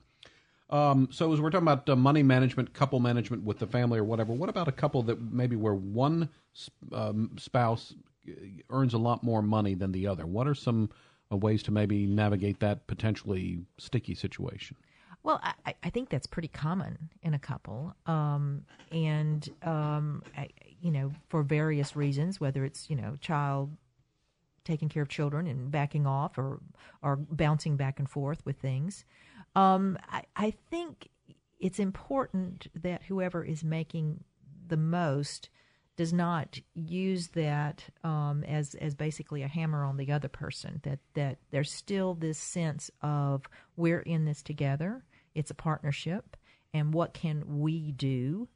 Um, 0.70 1.08
so 1.10 1.32
as 1.32 1.40
we're 1.40 1.50
talking 1.50 1.66
about 1.66 1.88
uh, 1.88 1.96
money 1.96 2.22
management, 2.22 2.74
couple 2.74 3.00
management 3.00 3.42
with 3.42 3.58
the 3.58 3.66
family 3.66 3.98
or 3.98 4.04
whatever, 4.04 4.32
what 4.32 4.50
about 4.50 4.68
a 4.68 4.72
couple 4.72 5.02
that 5.04 5.20
maybe 5.20 5.56
where 5.56 5.74
one 5.74 6.28
um, 6.92 7.30
spouse 7.38 7.94
uh, 8.28 8.32
earns 8.70 8.92
a 8.92 8.98
lot 8.98 9.22
more 9.22 9.40
money 9.40 9.74
than 9.74 9.92
the 9.92 10.06
other? 10.06 10.26
What 10.26 10.46
are 10.46 10.54
some 10.54 10.90
uh, 11.32 11.36
ways 11.36 11.62
to 11.64 11.70
maybe 11.70 12.06
navigate 12.06 12.60
that 12.60 12.86
potentially 12.86 13.60
sticky 13.78 14.14
situation? 14.14 14.76
Well, 15.22 15.40
I, 15.42 15.74
I 15.82 15.90
think 15.90 16.10
that's 16.10 16.26
pretty 16.26 16.48
common 16.48 17.10
in 17.22 17.34
a 17.34 17.38
couple, 17.38 17.94
um, 18.06 18.64
and 18.92 19.48
um, 19.62 20.22
you 20.80 20.90
know, 20.90 21.12
for 21.28 21.42
various 21.42 21.96
reasons, 21.96 22.40
whether 22.40 22.64
it's 22.64 22.88
you 22.90 22.96
know 22.96 23.16
child 23.20 23.76
taking 24.64 24.88
care 24.88 25.02
of 25.02 25.08
children 25.08 25.46
and 25.46 25.70
backing 25.70 26.06
off, 26.06 26.38
or 26.38 26.60
or 27.02 27.16
bouncing 27.16 27.76
back 27.76 27.98
and 27.98 28.08
forth 28.08 28.44
with 28.44 28.58
things. 28.58 29.04
Um, 29.54 29.98
I, 30.10 30.22
I 30.36 30.50
think 30.70 31.08
it's 31.58 31.78
important 31.78 32.68
that 32.82 33.02
whoever 33.04 33.44
is 33.44 33.64
making 33.64 34.22
the 34.66 34.76
most 34.76 35.48
does 35.96 36.12
not 36.12 36.60
use 36.74 37.28
that 37.28 37.84
um, 38.04 38.44
as 38.44 38.74
as 38.76 38.94
basically 38.94 39.42
a 39.42 39.48
hammer 39.48 39.84
on 39.84 39.96
the 39.96 40.12
other 40.12 40.28
person. 40.28 40.80
That 40.84 41.00
that 41.14 41.38
there's 41.50 41.72
still 41.72 42.14
this 42.14 42.38
sense 42.38 42.90
of 43.02 43.48
we're 43.76 44.00
in 44.00 44.24
this 44.24 44.42
together. 44.42 45.04
It's 45.34 45.50
a 45.50 45.54
partnership, 45.54 46.36
and 46.72 46.94
what 46.94 47.14
can 47.14 47.58
we 47.58 47.92
do? 47.92 48.48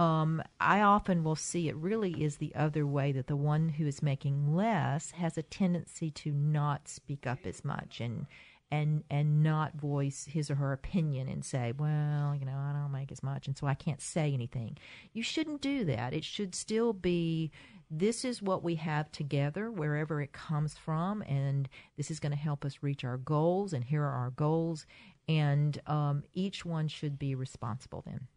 Um, 0.00 0.42
I 0.58 0.80
often 0.80 1.24
will 1.24 1.36
see 1.36 1.68
it 1.68 1.76
really 1.76 2.12
is 2.24 2.38
the 2.38 2.54
other 2.54 2.86
way 2.86 3.12
that 3.12 3.26
the 3.26 3.36
one 3.36 3.68
who 3.68 3.86
is 3.86 4.02
making 4.02 4.56
less 4.56 5.10
has 5.10 5.36
a 5.36 5.42
tendency 5.42 6.10
to 6.12 6.32
not 6.32 6.88
speak 6.88 7.26
up 7.26 7.40
as 7.44 7.66
much 7.66 8.00
and 8.00 8.26
and 8.70 9.04
and 9.10 9.42
not 9.42 9.74
voice 9.74 10.26
his 10.30 10.50
or 10.50 10.54
her 10.54 10.72
opinion 10.72 11.28
and 11.28 11.44
say, 11.44 11.74
well, 11.76 12.34
you 12.34 12.46
know, 12.46 12.56
I 12.56 12.72
don't 12.72 12.92
make 12.92 13.12
as 13.12 13.22
much, 13.22 13.46
and 13.46 13.58
so 13.58 13.66
I 13.66 13.74
can't 13.74 14.00
say 14.00 14.32
anything. 14.32 14.78
You 15.12 15.22
shouldn't 15.22 15.60
do 15.60 15.84
that. 15.84 16.14
It 16.14 16.24
should 16.24 16.54
still 16.54 16.94
be. 16.94 17.50
This 17.90 18.24
is 18.24 18.40
what 18.40 18.62
we 18.62 18.76
have 18.76 19.10
together, 19.12 19.70
wherever 19.70 20.22
it 20.22 20.32
comes 20.32 20.78
from, 20.78 21.22
and 21.22 21.68
this 21.98 22.10
is 22.10 22.20
going 22.20 22.32
to 22.32 22.38
help 22.38 22.64
us 22.64 22.78
reach 22.82 23.04
our 23.04 23.18
goals. 23.18 23.74
And 23.74 23.84
here 23.84 24.04
are 24.04 24.14
our 24.14 24.30
goals, 24.30 24.86
and 25.28 25.78
um, 25.86 26.22
each 26.32 26.64
one 26.64 26.88
should 26.88 27.18
be 27.18 27.34
responsible. 27.34 28.02
Then, 28.06 28.28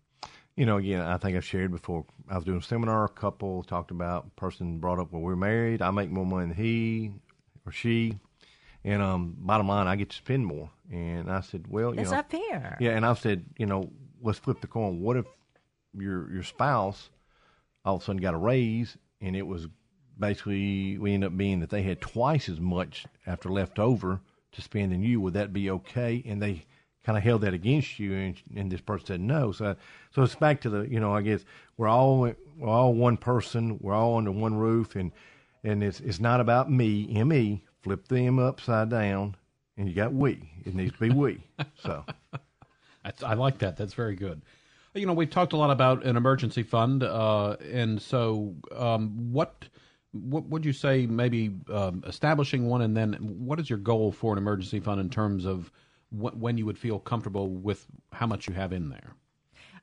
You 0.55 0.67
know, 0.67 0.77
again, 0.77 1.01
I 1.01 1.17
think 1.17 1.35
I've 1.35 1.45
shared 1.45 1.71
before. 1.71 2.05
I 2.29 2.35
was 2.35 2.45
doing 2.45 2.59
a 2.59 2.61
seminar, 2.61 3.05
a 3.05 3.09
couple 3.09 3.63
talked 3.63 3.89
about, 3.89 4.35
person 4.35 4.77
brought 4.77 4.99
up, 4.99 5.11
well, 5.11 5.21
we're 5.21 5.35
married. 5.35 5.81
I 5.81 5.89
make 5.89 6.11
more 6.11 6.25
money 6.25 6.47
than 6.47 6.55
he 6.55 7.11
or 7.65 7.71
she. 7.71 8.19
And 8.83 9.01
um, 9.01 9.35
bottom 9.39 9.67
line, 9.67 9.87
I 9.87 9.95
get 9.95 10.09
to 10.09 10.15
spend 10.15 10.45
more. 10.45 10.69
And 10.91 11.31
I 11.31 11.41
said, 11.41 11.65
well, 11.69 11.91
you 11.91 11.95
That's 11.95 12.11
know. 12.11 12.17
not 12.17 12.29
fair. 12.29 12.77
Yeah, 12.79 12.91
and 12.91 13.05
I 13.05 13.13
said, 13.15 13.45
you 13.57 13.65
know, 13.65 13.89
let's 14.21 14.39
flip 14.39 14.61
the 14.61 14.67
coin. 14.67 14.99
What 14.99 15.17
if 15.17 15.25
your 15.97 16.31
your 16.31 16.43
spouse 16.43 17.09
all 17.85 17.95
of 17.95 18.01
a 18.01 18.05
sudden 18.05 18.21
got 18.21 18.33
a 18.33 18.37
raise 18.37 18.97
and 19.21 19.35
it 19.35 19.47
was 19.47 19.67
basically, 20.19 20.97
we 20.97 21.13
end 21.13 21.23
up 21.23 21.35
being 21.35 21.61
that 21.61 21.69
they 21.69 21.81
had 21.81 21.99
twice 22.01 22.47
as 22.49 22.59
much 22.59 23.05
after 23.25 23.49
left 23.49 23.79
over 23.79 24.21
to 24.51 24.61
spend 24.61 24.91
than 24.91 25.01
you? 25.01 25.19
Would 25.21 25.33
that 25.33 25.51
be 25.51 25.71
okay? 25.71 26.21
And 26.27 26.41
they 26.41 26.65
kind 27.03 27.17
of 27.17 27.23
held 27.23 27.41
that 27.41 27.53
against 27.53 27.99
you, 27.99 28.13
and, 28.13 28.41
and 28.55 28.71
this 28.71 28.81
person 28.81 29.05
said 29.05 29.21
no. 29.21 29.51
So, 29.51 29.75
so 30.13 30.23
it's 30.23 30.35
back 30.35 30.61
to 30.61 30.69
the, 30.69 30.81
you 30.81 30.99
know, 30.99 31.13
I 31.13 31.21
guess 31.21 31.43
we're 31.77 31.87
all 31.87 32.31
we're 32.57 32.69
all 32.69 32.93
one 32.93 33.17
person, 33.17 33.77
we're 33.81 33.93
all 33.93 34.17
under 34.17 34.31
one 34.31 34.55
roof, 34.55 34.95
and 34.95 35.11
and 35.63 35.83
it's 35.83 35.99
it's 35.99 36.19
not 36.19 36.39
about 36.39 36.71
me, 36.71 37.07
me. 37.23 37.63
Flip 37.81 38.07
the 38.07 38.27
M 38.27 38.39
upside 38.39 38.89
down, 38.89 39.35
and 39.77 39.89
you 39.89 39.93
got 39.93 40.13
we. 40.13 40.49
It 40.65 40.73
needs 40.73 40.93
to 40.93 40.99
be 40.99 41.09
we. 41.09 41.43
So. 41.75 42.05
I 43.23 43.33
like 43.33 43.59
that. 43.59 43.77
That's 43.77 43.93
very 43.93 44.15
good. 44.15 44.41
You 44.93 45.05
know, 45.05 45.13
we've 45.13 45.29
talked 45.29 45.53
a 45.53 45.57
lot 45.57 45.71
about 45.71 46.05
an 46.05 46.15
emergency 46.15 46.63
fund, 46.63 47.03
uh, 47.03 47.57
and 47.71 48.01
so 48.01 48.55
um, 48.75 49.31
what 49.31 49.65
what 50.11 50.45
would 50.45 50.63
you 50.63 50.73
say? 50.73 51.07
Maybe 51.07 51.51
um, 51.71 52.03
establishing 52.05 52.67
one, 52.67 52.81
and 52.81 52.95
then 52.95 53.13
what 53.13 53.59
is 53.59 53.69
your 53.69 53.79
goal 53.79 54.11
for 54.11 54.33
an 54.33 54.37
emergency 54.37 54.79
fund 54.79 55.01
in 55.01 55.09
terms 55.09 55.45
of 55.45 55.71
wh- 56.13 56.39
when 56.39 56.57
you 56.57 56.65
would 56.65 56.77
feel 56.77 56.99
comfortable 56.99 57.49
with 57.49 57.87
how 58.11 58.27
much 58.27 58.47
you 58.47 58.53
have 58.53 58.71
in 58.71 58.89
there? 58.89 59.15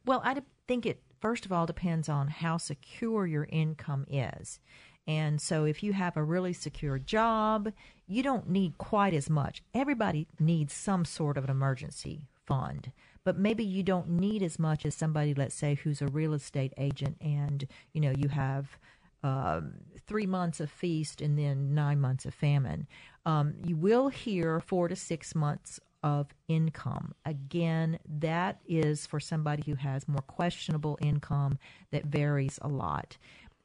Well, 0.06 0.22
I 0.24 0.40
think 0.66 0.86
it 0.86 1.02
first 1.20 1.44
of 1.44 1.52
all 1.52 1.66
depends 1.66 2.08
on 2.08 2.28
how 2.28 2.56
secure 2.56 3.26
your 3.26 3.46
income 3.50 4.06
is. 4.08 4.58
And 5.06 5.40
so 5.40 5.64
if 5.64 5.82
you 5.82 5.92
have 5.92 6.16
a 6.16 6.22
really 6.22 6.52
secure 6.52 6.98
job, 6.98 7.72
you 8.06 8.22
don't 8.22 8.48
need 8.48 8.78
quite 8.78 9.14
as 9.14 9.28
much. 9.28 9.62
Everybody 9.74 10.28
needs 10.38 10.72
some 10.72 11.04
sort 11.04 11.36
of 11.36 11.44
an 11.44 11.50
emergency 11.50 12.22
fund, 12.46 12.92
but 13.24 13.38
maybe 13.38 13.64
you 13.64 13.82
don't 13.82 14.08
need 14.08 14.42
as 14.42 14.58
much 14.58 14.86
as 14.86 14.94
somebody, 14.94 15.34
let's 15.34 15.54
say, 15.54 15.74
who's 15.74 16.00
a 16.00 16.06
real 16.06 16.32
estate 16.32 16.72
agent 16.78 17.16
and, 17.20 17.66
you 17.92 18.00
know, 18.00 18.12
you 18.16 18.28
have 18.28 18.78
uh, 19.22 19.60
three 20.06 20.26
months 20.26 20.60
of 20.60 20.70
feast 20.70 21.20
and 21.20 21.38
then 21.38 21.74
nine 21.74 22.00
months 22.00 22.24
of 22.24 22.32
famine. 22.32 22.86
Um, 23.26 23.54
you 23.64 23.76
will 23.76 24.08
hear 24.08 24.60
four 24.60 24.88
to 24.88 24.96
six 24.96 25.34
months 25.34 25.80
of 26.02 26.28
income. 26.48 27.14
Again, 27.24 27.98
that 28.20 28.60
is 28.66 29.06
for 29.06 29.20
somebody 29.20 29.62
who 29.64 29.74
has 29.74 30.08
more 30.08 30.22
questionable 30.22 30.98
income 31.00 31.58
that 31.90 32.06
varies 32.06 32.58
a 32.62 32.68
lot. 32.68 33.16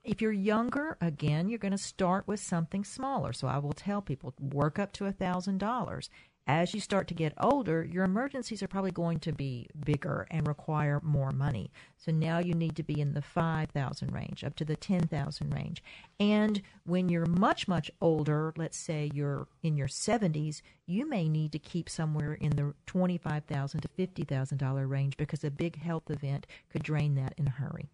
If 0.03 0.21
you're 0.21 0.31
younger, 0.31 0.97
again, 1.01 1.49
you're 1.49 1.59
going 1.59 1.71
to 1.71 1.77
start 1.77 2.27
with 2.27 2.39
something 2.39 2.83
smaller. 2.83 3.33
So 3.33 3.47
I 3.47 3.57
will 3.57 3.73
tell 3.73 4.01
people 4.01 4.33
work 4.39 4.77
up 4.77 4.91
to 4.93 5.07
a 5.07 5.13
$1,000 5.13 6.09
as 6.47 6.73
you 6.73 6.79
start 6.79 7.07
to 7.07 7.15
get 7.15 7.33
older, 7.39 7.83
your 7.83 8.03
emergencies 8.03 8.61
are 8.61 8.67
probably 8.67 8.91
going 8.91 9.19
to 9.19 9.31
be 9.31 9.67
bigger 9.83 10.27
and 10.29 10.47
require 10.47 10.99
more 11.03 11.31
money. 11.31 11.71
So 11.97 12.11
now 12.11 12.37
you 12.37 12.53
need 12.53 12.75
to 12.75 12.83
be 12.83 13.01
in 13.01 13.13
the 13.13 13.21
5,000 13.21 14.13
range 14.13 14.43
up 14.43 14.55
to 14.57 14.65
the 14.65 14.75
10,000 14.75 15.53
range. 15.53 15.83
And 16.19 16.61
when 16.85 17.09
you're 17.09 17.25
much 17.25 17.67
much 17.67 17.89
older, 17.99 18.53
let's 18.57 18.77
say 18.77 19.09
you're 19.13 19.47
in 19.63 19.75
your 19.75 19.87
70s, 19.87 20.61
you 20.85 21.09
may 21.09 21.27
need 21.27 21.51
to 21.51 21.59
keep 21.59 21.89
somewhere 21.89 22.33
in 22.33 22.51
the 22.51 22.73
25,000 22.85 23.81
to 23.81 23.87
$50,000 23.87 24.89
range 24.89 25.17
because 25.17 25.43
a 25.43 25.49
big 25.49 25.81
health 25.81 26.11
event 26.11 26.45
could 26.69 26.83
drain 26.83 27.15
that 27.15 27.33
in 27.37 27.47
a 27.47 27.51
hurry. 27.51 27.89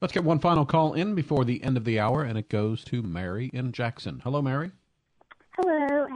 Let's 0.00 0.14
get 0.14 0.24
one 0.24 0.38
final 0.38 0.64
call 0.64 0.94
in 0.94 1.14
before 1.14 1.44
the 1.44 1.62
end 1.62 1.76
of 1.76 1.84
the 1.84 1.98
hour, 1.98 2.22
and 2.22 2.38
it 2.38 2.48
goes 2.48 2.84
to 2.84 3.02
Mary 3.02 3.50
in 3.52 3.72
Jackson. 3.72 4.20
Hello, 4.22 4.40
Mary. 4.40 4.70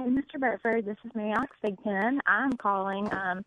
Hey, 0.03 0.09
Mr. 0.09 0.41
Burford. 0.41 0.85
This 0.85 0.97
is 1.05 1.13
Mary 1.15 1.33
Oxfigton. 1.33 2.19
I'm 2.27 2.53
calling 2.55 3.09
um, 3.15 3.45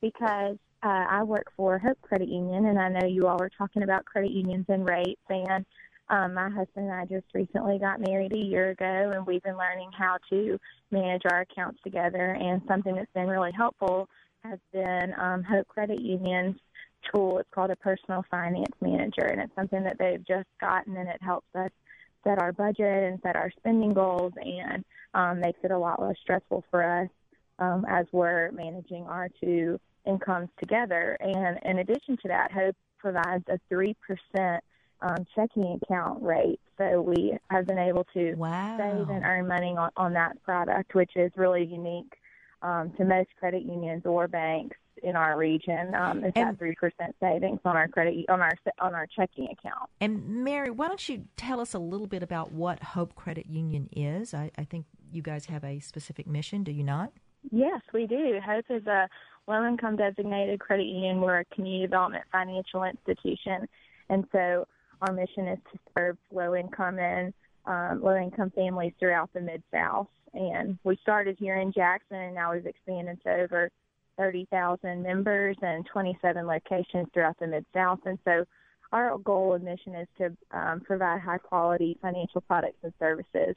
because 0.00 0.56
uh, 0.84 1.04
I 1.08 1.24
work 1.24 1.50
for 1.56 1.80
Hope 1.80 2.00
Credit 2.00 2.28
Union, 2.28 2.66
and 2.66 2.78
I 2.78 2.88
know 2.90 3.08
you 3.08 3.26
all 3.26 3.38
were 3.38 3.50
talking 3.58 3.82
about 3.82 4.04
credit 4.04 4.30
unions 4.30 4.66
and 4.68 4.88
rates. 4.88 5.20
And 5.28 5.66
um, 6.08 6.34
my 6.34 6.48
husband 6.48 6.88
and 6.88 6.92
I 6.92 7.06
just 7.06 7.26
recently 7.34 7.80
got 7.80 7.98
married 7.98 8.32
a 8.34 8.38
year 8.38 8.70
ago, 8.70 9.10
and 9.16 9.26
we've 9.26 9.42
been 9.42 9.58
learning 9.58 9.90
how 9.98 10.18
to 10.30 10.60
manage 10.92 11.22
our 11.28 11.40
accounts 11.40 11.80
together. 11.82 12.36
And 12.40 12.62
something 12.68 12.94
that's 12.94 13.12
been 13.12 13.26
really 13.26 13.50
helpful 13.50 14.08
has 14.44 14.60
been 14.72 15.12
um, 15.18 15.42
Hope 15.42 15.66
Credit 15.66 16.00
Union's 16.00 16.54
tool. 17.12 17.38
It's 17.38 17.50
called 17.52 17.72
a 17.72 17.76
personal 17.76 18.24
finance 18.30 18.76
manager, 18.80 19.24
and 19.24 19.40
it's 19.40 19.54
something 19.56 19.82
that 19.82 19.98
they've 19.98 20.24
just 20.24 20.46
gotten, 20.60 20.96
and 20.98 21.08
it 21.08 21.20
helps 21.20 21.48
us 21.56 21.72
set 22.26 22.38
our 22.38 22.52
budget 22.52 23.04
and 23.04 23.20
set 23.22 23.36
our 23.36 23.50
spending 23.58 23.94
goals 23.94 24.32
and 24.36 24.84
um, 25.14 25.40
makes 25.40 25.58
it 25.62 25.70
a 25.70 25.78
lot 25.78 26.02
less 26.02 26.16
stressful 26.22 26.64
for 26.70 26.82
us 26.82 27.08
um, 27.58 27.84
as 27.88 28.06
we're 28.12 28.50
managing 28.52 29.04
our 29.04 29.28
two 29.40 29.78
incomes 30.04 30.48
together. 30.58 31.16
And 31.20 31.58
in 31.64 31.78
addition 31.78 32.16
to 32.18 32.28
that, 32.28 32.50
Hope 32.52 32.76
provides 32.98 33.44
a 33.48 33.58
3% 33.72 33.94
um, 35.02 35.26
checking 35.34 35.78
account 35.82 36.22
rate. 36.22 36.60
So 36.78 37.00
we 37.00 37.38
have 37.50 37.66
been 37.66 37.78
able 37.78 38.04
to 38.14 38.34
wow. 38.34 38.76
save 38.76 39.08
and 39.08 39.24
earn 39.24 39.46
money 39.46 39.76
on, 39.76 39.90
on 39.96 40.12
that 40.14 40.42
product, 40.42 40.94
which 40.94 41.12
is 41.16 41.30
really 41.36 41.64
unique 41.64 42.12
um, 42.62 42.92
to 42.98 43.04
most 43.04 43.28
credit 43.38 43.62
unions 43.62 44.02
or 44.04 44.26
banks 44.26 44.76
in 45.02 45.16
our 45.16 45.36
region 45.36 45.94
um, 45.94 46.24
is 46.24 46.32
and, 46.36 46.48
that 46.48 46.58
three 46.58 46.74
percent 46.74 47.14
savings 47.20 47.60
on 47.64 47.76
our 47.76 47.88
credit 47.88 48.24
on 48.28 48.40
our 48.40 48.54
on 48.80 48.94
our 48.94 49.06
checking 49.06 49.44
account. 49.44 49.88
And 50.00 50.44
Mary, 50.44 50.70
why 50.70 50.88
don't 50.88 51.08
you 51.08 51.24
tell 51.36 51.60
us 51.60 51.74
a 51.74 51.78
little 51.78 52.06
bit 52.06 52.22
about 52.22 52.52
what 52.52 52.82
Hope 52.82 53.14
Credit 53.14 53.46
Union 53.46 53.88
is? 53.92 54.34
I, 54.34 54.50
I 54.56 54.64
think 54.64 54.86
you 55.12 55.22
guys 55.22 55.46
have 55.46 55.64
a 55.64 55.80
specific 55.80 56.26
mission, 56.26 56.64
do 56.64 56.72
you 56.72 56.84
not? 56.84 57.12
Yes, 57.50 57.80
we 57.92 58.06
do. 58.06 58.40
Hope 58.44 58.64
is 58.70 58.86
a 58.86 59.08
low 59.46 59.66
income 59.66 59.96
designated 59.96 60.60
credit 60.60 60.86
union. 60.86 61.20
We're 61.20 61.40
a 61.40 61.44
community 61.46 61.86
development 61.86 62.24
financial 62.32 62.84
institution, 62.84 63.68
and 64.08 64.24
so 64.32 64.66
our 65.02 65.12
mission 65.12 65.46
is 65.48 65.58
to 65.72 65.78
serve 65.96 66.16
low 66.32 66.54
income 66.54 66.98
and 66.98 67.32
um, 67.66 68.00
low 68.02 68.16
income 68.16 68.50
families 68.54 68.92
throughout 68.98 69.32
the 69.32 69.40
Mid 69.40 69.62
South. 69.72 70.08
And 70.34 70.78
we 70.84 70.98
started 71.02 71.36
here 71.38 71.56
in 71.56 71.72
Jackson, 71.72 72.16
and 72.16 72.34
now 72.34 72.52
we've 72.52 72.66
expanded 72.66 73.22
to 73.24 73.32
over 73.32 73.70
30,000 74.18 75.02
members 75.02 75.56
and 75.62 75.86
27 75.86 76.46
locations 76.46 77.06
throughout 77.12 77.38
the 77.38 77.46
Mid 77.46 77.64
South. 77.74 78.00
And 78.06 78.18
so 78.24 78.44
our 78.92 79.18
goal 79.18 79.54
and 79.54 79.64
mission 79.64 79.94
is 79.94 80.08
to 80.18 80.36
um, 80.56 80.80
provide 80.80 81.20
high 81.20 81.38
quality 81.38 81.98
financial 82.00 82.40
products 82.40 82.78
and 82.82 82.92
services 82.98 83.56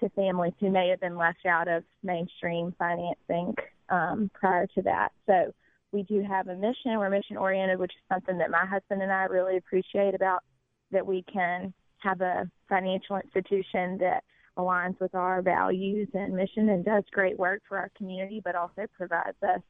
to 0.00 0.08
families 0.10 0.52
who 0.60 0.70
may 0.70 0.88
have 0.88 1.00
been 1.00 1.16
left 1.16 1.44
out 1.46 1.68
of 1.68 1.82
mainstream 2.02 2.74
financing 2.78 3.54
um, 3.88 4.30
prior 4.34 4.66
to 4.74 4.82
that. 4.82 5.10
So 5.26 5.52
we 5.92 6.02
do 6.02 6.22
have 6.22 6.48
a 6.48 6.54
mission. 6.54 6.98
We're 6.98 7.10
mission 7.10 7.36
oriented, 7.36 7.78
which 7.78 7.92
is 7.92 8.02
something 8.12 8.38
that 8.38 8.50
my 8.50 8.66
husband 8.66 9.02
and 9.02 9.10
I 9.10 9.24
really 9.24 9.56
appreciate 9.56 10.14
about 10.14 10.44
that 10.90 11.06
we 11.06 11.24
can 11.32 11.72
have 11.98 12.20
a 12.20 12.48
financial 12.68 13.16
institution 13.16 13.98
that 13.98 14.22
aligns 14.56 14.98
with 15.00 15.14
our 15.14 15.40
values 15.40 16.08
and 16.14 16.34
mission 16.34 16.68
and 16.68 16.84
does 16.84 17.04
great 17.12 17.38
work 17.38 17.62
for 17.68 17.78
our 17.78 17.90
community, 17.96 18.40
but 18.44 18.54
also 18.54 18.86
provides 18.96 19.36
us 19.42 19.60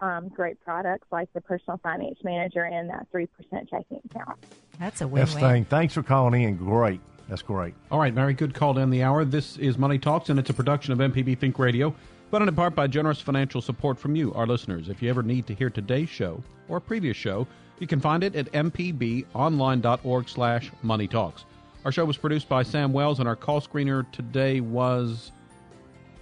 um, 0.00 0.28
great 0.28 0.60
products 0.60 1.06
like 1.10 1.32
the 1.32 1.40
personal 1.40 1.78
finance 1.82 2.18
manager 2.24 2.64
and 2.64 2.88
that 2.88 3.06
3% 3.12 3.28
checking 3.68 4.00
account. 4.10 4.38
That's 4.78 5.00
a 5.00 5.08
win 5.08 5.22
Best 5.22 5.38
thing. 5.38 5.64
Thanks 5.64 5.94
for 5.94 6.02
calling 6.02 6.42
in. 6.42 6.56
Great. 6.56 7.00
That's 7.28 7.42
great. 7.42 7.74
All 7.90 7.98
right, 7.98 8.12
Mary, 8.12 8.34
good 8.34 8.54
call 8.54 8.74
to 8.74 8.80
end 8.80 8.92
the 8.92 9.02
hour. 9.02 9.24
This 9.24 9.56
is 9.58 9.78
Money 9.78 9.98
Talks, 9.98 10.30
and 10.30 10.38
it's 10.38 10.50
a 10.50 10.54
production 10.54 10.92
of 10.92 10.98
MPB 10.98 11.38
Think 11.38 11.58
Radio, 11.58 11.94
funded 12.30 12.48
in 12.48 12.56
part 12.56 12.74
by 12.74 12.86
generous 12.88 13.20
financial 13.20 13.62
support 13.62 13.98
from 13.98 14.16
you, 14.16 14.34
our 14.34 14.46
listeners. 14.46 14.88
If 14.88 15.00
you 15.00 15.10
ever 15.10 15.22
need 15.22 15.46
to 15.46 15.54
hear 15.54 15.70
today's 15.70 16.08
show 16.08 16.42
or 16.68 16.78
a 16.78 16.80
previous 16.80 17.16
show, 17.16 17.46
you 17.78 17.86
can 17.86 18.00
find 18.00 18.24
it 18.24 18.34
at 18.34 18.50
mpbonline.org 18.52 20.28
slash 20.28 20.72
money 20.82 21.06
talks. 21.06 21.44
Our 21.84 21.92
show 21.92 22.04
was 22.04 22.16
produced 22.16 22.48
by 22.48 22.62
Sam 22.62 22.92
Wells, 22.92 23.20
and 23.20 23.28
our 23.28 23.36
call 23.36 23.60
screener 23.60 24.10
today 24.12 24.60
was 24.60 25.30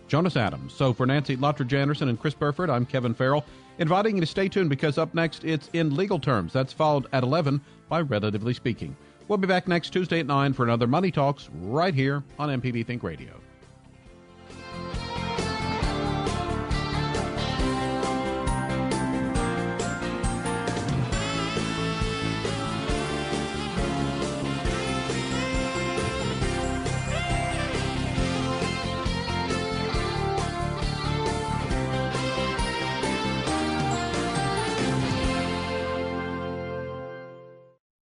Jonas 0.09 0.37
Adams. 0.37 0.73
So 0.73 0.93
for 0.93 1.07
Nancy 1.07 1.37
Lottridge 1.37 1.73
Anderson 1.73 2.09
and 2.09 2.21
Chris 2.21 2.35
Burford, 2.35 2.71
I'm 2.71 2.85
Kevin 2.87 3.15
Farrell 3.15 3.45
inviting 3.79 4.17
you 4.17 4.21
to 4.21 4.27
stay 4.27 4.49
tuned 4.49 4.71
because 4.71 4.99
up 4.99 5.15
next 5.15 5.45
it's 5.45 5.71
In 5.73 5.95
Legal 5.95 6.19
Terms. 6.19 6.53
That's 6.53 6.73
followed 6.73 7.07
at 7.13 7.23
11 7.23 7.61
by 7.89 8.01
Relatively 8.01 8.55
Speaking. 8.55 8.97
We'll 9.29 9.39
be 9.39 9.47
back 9.47 9.69
next 9.69 9.91
Tuesday 9.91 10.21
at 10.21 10.27
9 10.27 10.53
for 10.53 10.65
another 10.65 10.87
Money 10.87 11.11
Talks 11.11 11.49
right 11.61 11.95
here 11.95 12.23
on 12.39 12.61
MPB 12.61 12.87
Think 12.87 13.03
Radio. 13.03 13.33